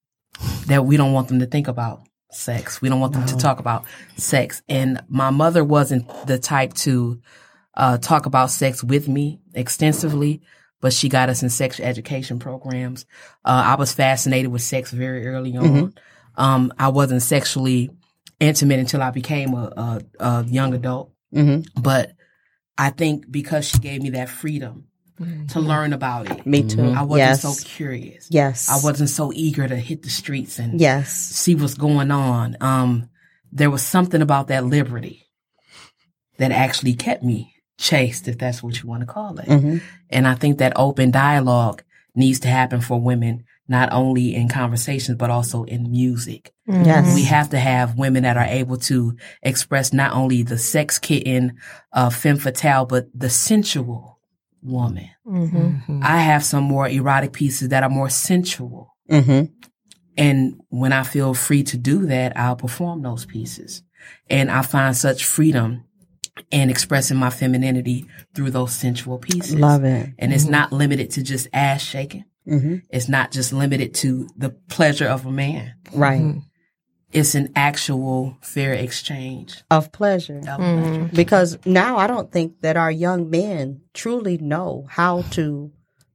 that 0.66 0.84
we 0.84 0.96
don't 0.96 1.12
want 1.12 1.28
them 1.28 1.38
to 1.40 1.46
think 1.46 1.68
about 1.68 2.02
sex. 2.30 2.82
We 2.82 2.88
don't 2.88 3.00
want 3.00 3.14
them 3.14 3.24
to 3.26 3.36
talk 3.36 3.58
about 3.58 3.84
sex. 4.16 4.62
And 4.68 5.02
my 5.08 5.30
mother 5.30 5.64
wasn't 5.64 6.06
the 6.26 6.38
type 6.38 6.74
to 6.74 7.20
uh, 7.74 7.98
talk 7.98 8.26
about 8.26 8.50
sex 8.50 8.84
with 8.84 9.08
me 9.08 9.40
extensively, 9.54 10.42
but 10.80 10.92
she 10.92 11.08
got 11.08 11.28
us 11.28 11.42
in 11.42 11.48
sex 11.50 11.80
education 11.80 12.38
programs. 12.38 13.06
Uh, 13.44 13.62
I 13.64 13.74
was 13.76 13.92
fascinated 13.92 14.50
with 14.50 14.62
sex 14.62 14.90
very 14.90 15.26
early 15.26 15.56
on. 15.56 15.94
Um, 16.36 16.72
I 16.78 16.88
wasn't 16.88 17.22
sexually 17.22 17.90
intimate 18.38 18.80
until 18.80 19.02
I 19.02 19.10
became 19.10 19.54
a, 19.54 19.72
a, 19.76 20.00
a 20.20 20.44
young 20.44 20.74
adult. 20.74 21.12
hmm 21.32 21.60
But 21.80 22.12
I 22.76 22.90
think 22.90 23.30
because 23.30 23.66
she 23.66 23.78
gave 23.78 24.02
me 24.02 24.10
that 24.10 24.28
freedom 24.28 24.88
to 25.48 25.60
learn 25.60 25.92
about 25.92 26.30
it, 26.30 26.46
me 26.46 26.62
too 26.62 26.82
I 26.90 27.02
wasn't 27.02 27.18
yes 27.28 27.42
so 27.42 27.68
curious. 27.68 28.26
yes 28.30 28.68
I 28.68 28.78
wasn't 28.84 29.08
so 29.10 29.32
eager 29.34 29.66
to 29.66 29.76
hit 29.76 30.02
the 30.02 30.10
streets 30.10 30.58
and 30.58 30.80
yes 30.80 31.10
see 31.12 31.54
what's 31.54 31.74
going 31.74 32.10
on. 32.10 32.56
Um, 32.60 33.08
there 33.52 33.70
was 33.70 33.82
something 33.82 34.20
about 34.22 34.48
that 34.48 34.64
liberty 34.64 35.26
that 36.38 36.52
actually 36.52 36.94
kept 36.94 37.22
me 37.22 37.54
chaste, 37.78 38.28
if 38.28 38.38
that's 38.38 38.62
what 38.62 38.82
you 38.82 38.88
want 38.88 39.00
to 39.00 39.06
call 39.06 39.38
it. 39.38 39.46
Mhm. 39.46 39.80
And 40.10 40.26
I 40.28 40.34
think 40.34 40.58
that 40.58 40.72
open 40.76 41.10
dialogue 41.10 41.82
needs 42.14 42.40
to 42.40 42.48
happen 42.48 42.80
for 42.80 43.00
women, 43.00 43.44
not 43.68 43.92
only 43.92 44.34
in 44.34 44.48
conversations, 44.48 45.16
but 45.18 45.30
also 45.30 45.64
in 45.64 45.90
music. 45.90 46.52
yes 46.66 47.14
We 47.14 47.24
have 47.24 47.50
to 47.50 47.58
have 47.58 47.96
women 47.96 48.24
that 48.24 48.36
are 48.36 48.44
able 48.44 48.76
to 48.78 49.16
express 49.42 49.92
not 49.92 50.12
only 50.12 50.42
the 50.42 50.58
sex 50.58 50.98
kitten, 50.98 51.54
uh, 51.92 52.10
femme 52.10 52.38
fatale, 52.38 52.84
but 52.86 53.06
the 53.14 53.30
sensual 53.30 54.15
woman. 54.66 55.08
Mm-hmm. 55.26 56.00
I 56.02 56.18
have 56.18 56.44
some 56.44 56.64
more 56.64 56.88
erotic 56.88 57.32
pieces 57.32 57.68
that 57.70 57.82
are 57.82 57.90
more 57.90 58.10
sensual. 58.10 58.94
hmm 59.08 59.44
And 60.16 60.60
when 60.68 60.92
I 60.92 61.02
feel 61.02 61.34
free 61.34 61.62
to 61.64 61.76
do 61.76 62.06
that, 62.06 62.36
I'll 62.36 62.56
perform 62.56 63.02
those 63.02 63.26
pieces. 63.26 63.82
And 64.30 64.50
I 64.50 64.62
find 64.62 64.96
such 64.96 65.24
freedom 65.24 65.84
in 66.50 66.70
expressing 66.70 67.16
my 67.16 67.30
femininity 67.30 68.06
through 68.34 68.50
those 68.50 68.72
sensual 68.74 69.18
pieces. 69.18 69.54
love 69.54 69.84
it 69.84 70.10
And 70.18 70.32
it's 70.34 70.44
not 70.44 70.72
limited 70.72 71.10
to 71.12 71.22
just 71.22 71.48
ass 71.52 71.82
shaking. 71.82 72.24
hmm 72.46 72.76
It's 72.90 73.08
not 73.08 73.32
just 73.32 73.52
limited 73.52 73.94
to 73.94 74.28
the 74.36 74.50
pleasure 74.68 75.06
of 75.08 75.24
a 75.26 75.30
man. 75.32 75.74
right 75.92 76.42
It's 77.12 77.34
an 77.34 77.52
actual 77.54 78.36
fair 78.42 78.72
exchange 78.74 79.62
of 79.70 79.92
pleasure 79.92 80.38
of 80.38 80.44
Mm-hmm. 80.60 80.82
pleasure. 81.06 81.10
because 81.14 81.58
now 81.64 81.96
I 81.96 82.06
don't 82.06 82.30
think 82.32 82.60
that 82.62 82.76
our 82.76 82.90
young 82.90 83.30
men 83.30 83.80
truly 83.94 84.38
know 84.38 84.86
how 84.90 85.22
to 85.32 85.70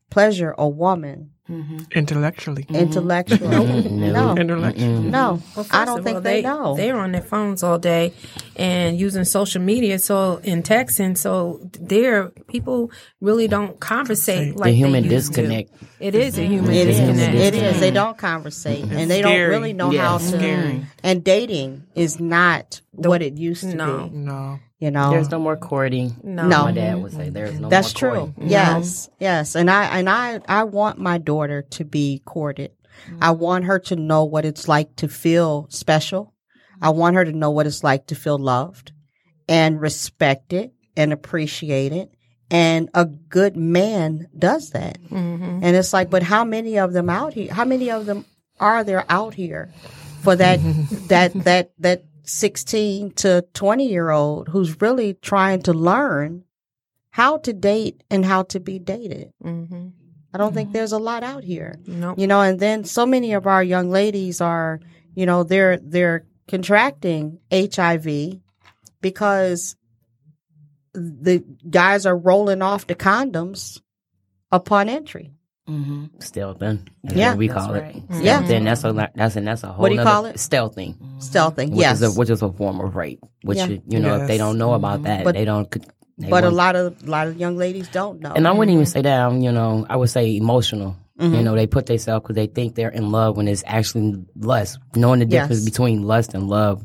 pleasure 0.10 0.54
a 0.58 0.68
woman 0.68 1.32
Mm-hmm. 1.52 1.78
Intellectually. 1.92 2.64
Mm-hmm. 2.64 2.76
intellectually. 2.76 3.42
Mm-hmm. 3.56 4.12
No, 4.14 4.36
Intellectually. 4.38 5.10
no, 5.10 5.42
Well, 5.56 5.68
I 5.72 5.86
don't 5.86 6.04
think 6.04 6.16
all, 6.16 6.22
they, 6.22 6.42
know. 6.42 6.76
They're 6.76 6.98
on 6.98 7.12
their 7.12 7.22
phones 7.22 7.62
all 7.64 7.78
day 7.78 8.14
and 8.56 8.98
using 8.98 9.26
social 9.26 9.62
media, 9.62 10.00
so 10.00 10.38
in 10.44 10.64
texting. 10.64 11.18
So 11.18 11.60
there, 11.80 12.30
people 12.48 12.92
really 13.20 13.48
don't 13.48 13.80
conversate 13.80 14.56
like 14.56 14.72
the 14.72 14.78
human 14.78 15.08
they 15.08 15.16
used 15.16 15.34
to. 15.34 15.42
disconnect. 15.42 15.74
It 16.00 16.16
is 16.16 16.38
a 16.40 16.44
human 16.46 16.72
It 16.72 16.88
is. 16.88 16.98
disconnect. 16.98 17.36
It 17.36 17.54
is. 17.56 17.80
They 17.80 17.92
don't 17.92 18.18
conversate, 18.18 18.86
and 18.86 19.12
they 19.12 19.22
don't 19.22 19.38
really 19.50 19.74
know 19.74 19.92
Yeah, 19.92 20.08
how 20.08 20.18
to. 20.18 20.24
scary. 20.24 20.86
And 21.04 21.24
dating 21.24 21.84
is 21.96 22.20
not 22.20 22.82
what 22.92 23.22
it 23.22 23.34
used 23.38 23.62
to 23.62 23.76
No. 23.76 24.08
be. 24.10 24.16
No. 24.18 24.60
You 24.82 24.90
know, 24.90 25.12
There's 25.12 25.30
no 25.30 25.38
more 25.38 25.58
courting. 25.58 26.16
No. 26.24 26.48
No. 26.48 26.66
My 26.66 26.72
dad 26.72 27.02
would 27.04 27.14
say 27.14 27.30
there's 27.30 27.60
no 27.60 27.70
That's 27.70 27.94
more 27.94 28.12
true. 28.12 28.20
courting. 28.34 28.50
Yes, 28.50 29.12
yes, 29.20 29.56
and 29.56 29.70
I 29.70 30.00
and 30.00 30.10
I 30.10 30.42
I 30.48 30.64
want 30.64 30.98
my 30.98 31.20
daughter 31.20 31.62
to 31.62 31.86
be 31.86 32.24
courted. 32.26 32.72
Mm-hmm. 33.06 33.24
I 33.24 33.30
want 33.30 33.66
her 33.66 33.78
to 33.78 33.96
know 33.96 34.24
what 34.24 34.44
it's 34.44 34.68
like 34.68 34.96
to 34.96 35.08
feel 35.08 35.68
special. 35.70 36.34
I 36.82 36.90
want 36.90 37.16
her 37.16 37.24
to 37.24 37.32
know 37.32 37.52
what 37.52 37.68
it's 37.68 37.84
like 37.84 38.08
to 38.08 38.16
feel 38.16 38.40
loved 38.40 38.92
and 39.48 39.80
respected 39.80 40.72
and 40.98 41.14
appreciated. 41.14 42.10
And 42.50 42.90
a 42.96 43.06
good 43.06 43.56
man 43.56 44.30
does 44.38 44.72
that. 44.72 45.00
Mm-hmm. 45.04 45.60
And 45.62 45.76
it's 45.76 45.94
like, 45.94 46.10
but 46.10 46.24
how 46.24 46.44
many 46.44 46.80
of 46.80 46.92
them 46.92 47.10
out 47.10 47.34
here? 47.34 47.54
How 47.54 47.66
many 47.66 47.92
of 47.92 48.08
them 48.08 48.26
are 48.60 48.84
there 48.84 49.06
out 49.10 49.36
here 49.36 49.72
for 50.22 50.36
that, 50.36 50.60
that, 51.08 51.34
that, 51.44 51.72
that 51.80 52.04
16 52.24 53.12
to 53.12 53.46
20 53.54 53.88
year 53.88 54.10
old 54.10 54.50
who's 54.50 54.82
really 54.82 55.16
trying 55.16 55.62
to 55.64 55.74
learn 55.74 56.44
how 57.12 57.38
to 57.40 57.54
date 57.54 58.04
and 58.10 58.26
how 58.26 58.44
to 58.44 58.60
be 58.60 58.80
dated? 58.80 59.32
Mm-hmm. 59.44 59.90
I 60.34 60.38
don't 60.38 60.54
think 60.54 60.72
there's 60.72 60.94
a 60.94 60.98
lot 60.98 61.24
out 61.24 61.44
here. 61.44 61.78
Nope. 61.86 62.18
You 62.18 62.28
know, 62.28 62.42
and 62.42 62.60
then 62.60 62.86
so 62.86 63.06
many 63.06 63.34
of 63.34 63.48
our 63.48 63.64
young 63.64 63.90
ladies 63.90 64.40
are, 64.40 64.80
you 65.14 65.26
know, 65.26 65.44
they're 65.44 65.78
they're 65.78 66.26
contracting 66.48 67.40
HIV 67.52 68.40
because 69.02 69.76
the 70.94 71.44
guys 71.70 72.06
are 72.06 72.18
rolling 72.18 72.62
off 72.62 72.88
the 72.88 72.96
condoms 72.96 73.82
upon 74.52 74.90
entry. 74.90 75.32
Mm-hmm. 75.70 76.06
Stealthing. 76.20 76.88
That's 77.04 77.16
Yeah. 77.16 77.30
what 77.30 77.38
we 77.38 77.48
call 77.48 77.74
That's 77.74 77.96
it. 77.96 78.04
right. 78.10 78.24
Yeah. 78.24 78.42
Then 78.42 78.64
that's 78.66 78.84
a 78.84 79.10
that's 79.16 79.36
and 79.36 79.48
that's 79.48 79.64
a 79.64 79.68
whole. 79.68 79.84
What 79.84 79.90
do 79.90 79.96
you 79.96 80.04
call 80.04 80.26
it? 80.26 80.36
Stealthing. 80.38 80.96
Stealthing, 81.20 81.70
Which 81.72 81.80
yes. 81.80 82.02
is 82.02 82.16
a 82.16 82.20
which 82.20 82.30
is 82.30 82.42
a 82.42 82.52
form 82.52 82.82
of 82.82 82.96
rape. 82.96 83.20
Which 83.44 83.58
Yeah. 83.60 83.68
you, 83.68 83.82
you 83.88 84.00
know 84.00 84.22
if 84.22 84.28
they 84.28 84.38
don't 84.38 84.58
know 84.58 84.74
about 84.74 85.04
that, 85.04 85.24
But- 85.24 85.36
they 85.36 85.46
don't. 85.46 85.70
They 86.18 86.30
but 86.30 86.44
a 86.44 86.48
won't- 86.48 86.56
lot 86.56 86.76
of 86.76 86.96
a 87.08 87.10
lot 87.10 87.28
of 87.28 87.38
young 87.38 87.58
ladies 87.58 87.88
don't 87.90 88.20
know. 88.20 88.32
And 88.36 88.48
I 88.48 88.52
wouldn't 88.52 88.74
even 88.74 88.86
say 88.86 89.02
that. 89.02 89.34
You 89.34 89.52
know, 89.52 89.86
I 89.90 89.96
would 89.96 90.10
say 90.10 90.36
emotional. 90.36 90.96
Mm-hmm. 91.20 91.36
You 91.36 91.44
know, 91.44 91.56
they 91.56 91.68
put 91.68 91.86
themselves 91.86 92.24
because 92.24 92.36
they 92.36 92.48
think 92.48 92.74
they're 92.76 92.90
in 92.90 93.12
love 93.12 93.38
when 93.38 93.48
it's 93.48 93.64
actually 93.68 94.24
lust. 94.36 94.80
Knowing 94.96 95.20
the 95.20 95.26
difference 95.26 95.62
Yes. 95.62 95.66
between 95.70 96.02
lust 96.04 96.34
and 96.34 96.48
love, 96.50 96.82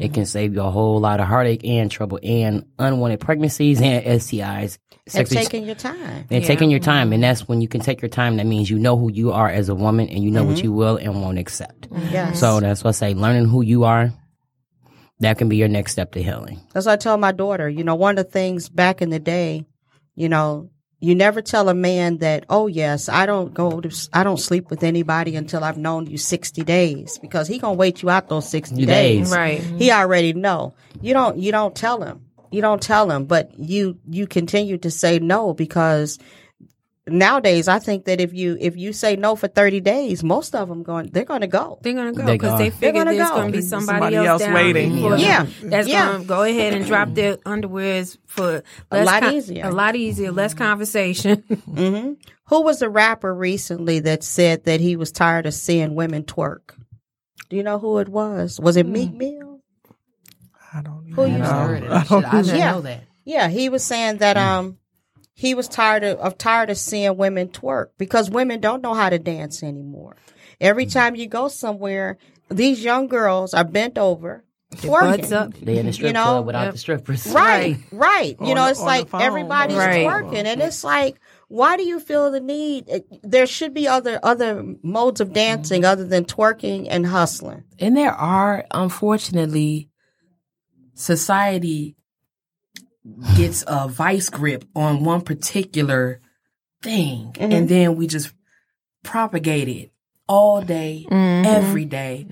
it 0.00 0.14
can 0.14 0.26
save 0.26 0.54
you 0.54 0.62
a 0.62 0.70
whole 0.70 1.00
lot 1.00 1.20
of 1.20 1.26
heartache 1.26 1.64
and 1.64 1.90
trouble 1.90 2.18
and 2.22 2.64
unwanted 2.78 3.20
pregnancies 3.20 3.80
and 3.80 4.04
STIs. 4.04 4.78
and 5.14 5.26
taking 5.28 5.64
your 5.64 5.74
time. 5.74 6.26
and 6.30 6.44
taking 6.44 6.70
your 6.70 6.80
time, 6.80 7.12
and 7.12 7.22
that's 7.22 7.46
when 7.46 7.60
you 7.60 7.68
can 7.68 7.80
take 7.80 8.00
your 8.02 8.08
time. 8.08 8.36
That 8.38 8.46
means 8.46 8.68
you 8.70 8.78
know 8.78 8.96
who 8.96 9.10
you 9.12 9.32
are 9.32 9.48
as 9.48 9.68
a 9.68 9.74
woman, 9.74 10.08
and 10.08 10.22
you 10.24 10.30
know 10.30 10.42
Mm-hmm. 10.42 10.52
what 10.54 10.62
you 10.62 10.72
will 10.72 10.96
and 10.96 11.20
won't 11.22 11.38
accept. 11.38 11.88
Yes. 12.10 12.40
So 12.40 12.60
that's 12.60 12.82
what 12.82 12.88
I 12.90 12.92
say. 12.92 13.14
Learning 13.14 13.46
who 13.48 13.62
you 13.62 13.84
are, 13.84 14.12
that 15.20 15.38
can 15.38 15.48
be 15.48 15.56
your 15.56 15.68
next 15.68 15.92
step 15.92 16.12
to 16.12 16.22
healing. 16.22 16.60
That's 16.72 16.86
what 16.86 16.92
I 16.92 16.96
tell 16.96 17.16
my 17.18 17.32
daughter. 17.32 17.68
You 17.68 17.84
know, 17.84 17.94
one 17.94 18.18
of 18.18 18.24
the 18.26 18.30
things 18.30 18.68
back 18.68 19.00
in 19.02 19.10
the 19.10 19.18
day, 19.20 19.64
you 20.14 20.28
know, 20.28 20.70
you 20.98 21.14
never 21.14 21.42
tell 21.42 21.68
a 21.68 21.74
man 21.74 22.18
that, 22.18 22.46
oh 22.48 22.66
yes, 22.66 23.08
I 23.08 23.26
don't 23.26 23.52
go 23.52 23.80
to, 23.80 24.08
I 24.12 24.24
don't 24.24 24.38
sleep 24.38 24.70
with 24.70 24.82
anybody 24.82 25.36
until 25.36 25.62
I've 25.62 25.76
known 25.76 26.06
you 26.06 26.16
sixty 26.16 26.62
days 26.62 27.18
because 27.18 27.48
he 27.48 27.58
gonna 27.58 27.74
wait 27.74 28.02
you 28.02 28.10
out 28.10 28.28
those 28.28 28.48
sixty 28.48 28.86
days. 28.86 29.28
days. 29.28 29.32
Right. 29.36 29.60
He 29.60 29.90
already 29.90 30.32
know. 30.32 30.74
You 31.00 31.12
don't. 31.12 31.38
You 31.38 31.52
don't 31.52 31.74
tell 31.74 32.02
him. 32.02 32.22
You 32.50 32.62
don't 32.62 32.80
tell 32.80 33.10
him, 33.10 33.26
but 33.26 33.58
you 33.58 33.98
you 34.08 34.26
continue 34.26 34.78
to 34.78 34.90
say 34.90 35.18
no 35.18 35.52
because 35.52 36.18
nowadays 37.06 37.68
I 37.68 37.78
think 37.78 38.04
that 38.06 38.20
if 38.20 38.34
you 38.34 38.56
if 38.60 38.76
you 38.76 38.92
say 38.92 39.16
no 39.16 39.36
for 39.36 39.48
thirty 39.48 39.80
days, 39.80 40.24
most 40.24 40.54
of 40.54 40.68
them 40.68 40.82
going 40.82 41.10
they're 41.12 41.24
going 41.24 41.42
to 41.42 41.46
go. 41.46 41.78
They're 41.82 41.94
gonna 41.94 42.12
go 42.12 42.24
They 42.26 42.32
because 42.32 42.58
they 42.58 42.70
gone. 42.70 42.78
figure 42.78 43.04
gonna 43.04 43.14
there's 43.16 43.28
go. 43.30 43.36
gonna 43.36 43.50
be 43.52 43.60
somebody, 43.60 43.86
Somebody 43.86 44.16
else, 44.16 44.26
else 44.26 44.42
down 44.42 44.54
waiting. 44.54 44.94
before 44.94 45.16
Yeah. 45.16 45.46
That's 45.62 45.88
Yeah. 45.88 46.06
gonna 46.06 46.24
go 46.24 46.42
ahead 46.42 46.72
and 46.74 46.84
drop 46.86 47.14
their 47.14 47.36
underwears 47.38 48.18
for 48.26 48.62
A 48.90 48.96
less 48.96 49.06
lot 49.06 49.32
easier. 49.32 49.64
a 49.66 49.70
lot 49.70 49.96
easier, 49.96 50.32
less 50.32 50.54
conversation. 50.54 51.42
hmm 51.64 52.12
Who 52.46 52.62
was 52.62 52.78
the 52.80 52.88
rapper 52.88 53.34
recently 53.34 54.00
that 54.00 54.22
said 54.22 54.64
that 54.64 54.80
he 54.80 54.96
was 54.96 55.12
tired 55.12 55.46
of 55.46 55.54
seeing 55.54 55.94
women 55.94 56.24
twerk? 56.24 56.74
Do 57.48 57.56
you 57.56 57.62
know 57.62 57.78
who 57.78 57.98
it 57.98 58.08
was? 58.08 58.58
Was 58.60 58.76
it 58.76 58.86
Meek 58.86 59.12
Mill? 59.12 59.60
I 60.72 60.82
don't 60.82 61.06
know 61.08 61.16
Who 61.16 61.26
you 61.30 61.38
know. 61.38 61.44
heard 61.44 61.82
it. 61.84 61.90
I 61.90 62.04
don't 62.04 62.24
I 62.24 62.42
didn't 62.42 62.58
Yeah. 62.58 62.70
know 62.72 62.80
that. 62.82 63.04
Yeah, 63.24 63.48
he 63.48 63.68
was 63.68 63.82
saying 63.84 64.18
that 64.18 64.36
um 64.36 64.78
he 65.38 65.54
was 65.54 65.68
tired 65.68 66.02
of, 66.02 66.18
of 66.18 66.38
tired 66.38 66.70
of 66.70 66.78
seeing 66.78 67.14
women 67.18 67.48
twerk 67.48 67.88
because 67.98 68.30
women 68.30 68.58
don't 68.58 68.82
know 68.82 68.94
how 68.94 69.10
to 69.10 69.18
dance 69.18 69.62
anymore. 69.62 70.16
Every 70.62 70.86
mm-hmm. 70.86 70.98
time 70.98 71.14
you 71.14 71.26
go 71.26 71.48
somewhere, 71.48 72.16
these 72.48 72.82
young 72.82 73.06
girls 73.06 73.52
are 73.52 73.62
bent 73.62 73.98
over 73.98 74.44
twerking. 74.74 75.18
Butts 75.18 75.32
up. 75.32 75.52
They 75.52 75.76
in 75.76 75.84
the 75.84 75.92
strip 75.92 76.06
You 76.06 76.12
know? 76.14 76.24
club 76.24 76.46
without 76.46 76.64
Yep. 76.64 76.72
the 76.72 76.78
strippers. 76.78 77.26
Right, 77.26 77.76
right. 77.92 78.34
You 78.40 78.46
On 78.48 78.54
know, 78.54 78.66
it's 78.68 78.78
the 78.78 78.86
like 78.86 79.08
everybody's 79.12 79.76
Right. 79.76 80.06
twerking, 80.06 80.46
and 80.46 80.62
it's 80.62 80.82
like, 80.82 81.20
why 81.48 81.76
do 81.76 81.82
you 81.84 82.00
feel 82.00 82.30
the 82.30 82.40
need? 82.40 83.04
There 83.22 83.46
should 83.46 83.74
be 83.74 83.86
other 83.86 84.18
other 84.22 84.64
modes 84.82 85.20
of 85.20 85.28
mm-hmm. 85.28 85.34
dancing 85.34 85.84
other 85.84 86.06
than 86.06 86.24
twerking 86.24 86.86
and 86.88 87.06
hustling. 87.06 87.64
And 87.78 87.94
there 87.94 88.14
are, 88.14 88.64
unfortunately, 88.70 89.90
society 90.94 91.95
gets 93.36 93.64
a 93.66 93.88
vice 93.88 94.28
grip 94.30 94.64
on 94.74 95.04
one 95.04 95.20
particular 95.22 96.20
thing, 96.82 97.32
Mm-hmm. 97.34 97.52
and 97.52 97.68
then 97.68 97.96
we 97.96 98.06
just 98.06 98.32
propagate 99.02 99.68
it 99.68 99.92
all 100.28 100.60
day, 100.62 101.06
Mm-hmm. 101.10 101.46
every 101.46 101.84
day, 101.84 102.26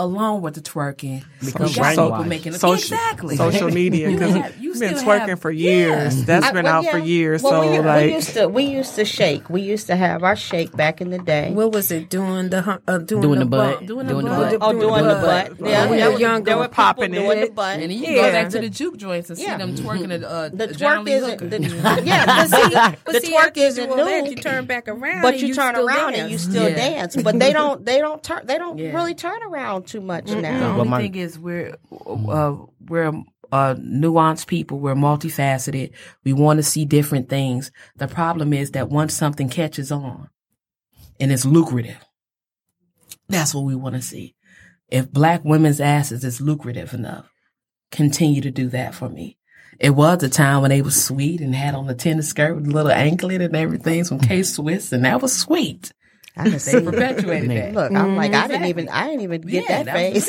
along 0.00 0.42
with 0.42 0.54
the 0.54 0.60
twerking. 0.60 1.24
Because 1.44 1.70
we 1.76 1.82
got 1.82 1.90
people 1.90 2.24
making 2.24 2.54
it 2.54 2.58
Social- 2.60 2.74
exactly 2.94 3.36
social 3.36 3.70
media 3.70 4.08
You 4.10 4.18
because 4.18 4.34
have- 4.34 4.56
you 4.58 4.70
you've 4.70 4.80
been 4.80 4.94
twerking 4.94 5.28
have- 5.30 5.40
for 5.40 5.50
years. 5.50 6.18
Yeah. 6.18 6.24
That's 6.26 6.46
I- 6.46 6.52
been 6.52 6.64
well, 6.64 6.74
out 6.84 6.86
for 6.90 6.98
years. 6.98 7.42
Well, 7.42 7.62
so 7.62 7.70
we, 7.70 7.78
like, 7.80 8.06
we 8.06 8.14
used 8.14 8.34
to 8.34 8.48
we 8.48 8.62
used 8.64 8.94
to 8.96 9.04
shake. 9.04 9.48
We 9.50 9.60
used 9.62 9.86
to 9.88 9.96
have 9.96 10.22
our 10.22 10.36
shake 10.36 10.76
back 10.76 11.00
in 11.00 11.10
the 11.10 11.18
day. 11.18 11.50
what 11.52 11.72
was 11.72 11.90
it? 11.90 12.08
Doing 12.10 12.50
the 12.50 12.80
uh, 12.88 12.98
doing, 12.98 13.22
Doing 13.22 13.38
the, 13.38 13.44
the 13.44 13.50
butt. 13.50 13.78
butt. 13.80 13.86
Doing 13.86 14.06
the 14.06 14.12
Doing 14.12 14.24
the 14.26 14.30
butt. 14.30 14.58
butt. 14.60 14.68
oh, 14.68 14.72
doing 14.72 15.04
the 15.06 15.14
butt. 15.14 15.68
Yeah, 15.68 15.86
When 15.86 15.90
there 15.90 15.98
you're 15.98 16.10
was- 16.12 16.20
younger, 16.20 16.44
there 16.44 16.56
were 16.56 16.62
with 16.62 16.70
people 16.70 16.84
popping 16.84 17.12
doing 17.12 17.38
it. 17.38 17.46
the 17.48 17.52
butt. 17.52 17.72
And 17.74 17.82
then 17.82 17.90
you 17.90 17.98
Yeah. 18.00 18.14
go 18.14 18.32
back 18.32 18.48
to 18.50 18.58
the 18.60 18.68
juke 18.68 18.96
joints 18.96 19.28
and 19.30 19.38
see 19.38 19.46
them 19.46 19.74
twerking 19.76 20.12
at 20.14 20.24
uh, 20.24 20.48
The 20.50 20.68
twerk 20.68 21.08
isn't. 21.08 21.50
The, 21.50 22.02
yeah, 22.04 22.26
but 22.26 22.48
see, 22.48 23.20
the 23.28 23.34
twerk 23.36 23.56
you 23.56 23.62
isn't 23.64 23.86
do 23.86 23.92
all 24.00 24.04
new. 24.04 24.30
you 24.30 24.36
turn 24.36 24.66
back 24.66 24.88
around, 24.88 25.22
but 25.22 25.34
and 25.34 25.42
you, 25.42 25.48
you 25.48 25.54
turn 25.54 25.74
still 25.74 25.86
around 25.88 26.12
dance. 26.12 26.18
and 26.22 26.30
you 26.30 26.38
still 26.38 26.68
dance. 26.74 27.16
But 27.16 27.38
they 27.38 27.52
don't. 27.52 27.84
They 27.84 27.98
don't 27.98 28.22
turn. 28.22 28.46
They 28.46 28.58
don't 28.58 28.76
really 28.94 29.14
turn 29.14 29.42
around 29.42 29.86
too 29.90 30.00
much 30.00 30.26
The 30.26 30.40
now. 30.40 30.60
Well, 30.60 30.80
only 30.80 30.88
my- 30.88 31.00
thing 31.02 31.14
is 31.16 31.38
we're 31.38 31.76
uh, 31.92 32.56
we're 32.88 33.12
uh, 33.52 33.74
nuanced 33.74 34.46
people. 34.46 34.78
We're 34.78 34.94
multifaceted. 34.94 35.92
We 36.24 36.32
want 36.32 36.58
to 36.58 36.62
see 36.62 36.84
different 36.84 37.28
things. 37.28 37.70
The 37.96 38.08
problem 38.08 38.52
is 38.52 38.70
that 38.72 38.88
once 38.88 39.12
something 39.14 39.48
catches 39.48 39.90
on 39.90 40.28
and 41.18 41.32
it's 41.32 41.44
lucrative, 41.44 41.98
that's 43.28 43.54
what 43.54 43.64
we 43.64 43.74
want 43.74 43.96
to 43.96 44.02
see. 44.02 44.34
If 44.88 45.10
black 45.10 45.44
women's 45.44 45.80
asses 45.80 46.24
is 46.24 46.40
lucrative 46.40 46.94
enough, 46.94 47.30
continue 47.90 48.40
to 48.42 48.50
do 48.50 48.68
that 48.70 48.94
for 48.94 49.08
me. 49.08 49.36
It 49.78 49.90
was 49.90 50.22
a 50.22 50.28
time 50.28 50.60
when 50.62 50.70
they 50.70 50.82
was 50.82 51.02
sweet 51.02 51.40
and 51.40 51.54
had 51.54 51.74
on 51.74 51.86
the 51.86 51.94
tennis 51.94 52.28
skirt 52.28 52.54
with 52.54 52.66
a 52.66 52.70
little 52.70 52.90
anklet 52.92 53.40
and 53.40 53.56
everything, 53.56 54.04
some 54.04 54.18
K 54.18 54.42
Swiss, 54.42 54.92
and 54.92 55.04
that 55.04 55.22
was 55.22 55.32
sweet. 55.36 55.92
I 56.36 56.48
They 56.48 56.58
see. 56.58 56.80
perpetuated 56.84 57.50
that. 57.50 57.74
Look, 57.74 57.92
I'm 57.92 58.16
like, 58.16 58.32
I 58.34 58.46
didn't 58.48 58.66
even. 58.66 58.88
I 58.88 59.06
didn't 59.06 59.22
even 59.22 59.40
get 59.42 59.68
Yeah, 59.68 59.82
that 59.82 59.86
that 59.86 59.94
phase. 59.94 60.28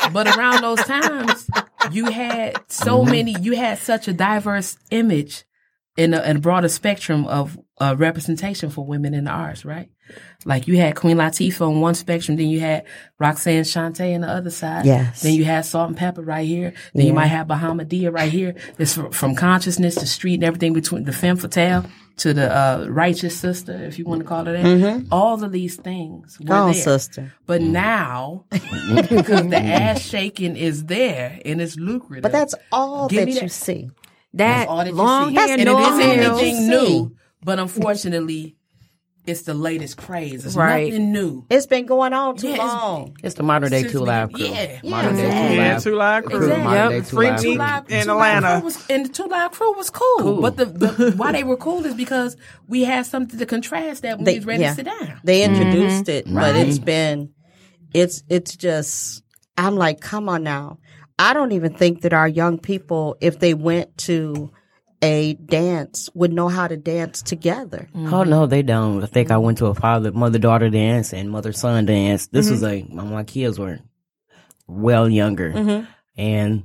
but 0.12 0.36
around 0.36 0.62
those 0.62 0.80
times, 0.80 1.48
you 1.90 2.06
had 2.06 2.60
so 2.68 3.04
many, 3.04 3.34
you 3.40 3.56
had 3.56 3.78
such 3.78 4.08
a 4.08 4.12
diverse 4.12 4.76
image 4.90 5.44
in 5.96 6.14
a, 6.14 6.22
in 6.22 6.36
a 6.36 6.40
broader 6.40 6.68
spectrum 6.68 7.26
of 7.26 7.58
uh, 7.80 7.94
representation 7.98 8.70
for 8.70 8.84
women 8.84 9.14
in 9.14 9.24
the 9.24 9.30
arts, 9.30 9.64
right? 9.64 9.90
Like 10.44 10.66
you 10.66 10.76
had 10.76 10.96
Queen 10.96 11.16
Latifah 11.16 11.60
on 11.68 11.80
one 11.80 11.94
spectrum, 11.94 12.36
then 12.36 12.48
you 12.48 12.60
had 12.60 12.84
Roxanne 13.18 13.62
Shante 13.64 14.14
on 14.14 14.22
the 14.22 14.28
other 14.28 14.50
side. 14.50 14.84
Yes. 14.86 15.22
Then 15.22 15.34
you 15.34 15.44
had 15.44 15.64
Salt-N-Pepa 15.64 16.26
right 16.26 16.46
here. 16.46 16.72
Then 16.94 17.06
you 17.06 17.12
might 17.12 17.26
have 17.26 17.46
Bahamadia 17.46 18.12
right 18.12 18.30
here. 18.30 18.54
It's 18.78 18.94
from, 18.94 19.12
from 19.12 19.34
consciousness 19.34 19.94
to 19.96 20.06
street 20.06 20.34
and 20.34 20.44
everything 20.44 20.72
between 20.72 21.04
the 21.04 21.12
femme 21.12 21.36
fatale 21.36 21.86
to 22.20 22.34
the 22.34 22.54
uh, 22.54 22.86
righteous 22.88 23.34
sister, 23.38 23.72
if 23.72 23.98
you 23.98 24.04
want 24.04 24.20
to 24.20 24.26
call 24.26 24.46
it 24.46 24.62
that. 24.62 25.06
All 25.10 25.42
of 25.42 25.52
these 25.52 25.76
things 25.76 26.38
were 26.38 26.46
Go 26.46 26.64
there. 26.66 26.74
sister. 26.74 27.32
But 27.46 27.62
now, 27.62 28.44
because 28.50 29.48
the 29.48 29.56
ass 29.58 30.02
shaking 30.02 30.56
is 30.56 30.84
there 30.84 31.40
and 31.44 31.60
it's 31.62 31.76
lucrative. 31.76 32.22
But 32.22 32.32
that's 32.32 32.54
all 32.70 33.08
Give 33.08 33.26
that 33.26 33.42
you 33.42 33.48
see. 33.48 33.90
That 34.34 34.68
all 34.68 34.78
that 34.78 34.88
you 34.88 34.92
long 34.92 35.30
see. 35.30 35.34
hair, 35.36 35.48
and 35.52 35.60
it 35.60 35.64
no 35.64 35.78
isn't 35.78 35.92
all 35.92 35.98
that 35.98 36.16
nails. 36.16 36.42
you 36.42 36.46
anything 36.48 36.68
new. 36.68 37.16
But 37.42 37.58
unfortunately, 37.58 38.56
it's 39.26 39.42
the 39.42 39.54
latest 39.54 39.96
craze. 39.96 40.44
It's 40.46 40.56
Right. 40.56 40.88
nothing 40.90 41.12
new. 41.12 41.44
It's 41.50 41.66
been 41.66 41.86
going 41.86 42.12
on 42.12 42.36
too 42.36 42.48
Yeah, 42.48 42.54
it's- 42.54 42.68
long. 42.72 43.16
It's 43.22 43.34
the 43.34 43.42
modern 43.42 43.70
day 43.70 43.82
two 43.84 44.00
live 44.00 44.32
crew. 44.32 44.46
yeah. 44.46 44.78
Modern 44.82 45.14
day 45.16 45.22
two 45.30 45.56
live 45.60 45.82
two 45.84 45.94
live 45.94 46.24
crew. 46.24 46.36
Exactly. 46.38 46.64
Modern 46.64 46.88
day 46.90 46.96
Yep. 46.96 47.04
two 47.06 47.16
Free 47.16 47.26
live 47.26 47.34
Meek 47.34 47.42
crew. 47.42 47.58
Live- 47.58 47.84
in 47.90 48.02
Two 48.06 48.12
Live 48.12 48.36
Atlanta. 48.36 48.54
Crew 48.60 48.64
was, 48.64 48.86
and 48.90 49.04
the 49.04 49.08
Two 49.10 49.26
Live 49.26 49.50
Crew 49.52 49.72
was 49.76 49.90
cool. 49.90 50.40
But 50.40 50.56
the, 50.56 50.64
the 50.64 51.12
why 51.16 51.32
they 51.32 51.44
were 51.44 51.56
cool 51.56 51.84
is 51.86 51.94
because 51.94 52.36
we 52.66 52.82
had 52.84 53.06
something 53.06 53.38
to 53.38 53.46
contrast 53.46 54.02
that 54.02 54.16
when 54.16 54.24
They- 54.24 54.32
we 54.34 54.38
was 54.38 54.46
ready 54.46 54.62
yeah. 54.62 54.70
to 54.70 54.76
sit 54.76 54.86
down. 54.86 55.20
They 55.22 55.42
mm-hmm. 55.42 55.54
introduced 55.54 56.08
it, 56.08 56.32
but 56.32 56.56
it's 56.56 56.78
been, 56.78 57.30
it's 57.94 58.22
it's 58.28 58.56
just. 58.56 59.22
I'm 59.58 59.76
like, 59.76 60.00
come 60.00 60.28
on 60.30 60.42
now. 60.42 60.78
I 61.18 61.34
don't 61.34 61.52
even 61.52 61.74
think 61.74 62.00
that 62.00 62.14
our 62.14 62.26
young 62.28 62.56
people, 62.58 63.16
if 63.20 63.38
they 63.40 63.52
went 63.52 63.98
to 63.98 64.50
a 65.02 65.34
dance 65.34 66.10
would 66.14 66.32
know 66.32 66.48
how 66.48 66.68
to 66.68 66.76
dance 66.76 67.22
together. 67.22 67.88
Oh 67.94 68.24
no, 68.24 68.42
mm-hmm. 68.42 68.50
they 68.50 68.62
don't. 68.62 69.02
I 69.02 69.06
think 69.06 69.30
I 69.30 69.38
went 69.38 69.58
to 69.58 69.66
a 69.66 69.74
father 69.74 70.12
mother 70.12 70.38
daughter 70.38 70.68
dance 70.68 71.12
and 71.12 71.30
mother 71.30 71.52
son 71.52 71.86
dance. 71.86 72.26
This 72.26 72.46
mm-hmm. 72.46 72.52
was 72.52 72.62
like 72.62 72.90
my, 72.90 73.04
my 73.04 73.24
kids 73.24 73.58
were 73.58 73.78
well 74.66 75.08
younger, 75.08 75.52
mm-hmm. 75.52 75.90
and 76.16 76.64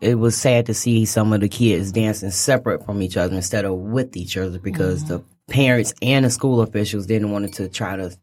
it 0.00 0.16
was 0.16 0.36
sad 0.36 0.66
to 0.66 0.74
see 0.74 1.04
some 1.04 1.32
of 1.32 1.40
the 1.40 1.48
kids 1.48 1.92
dancing 1.92 2.30
separate 2.30 2.84
from 2.84 3.00
each 3.00 3.16
other 3.16 3.34
instead 3.34 3.64
of 3.64 3.76
with 3.76 4.16
each 4.16 4.36
other 4.36 4.58
because 4.58 5.04
the 5.04 5.22
parents 5.48 5.94
and 6.02 6.24
the 6.24 6.30
school 6.30 6.60
officials 6.60 7.06
didn't 7.06 7.30
want 7.30 7.54
to 7.54 7.68
try 7.68 7.96
to. 7.96 8.16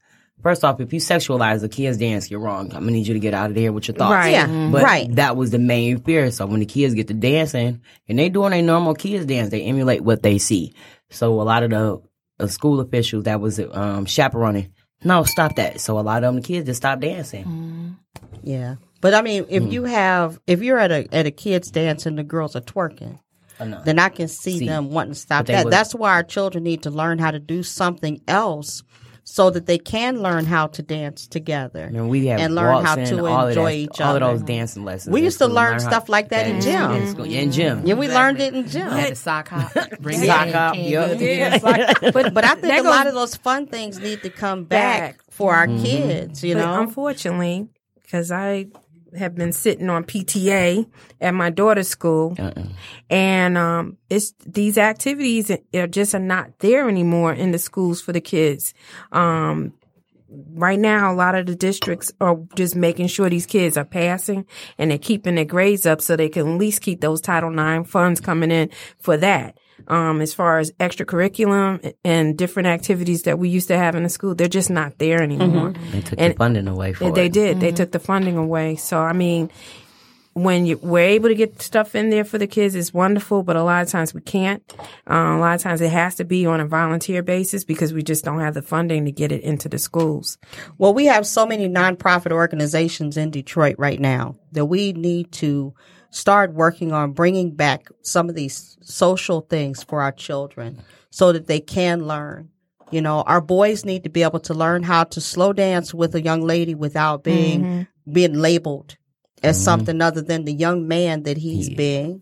First 0.43 0.63
off, 0.65 0.79
if 0.81 0.91
you 0.93 0.99
sexualize 0.99 1.61
the 1.61 1.69
kids 1.69 1.97
dance, 1.97 2.29
you're 2.29 2.41
wrong. 2.41 2.65
I'm 2.73 2.81
gonna 2.81 2.91
need 2.91 3.07
you 3.07 3.13
to 3.13 3.19
get 3.19 3.33
out 3.33 3.49
of 3.49 3.55
there 3.55 3.71
with 3.71 3.87
your 3.87 3.95
thoughts. 3.95 4.11
Right. 4.13 4.33
Yeah, 4.33 4.69
But 4.71 4.83
right. 4.83 5.15
that 5.15 5.37
was 5.37 5.51
the 5.51 5.57
main 5.59 5.99
fear. 6.01 6.29
So 6.31 6.45
when 6.45 6.59
the 6.59 6.65
kids 6.65 6.93
get 6.93 7.07
to 7.07 7.13
dancing 7.13 7.81
and 8.09 8.19
they 8.19 8.27
doing 8.29 8.51
a 8.53 8.61
normal 8.61 8.93
kids 8.93 9.25
dance, 9.25 9.49
they 9.49 9.63
emulate 9.63 10.01
what 10.01 10.21
they 10.21 10.37
see. 10.37 10.73
So 11.09 11.39
a 11.41 11.43
lot 11.43 11.63
of 11.63 11.69
the 11.69 12.01
uh, 12.39 12.47
school 12.47 12.81
officials 12.81 13.23
that 13.23 13.39
was 13.39 13.59
um, 13.59 14.05
chaperoning, 14.05 14.73
no, 15.03 15.23
stop 15.23 15.55
that. 15.55 15.79
So 15.79 15.97
a 15.97 16.01
lot 16.01 16.23
of 16.23 16.33
them 16.33 16.41
the 16.41 16.41
kids 16.47 16.65
just 16.67 16.77
stop 16.81 16.99
dancing. 16.99 17.97
Yeah. 18.43 18.75
But 19.01 19.13
I 19.13 19.21
mean, 19.21 19.45
if 19.49 19.71
you 19.71 19.83
have, 19.83 20.39
if 20.47 20.61
you're 20.61 20.77
at 20.79 20.91
a 20.91 21.07
at 21.13 21.25
a 21.25 21.31
kids 21.31 21.71
dance 21.71 22.05
and 22.05 22.17
the 22.17 22.23
girls 22.23 22.55
are 22.55 22.61
twerking, 22.61 23.19
no. 23.59 23.81
then 23.83 23.99
I 23.99 24.09
can 24.09 24.27
see, 24.27 24.59
See. 24.59 24.65
them 24.67 24.91
wanting 24.91 25.13
to 25.13 25.19
stop 25.19 25.45
that. 25.47 25.65
was- 25.65 25.71
That's 25.71 25.93
why 25.95 26.13
our 26.13 26.23
children 26.23 26.63
need 26.63 26.83
to 26.83 26.89
learn 26.89 27.19
how 27.19 27.31
to 27.31 27.39
do 27.39 27.63
something 27.63 28.21
else, 28.27 28.81
so 29.25 29.49
that 29.49 29.65
they 29.65 29.77
can 29.77 30.21
learn 30.21 30.45
how 30.45 30.67
to 30.67 30.81
dance 30.81 31.27
together 31.27 31.85
I 31.87 31.91
mean, 31.91 32.07
we 32.09 32.25
have 32.27 32.39
and 32.41 32.53
learn 32.55 32.83
how 32.85 32.95
waltzing, 32.97 33.17
to 33.17 33.25
all 33.25 33.47
enjoy 33.47 33.63
that- 33.65 33.75
each 33.77 34.01
all 34.01 34.15
other. 34.15 34.25
of 34.25 34.39
those 34.39 34.47
dancing 34.47 34.83
lessons. 34.83 35.13
We 35.13 35.21
used 35.21 35.37
to 35.39 35.45
school, 35.45 35.55
learn 35.55 35.79
stuff 35.79 36.09
like 36.09 36.29
that 36.29 36.45
in 36.47 36.59
gym. 36.61 36.91
in 36.91 37.07
school. 37.09 37.25
Yeah, 37.25 37.39
in 37.41 37.51
gym. 37.51 37.81
Yeah, 37.85 37.93
we 37.95 38.09
learned 38.09 38.39
it 38.41 38.53
in 38.53 38.67
gym. 38.67 38.87
Had 38.89 39.11
the 39.13 39.15
sock 39.15 39.47
hop. 39.47 39.71
Bring 40.01 40.19
Sock 40.19 40.47
it 40.47 40.53
hop, 40.55 40.75
in. 40.75 40.85
yep. 40.85 41.61
but 42.13 42.33
But 42.33 42.43
I 42.45 42.49
think 42.55 42.61
that 42.63 42.85
a 42.85 42.89
lot 42.89 43.07
of 43.07 43.13
those 43.13 43.35
fun 43.35 43.67
things 43.67 43.97
need 43.99 44.21
to 44.23 44.29
come 44.29 44.65
back, 44.65 45.17
Back. 45.17 45.21
for 45.31 45.55
our 45.55 45.67
Mm-hmm. 45.67 45.83
kids. 45.83 46.43
You 46.43 46.55
But 46.55 46.65
know, 46.65 46.81
unfortunately, 46.81 47.67
because 48.01 48.29
I 48.31 48.67
have 49.17 49.35
been 49.35 49.51
sitting 49.51 49.89
on 49.89 50.03
PTA 50.03 50.87
at 51.21 51.33
my 51.33 51.49
daughter's 51.49 51.87
school, 51.87 52.35
Uh-uh. 52.39 52.63
and 53.09 53.57
um, 53.57 53.97
it's 54.09 54.33
these 54.45 54.77
activities 54.77 55.51
are 55.73 55.87
just 55.87 56.15
are 56.15 56.19
not 56.19 56.59
there 56.59 56.87
anymore 56.89 57.33
in 57.33 57.51
the 57.51 57.59
schools 57.59 58.01
for 58.01 58.11
the 58.13 58.21
kids. 58.21 58.73
Um, 59.11 59.73
right 60.55 60.79
now, 60.79 61.11
a 61.11 61.15
lot 61.15 61.35
of 61.35 61.45
the 61.45 61.55
districts 61.55 62.11
are 62.19 62.37
just 62.55 62.75
making 62.75 63.07
sure 63.07 63.29
these 63.29 63.45
kids 63.45 63.77
are 63.77 63.85
passing 63.85 64.45
and 64.77 64.89
they're 64.91 64.97
keeping 64.97 65.35
their 65.35 65.45
grades 65.45 65.85
up 65.85 66.01
so 66.01 66.15
they 66.15 66.29
can 66.29 66.47
at 66.47 66.57
least 66.59 66.81
keep 66.81 67.01
those 67.01 67.21
Title 67.21 67.51
IX 67.57 67.87
funds 67.89 68.19
coming 68.19 68.51
in 68.51 68.69
for 68.99 69.17
that. 69.17 69.57
Um, 69.87 70.21
as 70.21 70.33
far 70.33 70.59
as 70.59 70.71
extracurriculum 70.79 71.93
and 72.03 72.37
different 72.37 72.67
activities 72.67 73.23
that 73.23 73.39
we 73.39 73.49
used 73.49 73.67
to 73.67 73.77
have 73.77 73.95
in 73.95 74.03
the 74.03 74.09
school, 74.09 74.35
they're 74.35 74.47
just 74.47 74.69
not 74.69 74.97
there 74.97 75.21
anymore. 75.21 75.73
They 75.91 76.01
took 76.01 76.19
And- 76.19 76.33
the 76.33 76.37
funding 76.37 76.67
away 76.67 76.93
for 76.93 77.05
it. 77.09 77.15
They 77.15 77.25
it. 77.27 77.33
did. 77.33 77.59
They 77.59 77.71
took 77.71 77.91
the 77.91 77.99
funding 77.99 78.37
away. 78.37 78.75
So 78.75 78.99
I 78.99 79.13
mean, 79.13 79.49
when 80.35 80.65
you, 80.65 80.79
we're 80.81 81.09
able 81.09 81.29
to 81.29 81.35
get 81.35 81.61
stuff 81.61 81.93
in 81.93 82.09
there 82.09 82.23
for 82.23 82.39
the 82.39 82.47
kids, 82.47 82.73
it's 82.73 82.91
wonderful. 82.91 83.43
But 83.43 83.55
a 83.55 83.63
lot 83.63 83.83
of 83.83 83.89
times 83.89 84.15
we 84.15 84.21
can't. 84.21 84.63
Uh, 85.07 85.13
a 85.13 85.37
lot 85.37 85.53
of 85.55 85.61
times 85.61 85.79
it 85.79 85.91
has 85.91 86.15
to 86.15 86.25
be 86.25 86.45
on 86.47 86.59
a 86.59 86.65
volunteer 86.65 87.21
basis 87.21 87.63
because 87.63 87.93
we 87.93 88.01
just 88.01 88.25
don't 88.25 88.39
have 88.39 88.55
the 88.55 88.63
funding 88.63 89.05
to 89.05 89.11
get 89.11 89.31
it 89.31 89.41
into 89.43 89.69
the 89.69 89.77
schools. 89.77 90.39
Well, 90.79 90.93
we 90.93 91.05
have 91.05 91.27
so 91.27 91.45
many 91.45 91.69
nonprofit 91.69 92.31
organizations 92.31 93.15
in 93.15 93.29
Detroit 93.29 93.75
right 93.77 93.99
now 93.99 94.35
that 94.53 94.65
we 94.65 94.93
need 94.93 95.31
to 95.33 95.73
start 96.13 96.53
working 96.53 96.91
on 96.91 97.11
bringing 97.11 97.51
back 97.55 97.89
some 98.03 98.29
of 98.29 98.35
these 98.35 98.77
social 98.81 99.41
things 99.41 99.83
for 99.83 100.01
our 100.01 100.11
children 100.11 100.79
so 101.09 101.31
that 101.31 101.47
they 101.47 101.59
can 101.59 102.05
learn. 102.05 102.49
You 102.91 103.01
know, 103.01 103.23
our 103.23 103.41
boys 103.41 103.83
need 103.83 104.03
to 104.03 104.09
be 104.09 104.21
able 104.21 104.39
to 104.41 104.53
learn 104.53 104.83
how 104.83 105.05
to 105.05 105.19
slow 105.19 105.53
dance 105.53 105.91
with 105.93 106.13
a 106.13 106.21
young 106.21 106.41
lady 106.41 106.75
without 106.75 107.23
being 107.23 107.87
being 108.11 108.33
labeled 108.33 108.95
as 109.41 109.61
something 109.63 110.01
other 110.01 110.21
than 110.21 110.45
the 110.45 110.53
young 110.53 110.87
man 110.87 111.23
that 111.23 111.37
he's 111.37 111.69
being. 111.75 112.21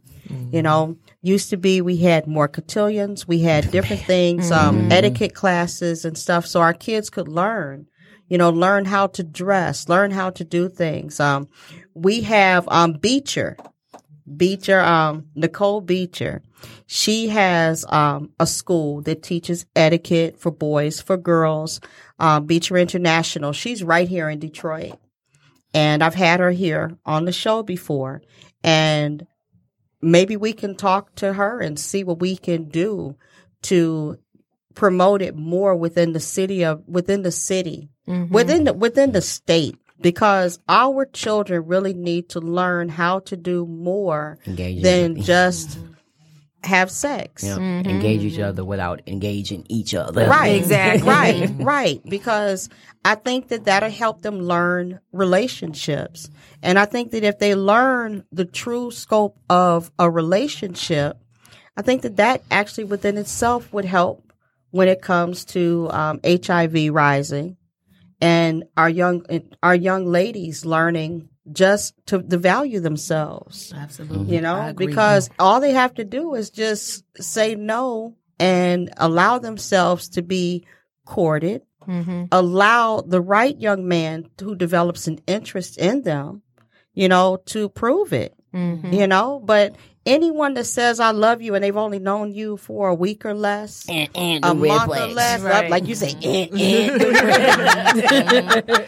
You 0.54 0.62
know, 0.62 0.98
used 1.22 1.50
to 1.50 1.58
be 1.58 1.82
we 1.82 1.98
had 1.98 2.28
more 2.28 2.48
cotillions, 2.48 3.28
we 3.28 3.40
had 3.42 3.72
different 3.72 4.04
things, 4.04 4.52
um, 4.52 4.90
etiquette 4.92 5.34
classes 5.36 6.06
and 6.06 6.18
stuff, 6.18 6.46
so 6.46 6.62
our 6.62 6.74
kids 6.74 7.10
could 7.10 7.28
learn. 7.28 7.88
You 8.30 8.38
know, 8.38 8.50
learn 8.50 8.86
how 8.86 9.08
to 9.08 9.24
dress, 9.24 9.90
learn 9.90 10.12
how 10.12 10.30
to 10.30 10.46
do 10.46 10.70
things. 10.70 11.20
Um, 11.20 11.50
we 11.94 12.22
have 12.22 12.66
um 12.70 12.94
Beecher, 12.94 13.58
Beecher, 14.38 14.80
um, 14.80 15.28
Nicole 15.36 15.82
Beecher. 15.82 16.42
She 16.86 17.30
has 17.30 17.86
um, 17.90 18.32
a 18.40 18.46
school 18.46 19.02
that 19.04 19.24
teaches 19.24 19.66
etiquette 19.76 20.40
for 20.40 20.52
boys, 20.52 21.02
for 21.02 21.18
girls, 21.18 21.80
um, 22.20 22.46
Beecher 22.46 22.78
International. 22.78 23.54
She's 23.54 23.84
right 23.84 24.08
here 24.08 24.30
in 24.30 24.40
Detroit. 24.40 25.00
And 25.74 26.04
I've 26.04 26.16
had 26.16 26.40
her 26.40 26.52
here 26.52 26.98
on 27.06 27.26
the 27.26 27.32
show 27.32 27.64
before. 27.64 28.22
And 28.64 29.26
maybe 30.02 30.36
we 30.36 30.54
can 30.54 30.76
talk 30.76 31.16
to 31.16 31.34
her 31.34 31.60
and 31.60 31.80
see 31.80 32.04
what 32.04 32.20
we 32.20 32.36
can 32.36 32.66
do 32.66 33.16
to 33.64 34.18
promote 34.76 35.22
it 35.22 35.36
more 35.36 35.76
within 35.76 36.14
the 36.14 36.20
city 36.20 36.64
of 36.64 36.82
within 36.88 37.24
the 37.24 37.32
city 37.32 37.90
within 38.30 38.64
the 38.64 38.74
within 38.74 39.12
the 39.12 39.22
state 39.22 39.78
because 40.02 40.60
our 40.68 41.06
children 41.06 41.66
really 41.66 41.94
need 41.94 42.30
to 42.30 42.40
learn 42.40 42.90
how 42.90 43.20
to 43.20 43.38
do 43.38 43.66
more 43.66 44.38
Engage 44.46 44.84
than 44.84 45.22
just 45.22 45.78
have 46.64 46.92
sex. 46.92 47.44
Yeah, 47.44 47.58
engage 47.58 48.22
each 48.22 48.40
other 48.40 48.64
without 48.64 49.02
engaging 49.08 49.66
each 49.70 49.94
other. 49.96 50.28
Right. 50.28 50.52
Exactly. 50.62 51.08
Right. 51.08 51.50
Right. 51.58 52.02
Because 52.08 52.70
I 53.04 53.16
think 53.16 53.48
that 53.48 53.66
that'll 53.66 53.90
help 53.90 54.22
them 54.22 54.40
learn 54.40 55.00
relationships. 55.12 56.30
And 56.62 56.78
I 56.78 56.86
think 56.86 57.12
that 57.12 57.24
if 57.24 57.40
they 57.40 57.56
learn 57.56 58.26
the 58.32 58.46
true 58.46 58.92
scope 58.92 59.38
of 59.50 59.92
a 59.98 60.10
relationship, 60.10 61.18
I 61.76 61.82
think 61.82 62.04
that 62.04 62.18
that 62.18 62.44
actually 62.52 62.84
within 62.84 63.18
itself 63.18 63.72
would 63.74 63.86
help 63.86 64.32
when 64.70 64.88
it 64.88 65.02
comes 65.02 65.46
to 65.46 65.90
um, 65.92 66.20
HIV 66.24 66.94
rising 66.94 67.58
and 68.22 68.66
our 68.78 68.90
young 68.90 69.26
our 69.64 69.76
young 69.76 70.06
ladies 70.06 70.66
learning 70.66 71.30
just 71.52 71.94
to, 72.06 72.22
to 72.22 72.38
value 72.38 72.80
themselves 72.80 73.74
Absolutely. 73.76 74.36
you 74.36 74.42
know 74.42 74.74
because 74.76 75.30
all 75.40 75.60
they 75.60 75.72
have 75.74 75.94
to 75.96 76.04
do 76.04 76.36
is 76.36 76.50
just 76.50 77.04
say 77.18 77.56
no 77.56 78.16
and 78.40 78.92
allow 78.98 79.38
themselves 79.38 80.10
to 80.10 80.24
be 80.24 80.66
courted. 81.06 81.62
Mm-hmm. 81.88 82.26
Allow 82.32 83.02
the 83.02 83.22
right 83.22 83.60
young 83.60 83.88
man 83.88 84.30
who 84.40 84.56
develops 84.56 85.08
an 85.08 85.20
interest 85.28 85.78
in 85.78 86.04
them 86.04 86.44
you 86.94 87.08
know 87.08 87.38
to 87.46 87.70
prove 87.70 88.14
it 88.14 88.36
mm-hmm. 88.54 88.94
you 88.94 89.08
know 89.08 89.42
but 89.44 89.76
anyone 90.06 90.54
that 90.56 90.66
says 90.66 91.00
i 91.00 91.12
love 91.12 91.42
you 91.42 91.56
and 91.56 91.64
they've 91.64 91.78
only 91.78 92.00
known 92.00 92.34
you 92.34 92.58
for 92.58 92.90
a 92.90 92.96
week 92.96 93.26
or 93.26 93.34
less 93.34 93.86
And, 93.88 94.10
and 94.16 94.44
a 94.46 94.50
the 94.50 94.56
red 94.56 94.88
month 94.88 95.00
or 95.00 95.08
less 95.08 95.42
Right. 95.42 95.70
like 95.70 95.88
you 95.88 95.96
say 95.96 96.16
eh, 96.24 96.48
eh. 96.52 96.98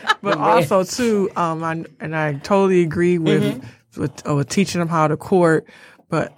But 0.22 0.38
also 0.38 0.84
too, 0.84 1.30
um, 1.36 1.64
I, 1.64 1.84
and 2.00 2.16
I 2.16 2.34
totally 2.36 2.82
agree 2.82 3.18
with 3.18 3.64
with, 3.98 4.28
uh, 4.28 4.36
with 4.36 4.50
teaching 4.50 4.80
them 4.80 4.88
how 4.88 5.08
to 5.08 5.18
court. 5.18 5.66
But 6.10 6.34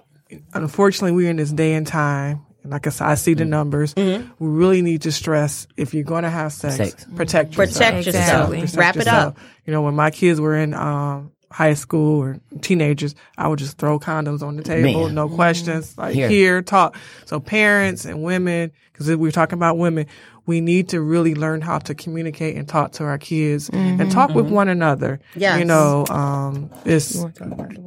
unfortunately, 0.54 1.12
we're 1.12 1.30
in 1.30 1.36
this 1.36 1.52
day 1.52 1.74
and 1.74 1.86
time. 1.86 2.44
And 2.62 2.72
like 2.72 2.86
I 2.86 2.90
said, 2.90 3.06
I 3.06 3.14
see 3.14 3.34
the 3.34 3.44
numbers. 3.44 3.94
We 3.96 4.24
really 4.40 4.82
need 4.82 5.02
to 5.02 5.12
stress 5.12 5.66
if 5.76 5.94
you're 5.94 6.04
going 6.04 6.24
to 6.24 6.30
have 6.30 6.52
sex, 6.52 6.76
Sex. 6.76 7.06
protect 7.14 7.56
yourself. 7.56 7.78
protect 7.78 8.06
yourself 8.06 8.52
Exactly. 8.52 8.78
wrap 8.80 8.96
it 8.96 9.06
up 9.06 9.38
You 9.64 9.72
know, 9.72 9.82
when 9.82 9.94
my 9.94 10.10
kids 10.10 10.40
were 10.40 10.56
in 10.56 10.74
um, 10.74 11.32
high 11.50 11.74
school 11.74 12.20
or 12.20 12.38
teenagers, 12.60 13.14
I 13.38 13.48
would 13.48 13.58
just 13.58 13.78
throw 13.78 13.98
condoms 13.98 14.42
on 14.42 14.56
the 14.56 14.62
table, 14.62 15.06
Man. 15.06 15.14
no 15.14 15.28
questions, 15.28 15.96
like 15.96 16.14
Here. 16.14 16.28
here, 16.28 16.62
talk. 16.62 16.96
So 17.24 17.40
parents 17.40 18.04
and 18.04 18.22
women, 18.22 18.72
because 18.92 19.14
we're 19.16 19.30
talking 19.30 19.58
about 19.58 19.78
women, 19.78 20.06
we 20.46 20.60
need 20.60 20.88
to 20.90 21.00
really 21.00 21.34
learn 21.34 21.60
how 21.60 21.78
to 21.78 21.94
communicate 21.94 22.56
and 22.56 22.68
talk 22.68 22.92
to 22.92 23.04
our 23.04 23.18
kids 23.18 23.68
and 23.70 24.10
talk 24.12 24.30
with 24.30 24.46
one 24.48 24.68
another. 24.68 25.18
Yes. 25.34 25.58
You 25.58 25.64
know, 25.64 26.04
um, 26.08 26.70
it's 26.84 27.24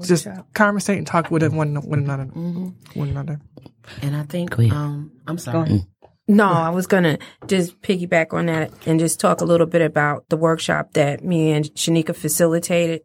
just 0.07 0.28
conversate 0.53 0.97
and 0.97 1.07
talk 1.07 1.32
with 1.32 1.43
one, 1.53 1.76
one 1.76 1.99
another, 1.99 2.26
one 2.26 3.10
another. 3.10 3.39
and 4.01 4.16
I 4.16 4.24
think 4.24 4.57
um, 4.60 5.12
I'm 5.28 5.38
sorry. 5.38 5.86
No, 6.30 6.46
I 6.46 6.70
was 6.70 6.86
gonna 6.86 7.18
just 7.48 7.82
piggyback 7.82 8.34
on 8.34 8.46
that 8.46 8.72
and 8.86 9.00
just 9.00 9.20
talk 9.20 9.42
a 9.42 9.46
little 9.46 9.66
bit 9.66 9.82
about 9.82 10.30
the 10.30 10.38
workshop 10.38 10.94
that 10.94 11.24
me 11.24 11.52
and 11.52 11.66
Shanika 11.66 12.16
facilitated. 12.16 13.02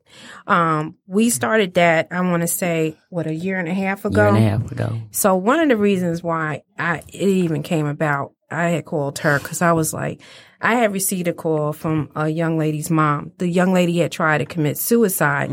Um, 0.46 0.96
we 1.06 1.30
started 1.30 1.72
that 1.74 2.08
I 2.10 2.20
want 2.20 2.42
to 2.42 2.46
say 2.46 2.98
what 3.08 3.26
a 3.26 3.32
year 3.32 3.58
and 3.58 3.66
a 3.66 3.72
half 3.72 4.04
ago. 4.04 4.26
Year 4.26 4.28
and 4.28 4.36
a 4.36 4.40
half 4.40 4.70
ago. 4.70 5.00
So 5.10 5.36
one 5.36 5.58
of 5.60 5.70
the 5.70 5.76
reasons 5.78 6.22
why 6.22 6.64
I 6.78 6.98
it 7.08 7.28
even 7.28 7.62
came 7.62 7.86
about, 7.86 8.32
I 8.50 8.68
had 8.68 8.84
called 8.84 9.18
her 9.20 9.38
because 9.38 9.62
I 9.62 9.72
was 9.72 9.94
like, 9.94 10.20
I 10.60 10.74
had 10.74 10.92
received 10.92 11.26
a 11.26 11.32
call 11.32 11.72
from 11.72 12.10
a 12.14 12.28
young 12.28 12.58
lady's 12.58 12.90
mom. 12.90 13.32
The 13.38 13.48
young 13.48 13.72
lady 13.72 13.98
had 13.98 14.12
tried 14.12 14.38
to 14.38 14.46
commit 14.46 14.76
suicide. 14.76 15.50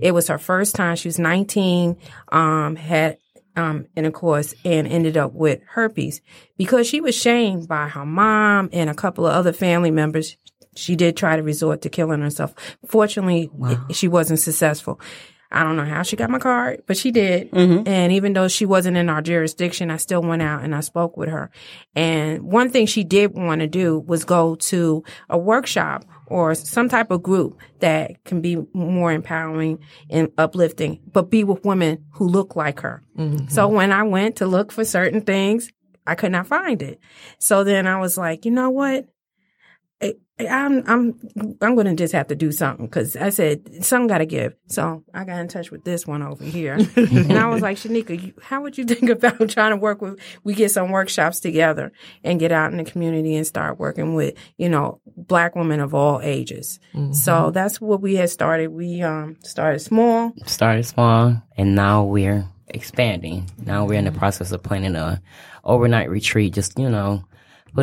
It 0.00 0.12
was 0.12 0.28
her 0.28 0.38
first 0.38 0.74
time. 0.74 0.96
She 0.96 1.08
was 1.08 1.18
19, 1.18 1.96
um, 2.28 2.76
had 2.76 3.16
um, 3.56 3.86
intercourse 3.96 4.54
and 4.64 4.86
ended 4.86 5.16
up 5.16 5.32
with 5.32 5.60
herpes 5.66 6.20
because 6.56 6.86
she 6.86 7.00
was 7.00 7.14
shamed 7.14 7.66
by 7.68 7.88
her 7.88 8.04
mom 8.06 8.68
and 8.72 8.88
a 8.90 8.94
couple 8.94 9.26
of 9.26 9.32
other 9.34 9.52
family 9.52 9.90
members. 9.90 10.36
She 10.76 10.94
did 10.94 11.16
try 11.16 11.36
to 11.36 11.42
resort 11.42 11.80
to 11.82 11.88
killing 11.88 12.20
herself. 12.20 12.54
Fortunately, 12.86 13.50
it- 13.88 13.96
she 13.96 14.08
wasn't 14.08 14.40
successful. 14.40 15.00
I 15.56 15.64
don't 15.64 15.76
know 15.76 15.86
how 15.86 16.02
she 16.02 16.16
got 16.16 16.28
my 16.28 16.38
card, 16.38 16.82
but 16.86 16.98
she 16.98 17.10
did. 17.10 17.50
Mm-hmm. 17.50 17.88
And 17.88 18.12
even 18.12 18.34
though 18.34 18.46
she 18.46 18.66
wasn't 18.66 18.98
in 18.98 19.08
our 19.08 19.22
jurisdiction, 19.22 19.90
I 19.90 19.96
still 19.96 20.20
went 20.20 20.42
out 20.42 20.62
and 20.62 20.74
I 20.74 20.80
spoke 20.80 21.16
with 21.16 21.30
her. 21.30 21.50
And 21.94 22.42
one 22.42 22.70
thing 22.70 22.84
she 22.84 23.04
did 23.04 23.32
want 23.34 23.62
to 23.62 23.66
do 23.66 23.98
was 24.00 24.24
go 24.24 24.56
to 24.56 25.02
a 25.30 25.38
workshop 25.38 26.04
or 26.26 26.54
some 26.54 26.90
type 26.90 27.10
of 27.10 27.22
group 27.22 27.58
that 27.78 28.22
can 28.24 28.42
be 28.42 28.58
more 28.74 29.12
empowering 29.12 29.78
and 30.10 30.30
uplifting, 30.36 31.00
but 31.10 31.30
be 31.30 31.42
with 31.42 31.64
women 31.64 32.04
who 32.10 32.28
look 32.28 32.54
like 32.54 32.80
her. 32.80 33.02
Mm-hmm. 33.16 33.48
So 33.48 33.66
when 33.68 33.92
I 33.92 34.02
went 34.02 34.36
to 34.36 34.46
look 34.46 34.70
for 34.72 34.84
certain 34.84 35.22
things, 35.22 35.70
I 36.06 36.16
could 36.16 36.32
not 36.32 36.46
find 36.46 36.82
it. 36.82 37.00
So 37.38 37.64
then 37.64 37.86
I 37.86 37.98
was 37.98 38.18
like, 38.18 38.44
you 38.44 38.50
know 38.50 38.70
what? 38.70 39.08
I'm 40.38 40.84
I'm 40.86 41.56
I'm 41.62 41.76
gonna 41.76 41.94
just 41.94 42.12
have 42.12 42.28
to 42.28 42.34
do 42.34 42.52
something 42.52 42.86
because 42.86 43.16
I 43.16 43.30
said 43.30 43.84
something 43.84 44.06
got 44.06 44.18
to 44.18 44.26
give. 44.26 44.54
So 44.66 45.02
I 45.14 45.24
got 45.24 45.40
in 45.40 45.48
touch 45.48 45.70
with 45.70 45.84
this 45.84 46.06
one 46.06 46.22
over 46.22 46.44
here, 46.44 46.74
and 46.96 47.32
I 47.32 47.46
was 47.46 47.62
like, 47.62 47.78
Shanika, 47.78 48.22
you, 48.22 48.34
how 48.42 48.60
would 48.60 48.76
you 48.76 48.84
think 48.84 49.08
about 49.10 49.48
trying 49.48 49.70
to 49.70 49.76
work 49.76 50.02
with? 50.02 50.20
We 50.44 50.54
get 50.54 50.70
some 50.70 50.90
workshops 50.90 51.40
together 51.40 51.90
and 52.22 52.38
get 52.38 52.52
out 52.52 52.70
in 52.70 52.76
the 52.76 52.84
community 52.84 53.34
and 53.34 53.46
start 53.46 53.78
working 53.78 54.14
with 54.14 54.34
you 54.58 54.68
know 54.68 55.00
black 55.16 55.56
women 55.56 55.80
of 55.80 55.94
all 55.94 56.20
ages. 56.22 56.80
So 57.12 57.50
that's 57.50 57.80
what 57.80 58.00
we 58.00 58.16
had 58.16 58.30
started. 58.30 58.68
We 58.68 59.02
um 59.02 59.36
started 59.42 59.78
small. 59.80 60.32
started 60.44 60.84
small 60.84 61.42
and 61.56 61.74
now 61.74 62.04
we're 62.04 62.46
expanding. 62.68 63.50
Now 63.64 63.84
we're 63.86 63.98
in 63.98 64.04
the 64.04 64.12
process 64.12 64.52
of 64.52 64.62
planning 64.62 64.96
a 64.96 65.22
overnight 65.64 66.10
retreat. 66.10 66.52
Just 66.52 66.78
you 66.78 66.90
know, 66.90 67.24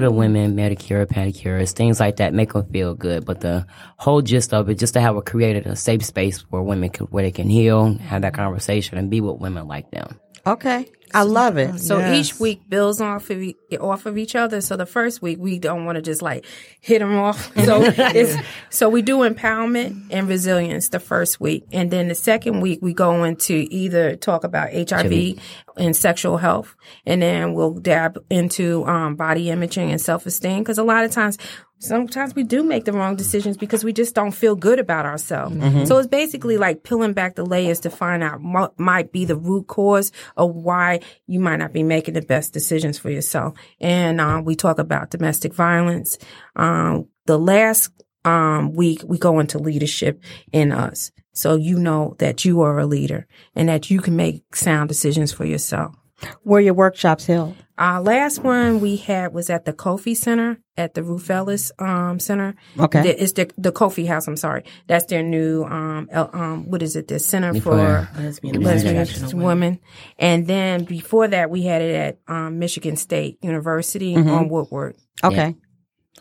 the 0.02 0.12
women, 0.12 0.56
manicure, 0.56 1.06
pedicures, 1.06 1.72
things 1.72 2.00
like 2.00 2.18
that, 2.18 2.34
make 2.34 2.54
them 2.54 2.66
feel 2.72 2.96
good. 2.96 3.26
But 3.26 3.41
the 3.41 3.66
whole 3.98 4.22
gist 4.22 4.54
of 4.54 4.70
it, 4.70 4.76
just 4.80 4.94
to 4.94 5.02
have 5.02 5.16
a 5.16 5.22
created 5.22 5.68
a 5.68 5.76
safe 5.76 6.04
space 6.04 6.39
where 6.50 6.62
women 6.62 6.89
can, 6.89 7.08
where 7.08 7.24
they 7.24 7.32
can 7.32 7.50
heal, 7.50 7.94
have 7.96 8.22
that 8.24 8.34
conversation, 8.34 8.98
and 8.98 9.10
be 9.10 9.22
with 9.22 9.39
women 9.39 9.68
like 9.68 9.91
them. 9.91 10.20
Okay. 10.46 10.89
I 11.14 11.22
love 11.24 11.57
it. 11.57 11.80
So 11.80 11.99
Yes. 11.99 12.18
each 12.34 12.39
week 12.39 12.61
builds 12.68 12.99
off 13.01 13.30
of 13.30 13.41
e- 13.41 13.55
off 13.80 14.05
of 14.05 14.18
each 14.18 14.36
other. 14.36 14.61
So 14.61 14.76
the 14.78 14.86
first 14.86 15.22
week 15.22 15.38
we 15.39 15.59
don't 15.59 15.86
want 15.86 15.95
to 15.97 16.01
just 16.01 16.22
like 16.22 16.45
hit 16.82 16.99
them 16.99 17.16
off. 17.18 17.51
So 17.66 17.82
it's 17.97 18.36
so 18.70 18.89
we 18.89 19.01
do 19.01 19.18
empowerment 19.20 20.07
and 20.11 20.28
resilience 20.28 20.89
the 20.89 20.99
first 20.99 21.39
week, 21.39 21.66
and 21.72 21.89
then 21.91 22.07
the 22.07 22.16
second 22.16 22.61
week 22.61 22.80
we 22.82 22.93
go 22.93 23.24
into 23.24 23.68
either 23.70 24.16
talk 24.16 24.43
about 24.43 24.70
HIV 24.74 25.39
and 25.78 25.95
sexual 25.95 26.38
health, 26.38 26.76
and 27.05 27.22
then 27.22 27.53
we'll 27.53 27.74
dab 27.74 28.24
into 28.30 28.86
um, 28.86 29.16
body 29.16 29.49
imaging 29.49 29.91
and 29.91 30.01
self 30.01 30.26
esteem 30.26 30.59
because 30.59 30.78
a 30.78 30.84
lot 30.84 31.03
of 31.05 31.11
times. 31.11 31.38
Sometimes 31.80 32.34
we 32.34 32.43
do 32.43 32.63
make 32.63 32.86
the 32.86 32.93
wrong 32.93 33.17
decisions 33.17 33.57
because 33.57 33.84
we 33.84 33.91
just 33.91 34.15
don't 34.15 34.32
feel 34.32 34.55
good 34.55 34.80
about 34.80 35.05
ourselves. 35.05 35.55
So 35.86 35.97
it's 35.97 36.07
basically 36.07 36.57
like 36.57 36.84
peeling 36.84 37.11
back 37.11 37.36
the 37.36 37.45
layers 37.45 37.82
to 37.82 37.89
find 37.89 38.24
out 38.24 38.39
what 38.41 38.80
might 38.80 39.11
be 39.11 39.26
the 39.26 39.36
root 39.36 39.67
cause 39.67 40.13
of 40.38 40.55
why 40.55 41.01
you 41.28 41.41
might 41.41 41.57
not 41.57 41.74
be 41.74 41.84
making 41.84 42.13
the 42.13 42.21
best 42.21 42.53
decisions 42.53 42.97
for 42.97 43.09
yourself. 43.09 43.57
And 43.82 44.21
uh, 44.21 44.41
we 44.45 44.55
talk 44.55 44.80
about 44.80 45.09
domestic 45.09 45.53
violence. 45.53 46.17
Um, 46.55 47.07
the 47.26 47.38
last 47.38 47.91
um, 48.24 48.74
week, 48.74 49.01
we 49.05 49.17
go 49.17 49.39
into 49.39 49.59
leadership 49.59 50.24
in 50.53 50.71
us. 50.71 51.11
So 51.34 51.55
you 51.55 51.78
know 51.80 52.15
that 52.19 52.45
you 52.45 52.61
are 52.61 52.80
a 52.80 52.86
leader 52.86 53.28
and 53.55 53.67
that 53.67 53.89
you 53.89 53.99
can 53.99 54.15
make 54.15 54.55
sound 54.55 54.88
decisions 54.88 55.34
for 55.34 55.43
yourself. 55.43 55.95
Where 56.43 56.61
your 56.61 56.74
workshops 56.74 57.26
held? 57.26 57.55
Our 57.78 58.01
last 58.01 58.43
one 58.43 58.82
we 58.82 58.97
had 58.97 59.34
was 59.34 59.49
at 59.49 59.65
the 59.65 59.74
Kofi 59.74 60.15
Center 60.15 60.59
at 60.78 60.93
the 60.93 61.01
Ruth 61.03 61.30
Ellis 61.30 61.71
um, 61.80 62.19
Center. 62.19 62.55
Okay. 62.80 63.01
The- 63.01 63.24
it's 63.24 63.34
the 63.34 63.51
the 63.57 63.71
Kofi 63.71 64.07
House. 64.07 64.28
I'm 64.28 64.38
sorry, 64.38 64.63
that's 64.88 65.05
their 65.05 65.24
new 65.24 65.63
um, 65.63 66.07
el- 66.11 66.30
um 66.34 66.69
what 66.69 66.84
is 66.84 66.95
it? 66.95 67.07
The 67.07 67.19
Center 67.19 67.53
For 67.55 67.61
for 67.61 68.09
Lesbian 68.21 68.55
and 68.55 68.63
lesbian 68.63 69.39
women. 69.41 69.80
And 70.19 70.45
then 70.45 70.84
before 70.84 71.28
that, 71.30 71.49
we 71.49 71.63
had 71.63 71.82
it 71.82 71.95
at 71.95 72.19
um, 72.28 72.59
Michigan 72.59 72.95
State 72.95 73.39
University 73.41 74.15
on 74.15 74.49
Woodward. 74.49 74.95
Okay. 75.24 75.55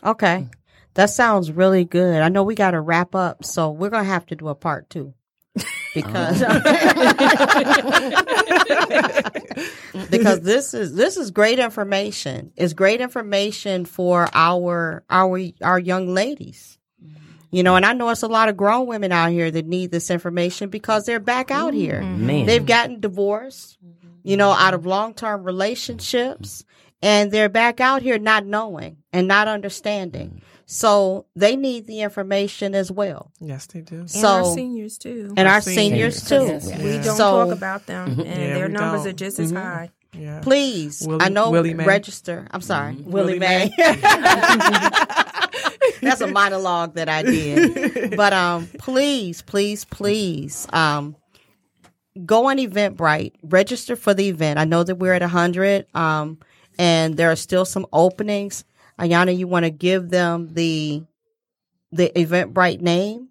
Okay. 0.03 0.47
That 0.95 1.09
sounds 1.09 1.51
really 1.51 1.85
good. 1.85 2.21
I 2.21 2.29
know 2.29 2.43
we 2.43 2.55
got 2.55 2.71
to 2.71 2.81
wrap 2.81 3.15
up, 3.15 3.43
so 3.45 3.71
we're 3.71 3.89
going 3.89 4.03
to 4.03 4.09
have 4.09 4.25
to 4.27 4.35
do 4.35 4.47
a 4.47 4.55
part 4.55 4.89
two. 4.89 5.13
Because 5.93 6.43
oh. 6.45 6.59
because 10.09 10.41
this 10.41 10.73
is 10.73 10.95
this 10.95 11.17
is 11.17 11.31
great 11.31 11.59
information. 11.59 12.51
It's 12.55 12.73
great 12.73 13.01
information 13.01 13.85
for 13.85 14.29
our 14.33 15.03
our 15.09 15.39
our 15.61 15.79
young 15.79 16.13
ladies. 16.13 16.77
You 17.51 17.61
know, 17.61 17.75
and 17.75 17.85
I 17.85 17.93
know 17.93 18.09
it's 18.09 18.23
a 18.23 18.27
lot 18.27 18.49
of 18.49 18.57
grown 18.57 18.87
women 18.87 19.11
out 19.11 19.29
here 19.29 19.51
that 19.51 19.67
need 19.67 19.91
this 19.91 20.09
information 20.09 20.69
because 20.69 21.05
they're 21.05 21.19
back 21.19 21.51
out 21.51 21.75
here. 21.75 22.01
Mm-hmm. 22.01 22.25
Man, 22.25 22.45
They've 22.47 22.65
gotten 22.65 22.99
divorced, 22.99 23.77
you 24.23 24.37
know, 24.37 24.49
out 24.49 24.73
of 24.73 24.87
long 24.87 25.13
term 25.13 25.43
relationships, 25.43 26.65
and 27.03 27.31
they're 27.31 27.49
back 27.49 27.79
out 27.79 28.01
here 28.01 28.17
not 28.17 28.47
knowing 28.47 28.97
and 29.11 29.27
not 29.27 29.47
understanding. 29.47 30.41
So 30.73 31.27
they 31.35 31.55
need 31.55 31.85
the 31.85 32.01
information 32.01 32.73
as 32.73 32.91
well. 32.91 33.31
Yes, 33.39 33.67
they 33.67 33.81
do. 33.81 33.99
And 33.99 34.09
So- 34.09 34.27
our 34.27 34.45
seniors 34.55 34.97
too. 34.97 35.31
And 35.37 35.47
our 35.47 35.61
seniors. 35.61 36.17
seniors 36.23 36.63
too. 36.67 36.83
we 36.83 36.93
don't 36.93 37.03
So- 37.15 37.45
talk 37.45 37.51
about 37.55 37.85
them, 37.85 38.07
and 38.19 38.25
Yeah, 38.27 38.53
their 38.55 38.69
numbers 38.69 39.01
don't. 39.03 39.09
are 39.09 39.13
just 39.13 39.37
as 39.39 39.51
high. 39.51 39.91
Yeah. 40.17 40.39
Please, 40.41 41.03
Willie- 41.07 41.21
I 41.25 41.29
know 41.29 41.49
Willie 41.51 41.73
Mae. 41.75 41.85
register. 41.85 42.47
I'm 42.51 42.61
sorry, 42.61 42.95
Willie, 42.95 43.37
Willie 43.37 43.39
May. 43.39 43.71
That's 46.01 46.21
a 46.21 46.27
monologue 46.27 46.95
that 46.95 47.07
I 47.09 47.21
did. 47.23 48.15
But 48.17 48.33
um, 48.33 48.67
please, 48.79 49.41
please, 49.41 49.85
please, 49.85 50.67
um, 50.73 51.15
go 52.25 52.47
on 52.49 52.57
Eventbrite, 52.57 53.33
register 53.43 53.95
for 53.95 54.13
the 54.13 54.27
event. 54.29 54.59
I 54.59 54.65
know 54.65 54.83
that 54.83 54.95
we're 54.95 55.13
at 55.13 55.21
hundred, 55.23 55.85
um, 55.95 56.37
and 56.77 57.15
there 57.17 57.31
are 57.31 57.35
still 57.35 57.65
some 57.65 57.85
openings. 57.93 58.65
Ayana, 58.99 59.35
you 59.35 59.47
want 59.47 59.65
to 59.65 59.71
give 59.71 60.09
them 60.09 60.53
the 60.53 61.03
the 61.91 62.11
Eventbrite 62.15 62.81
name? 62.81 63.29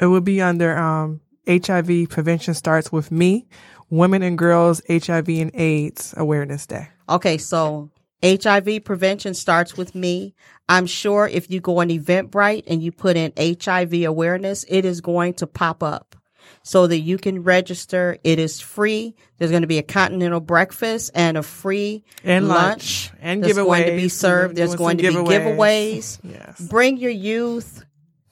It 0.00 0.06
would 0.06 0.24
be 0.24 0.40
under 0.40 0.76
um, 0.76 1.20
HIV 1.48 2.08
prevention 2.08 2.54
starts 2.54 2.90
with 2.90 3.10
me, 3.10 3.46
Women 3.90 4.22
and 4.22 4.38
Girls 4.38 4.82
HIV 4.88 5.28
and 5.28 5.54
AIDS 5.54 6.14
Awareness 6.16 6.66
Day. 6.66 6.88
Okay, 7.08 7.38
so 7.38 7.90
HIV 8.22 8.84
prevention 8.84 9.34
starts 9.34 9.76
with 9.76 9.94
me. 9.94 10.34
I'm 10.68 10.86
sure 10.86 11.28
if 11.28 11.50
you 11.50 11.60
go 11.60 11.80
on 11.80 11.88
Eventbrite 11.88 12.64
and 12.66 12.82
you 12.82 12.90
put 12.90 13.16
in 13.16 13.32
HIV 13.38 14.04
awareness, 14.04 14.64
it 14.68 14.84
is 14.84 15.00
going 15.00 15.34
to 15.34 15.46
pop 15.46 15.82
up 15.82 16.16
so 16.62 16.86
that 16.86 16.98
you 16.98 17.18
can 17.18 17.42
register. 17.42 18.18
It 18.24 18.38
is 18.38 18.60
free. 18.60 19.14
There's 19.38 19.50
going 19.50 19.62
to 19.62 19.68
be 19.68 19.78
a 19.78 19.82
continental 19.82 20.40
breakfast 20.40 21.10
and 21.14 21.36
a 21.36 21.42
free 21.42 22.04
And 22.24 22.48
lunch, 22.48 23.10
lunch. 23.10 23.12
And 23.20 23.44
that's 23.44 23.54
going 23.54 23.86
to 23.86 23.96
be 23.96 24.08
served. 24.08 24.56
There's 24.56 24.74
going 24.74 24.98
to 24.98 25.12
some 25.12 25.24
be 25.24 25.30
giveaways. 25.30 26.18
Yes. 26.22 26.60
Bring 26.60 26.96
your 26.96 27.10
youth, 27.10 27.84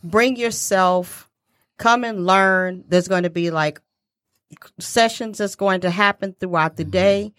bring 0.03 0.37
yourself, 0.37 1.29
come 1.79 2.05
and 2.05 2.27
learn. 2.27 2.85
There's 2.89 3.09
going 3.09 3.25
to 3.25 3.31
be 3.31 3.51
like 3.51 3.81
sessions 4.79 5.39
that's 5.39 5.55
going 5.55 5.83
to 5.83 5.91
happen 5.91 6.35
throughout 6.39 6.77
the 6.77 6.85
day. 6.85 7.33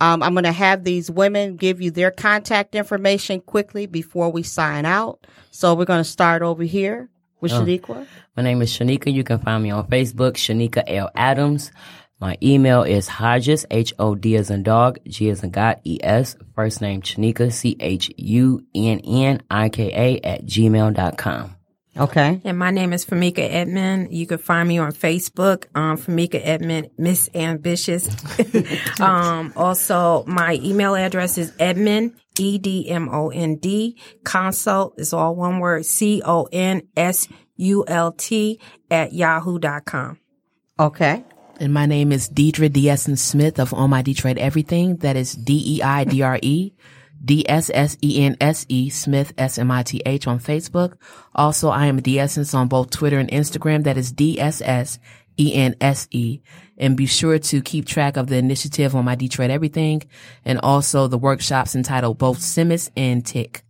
Um, 0.00 0.22
I'm 0.22 0.34
going 0.34 0.44
to 0.44 0.52
have 0.52 0.82
these 0.82 1.10
women 1.10 1.56
give 1.56 1.80
you 1.80 1.92
their 1.92 2.10
contact 2.10 2.74
information 2.74 3.40
quickly 3.40 3.86
before 3.86 4.32
we 4.32 4.42
sign 4.42 4.84
out. 4.84 5.26
So 5.52 5.74
we're 5.74 5.84
going 5.84 6.02
to 6.02 6.08
start 6.08 6.42
over 6.42 6.64
here 6.64 7.08
with 7.42 7.52
Shaniqua. 7.52 8.06
My 8.36 8.42
name 8.42 8.62
is 8.62 8.72
Shanika. 8.72 9.12
You 9.12 9.24
can 9.24 9.38
find 9.40 9.62
me 9.62 9.70
on 9.70 9.86
Facebook, 9.88 10.34
Shanika 10.34 10.82
L. 10.86 11.10
Adams. 11.14 11.70
My 12.20 12.38
email 12.40 12.84
is 12.84 13.08
Hodges, 13.08 13.66
H 13.70 13.92
O 13.98 14.14
D 14.14 14.36
as 14.36 14.48
in 14.48 14.62
dog, 14.62 15.00
G 15.08 15.28
as 15.28 15.42
in 15.42 15.50
God, 15.50 15.80
E 15.84 15.98
S. 16.02 16.36
First 16.54 16.80
name 16.80 17.02
Shanika, 17.02 17.52
C 17.52 17.76
H 17.80 18.10
U 18.16 18.64
N 18.74 19.00
N 19.00 19.42
I 19.50 19.68
K 19.68 19.92
A 19.92 20.20
at 20.26 20.46
gmail.com. 20.46 21.56
Okay. 21.94 22.40
And 22.44 22.58
my 22.58 22.70
name 22.70 22.94
is 22.94 23.04
Famika 23.04 23.40
Edmond. 23.40 24.14
You 24.14 24.26
can 24.26 24.38
find 24.38 24.66
me 24.66 24.78
on 24.78 24.92
Facebook, 24.92 25.66
um, 25.74 25.98
Famika 25.98 26.40
Edmond, 26.42 26.90
Miss 26.96 27.28
Ambitious. 27.34 28.08
um, 29.00 29.52
also, 29.56 30.24
my 30.26 30.54
email 30.62 30.94
address 30.94 31.36
is 31.36 31.52
Edmond, 31.58 32.14
E 32.38 32.58
D 32.58 32.88
M 32.88 33.08
O 33.08 33.30
N 33.30 33.56
D, 33.56 33.98
consult 34.24 34.94
is 34.98 35.12
all 35.12 35.34
one 35.34 35.58
word, 35.58 35.86
C 35.86 36.22
O 36.24 36.48
N 36.52 36.82
S 36.96 37.28
U 37.56 37.84
L 37.86 38.12
T 38.12 38.60
at 38.90 39.12
yahoo.com. 39.12 40.18
Okay. 40.78 41.24
And 41.60 41.72
my 41.72 41.86
name 41.86 42.10
is 42.10 42.28
Deidre 42.28 42.72
D. 42.72 42.88
S. 42.88 43.04
Smith 43.20 43.60
of 43.60 43.72
On 43.72 43.90
My 43.90 44.02
Detroit 44.02 44.38
Everything. 44.38 44.96
That 44.96 45.16
is 45.16 45.34
D 45.34 45.76
E 45.76 45.82
I 45.82 46.04
D 46.04 46.22
R 46.22 46.38
E 46.42 46.72
D 47.24 47.48
S 47.48 47.70
S 47.72 47.96
E 48.02 48.24
N 48.24 48.36
S 48.40 48.66
E 48.68 48.90
Smith 48.90 49.32
S 49.38 49.58
M 49.58 49.70
I 49.70 49.82
T 49.82 50.02
H 50.04 50.26
on 50.26 50.40
Facebook. 50.40 50.94
Also, 51.34 51.68
I 51.68 51.86
am 51.86 52.00
D 52.00 52.18
Essence 52.18 52.54
on 52.54 52.68
both 52.68 52.90
Twitter 52.90 53.18
and 53.18 53.30
Instagram. 53.30 53.84
That 53.84 53.96
is 53.96 54.10
D 54.10 54.40
S 54.40 54.60
S 54.60 54.98
E 55.38 55.54
N 55.54 55.76
S 55.80 56.08
E. 56.10 56.40
And 56.82 56.96
be 56.96 57.06
sure 57.06 57.38
to 57.38 57.62
keep 57.62 57.86
track 57.86 58.16
of 58.16 58.26
the 58.26 58.36
initiative 58.36 58.96
on 58.96 59.04
my 59.04 59.14
Detroit 59.14 59.50
Everything 59.50 60.02
and 60.44 60.58
also 60.58 61.06
the 61.06 61.16
workshops 61.16 61.76
entitled 61.76 62.18
both 62.18 62.40
Simmons 62.40 62.90
and 62.96 63.24
Tick. 63.24 63.62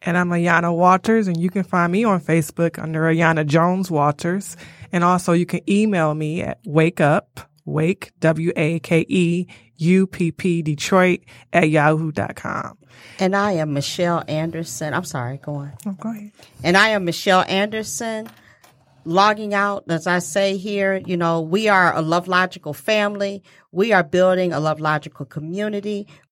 And 0.00 0.16
I'm 0.16 0.30
Ayana 0.30 0.74
Walters, 0.74 1.28
and 1.28 1.38
you 1.38 1.50
can 1.50 1.64
find 1.64 1.92
me 1.92 2.04
on 2.04 2.22
Facebook 2.22 2.82
under 2.82 3.02
Ayana 3.02 3.44
Jones 3.44 3.90
Walters. 3.90 4.56
And 4.90 5.04
also 5.04 5.34
you 5.34 5.44
can 5.44 5.60
email 5.68 6.14
me 6.14 6.40
at 6.40 6.60
wake 6.64 7.02
up, 7.02 7.40
wake, 7.66 8.12
W-A-K-E, 8.20 9.46
U-P-P, 9.76 10.62
Detroit 10.62 11.20
at 11.52 11.68
yahoo.com. 11.68 12.78
And 13.18 13.36
I 13.36 13.52
am 13.52 13.74
Michelle 13.74 14.24
Anderson. 14.26 14.94
I'm 14.94 15.04
sorry, 15.04 15.36
go 15.36 15.56
on. 15.56 15.72
Oh, 15.84 15.92
go 15.92 16.10
ahead. 16.10 16.32
And 16.64 16.74
I 16.74 16.88
am 16.88 17.04
Michelle 17.04 17.44
Anderson. 17.46 18.30
Logging 19.08 19.54
out, 19.54 19.84
as 19.88 20.06
I 20.06 20.18
say 20.18 20.58
here, 20.58 21.00
you 21.06 21.16
know, 21.16 21.40
we 21.40 21.66
are 21.66 21.96
a 21.96 22.02
Love 22.02 22.28
Logical 22.28 22.74
family. 22.74 23.42
We 23.72 23.90
are 23.90 24.02
building 24.02 24.52
a 24.52 24.60
Love 24.60 24.80
Logical 24.80 25.24
community. 25.24 26.06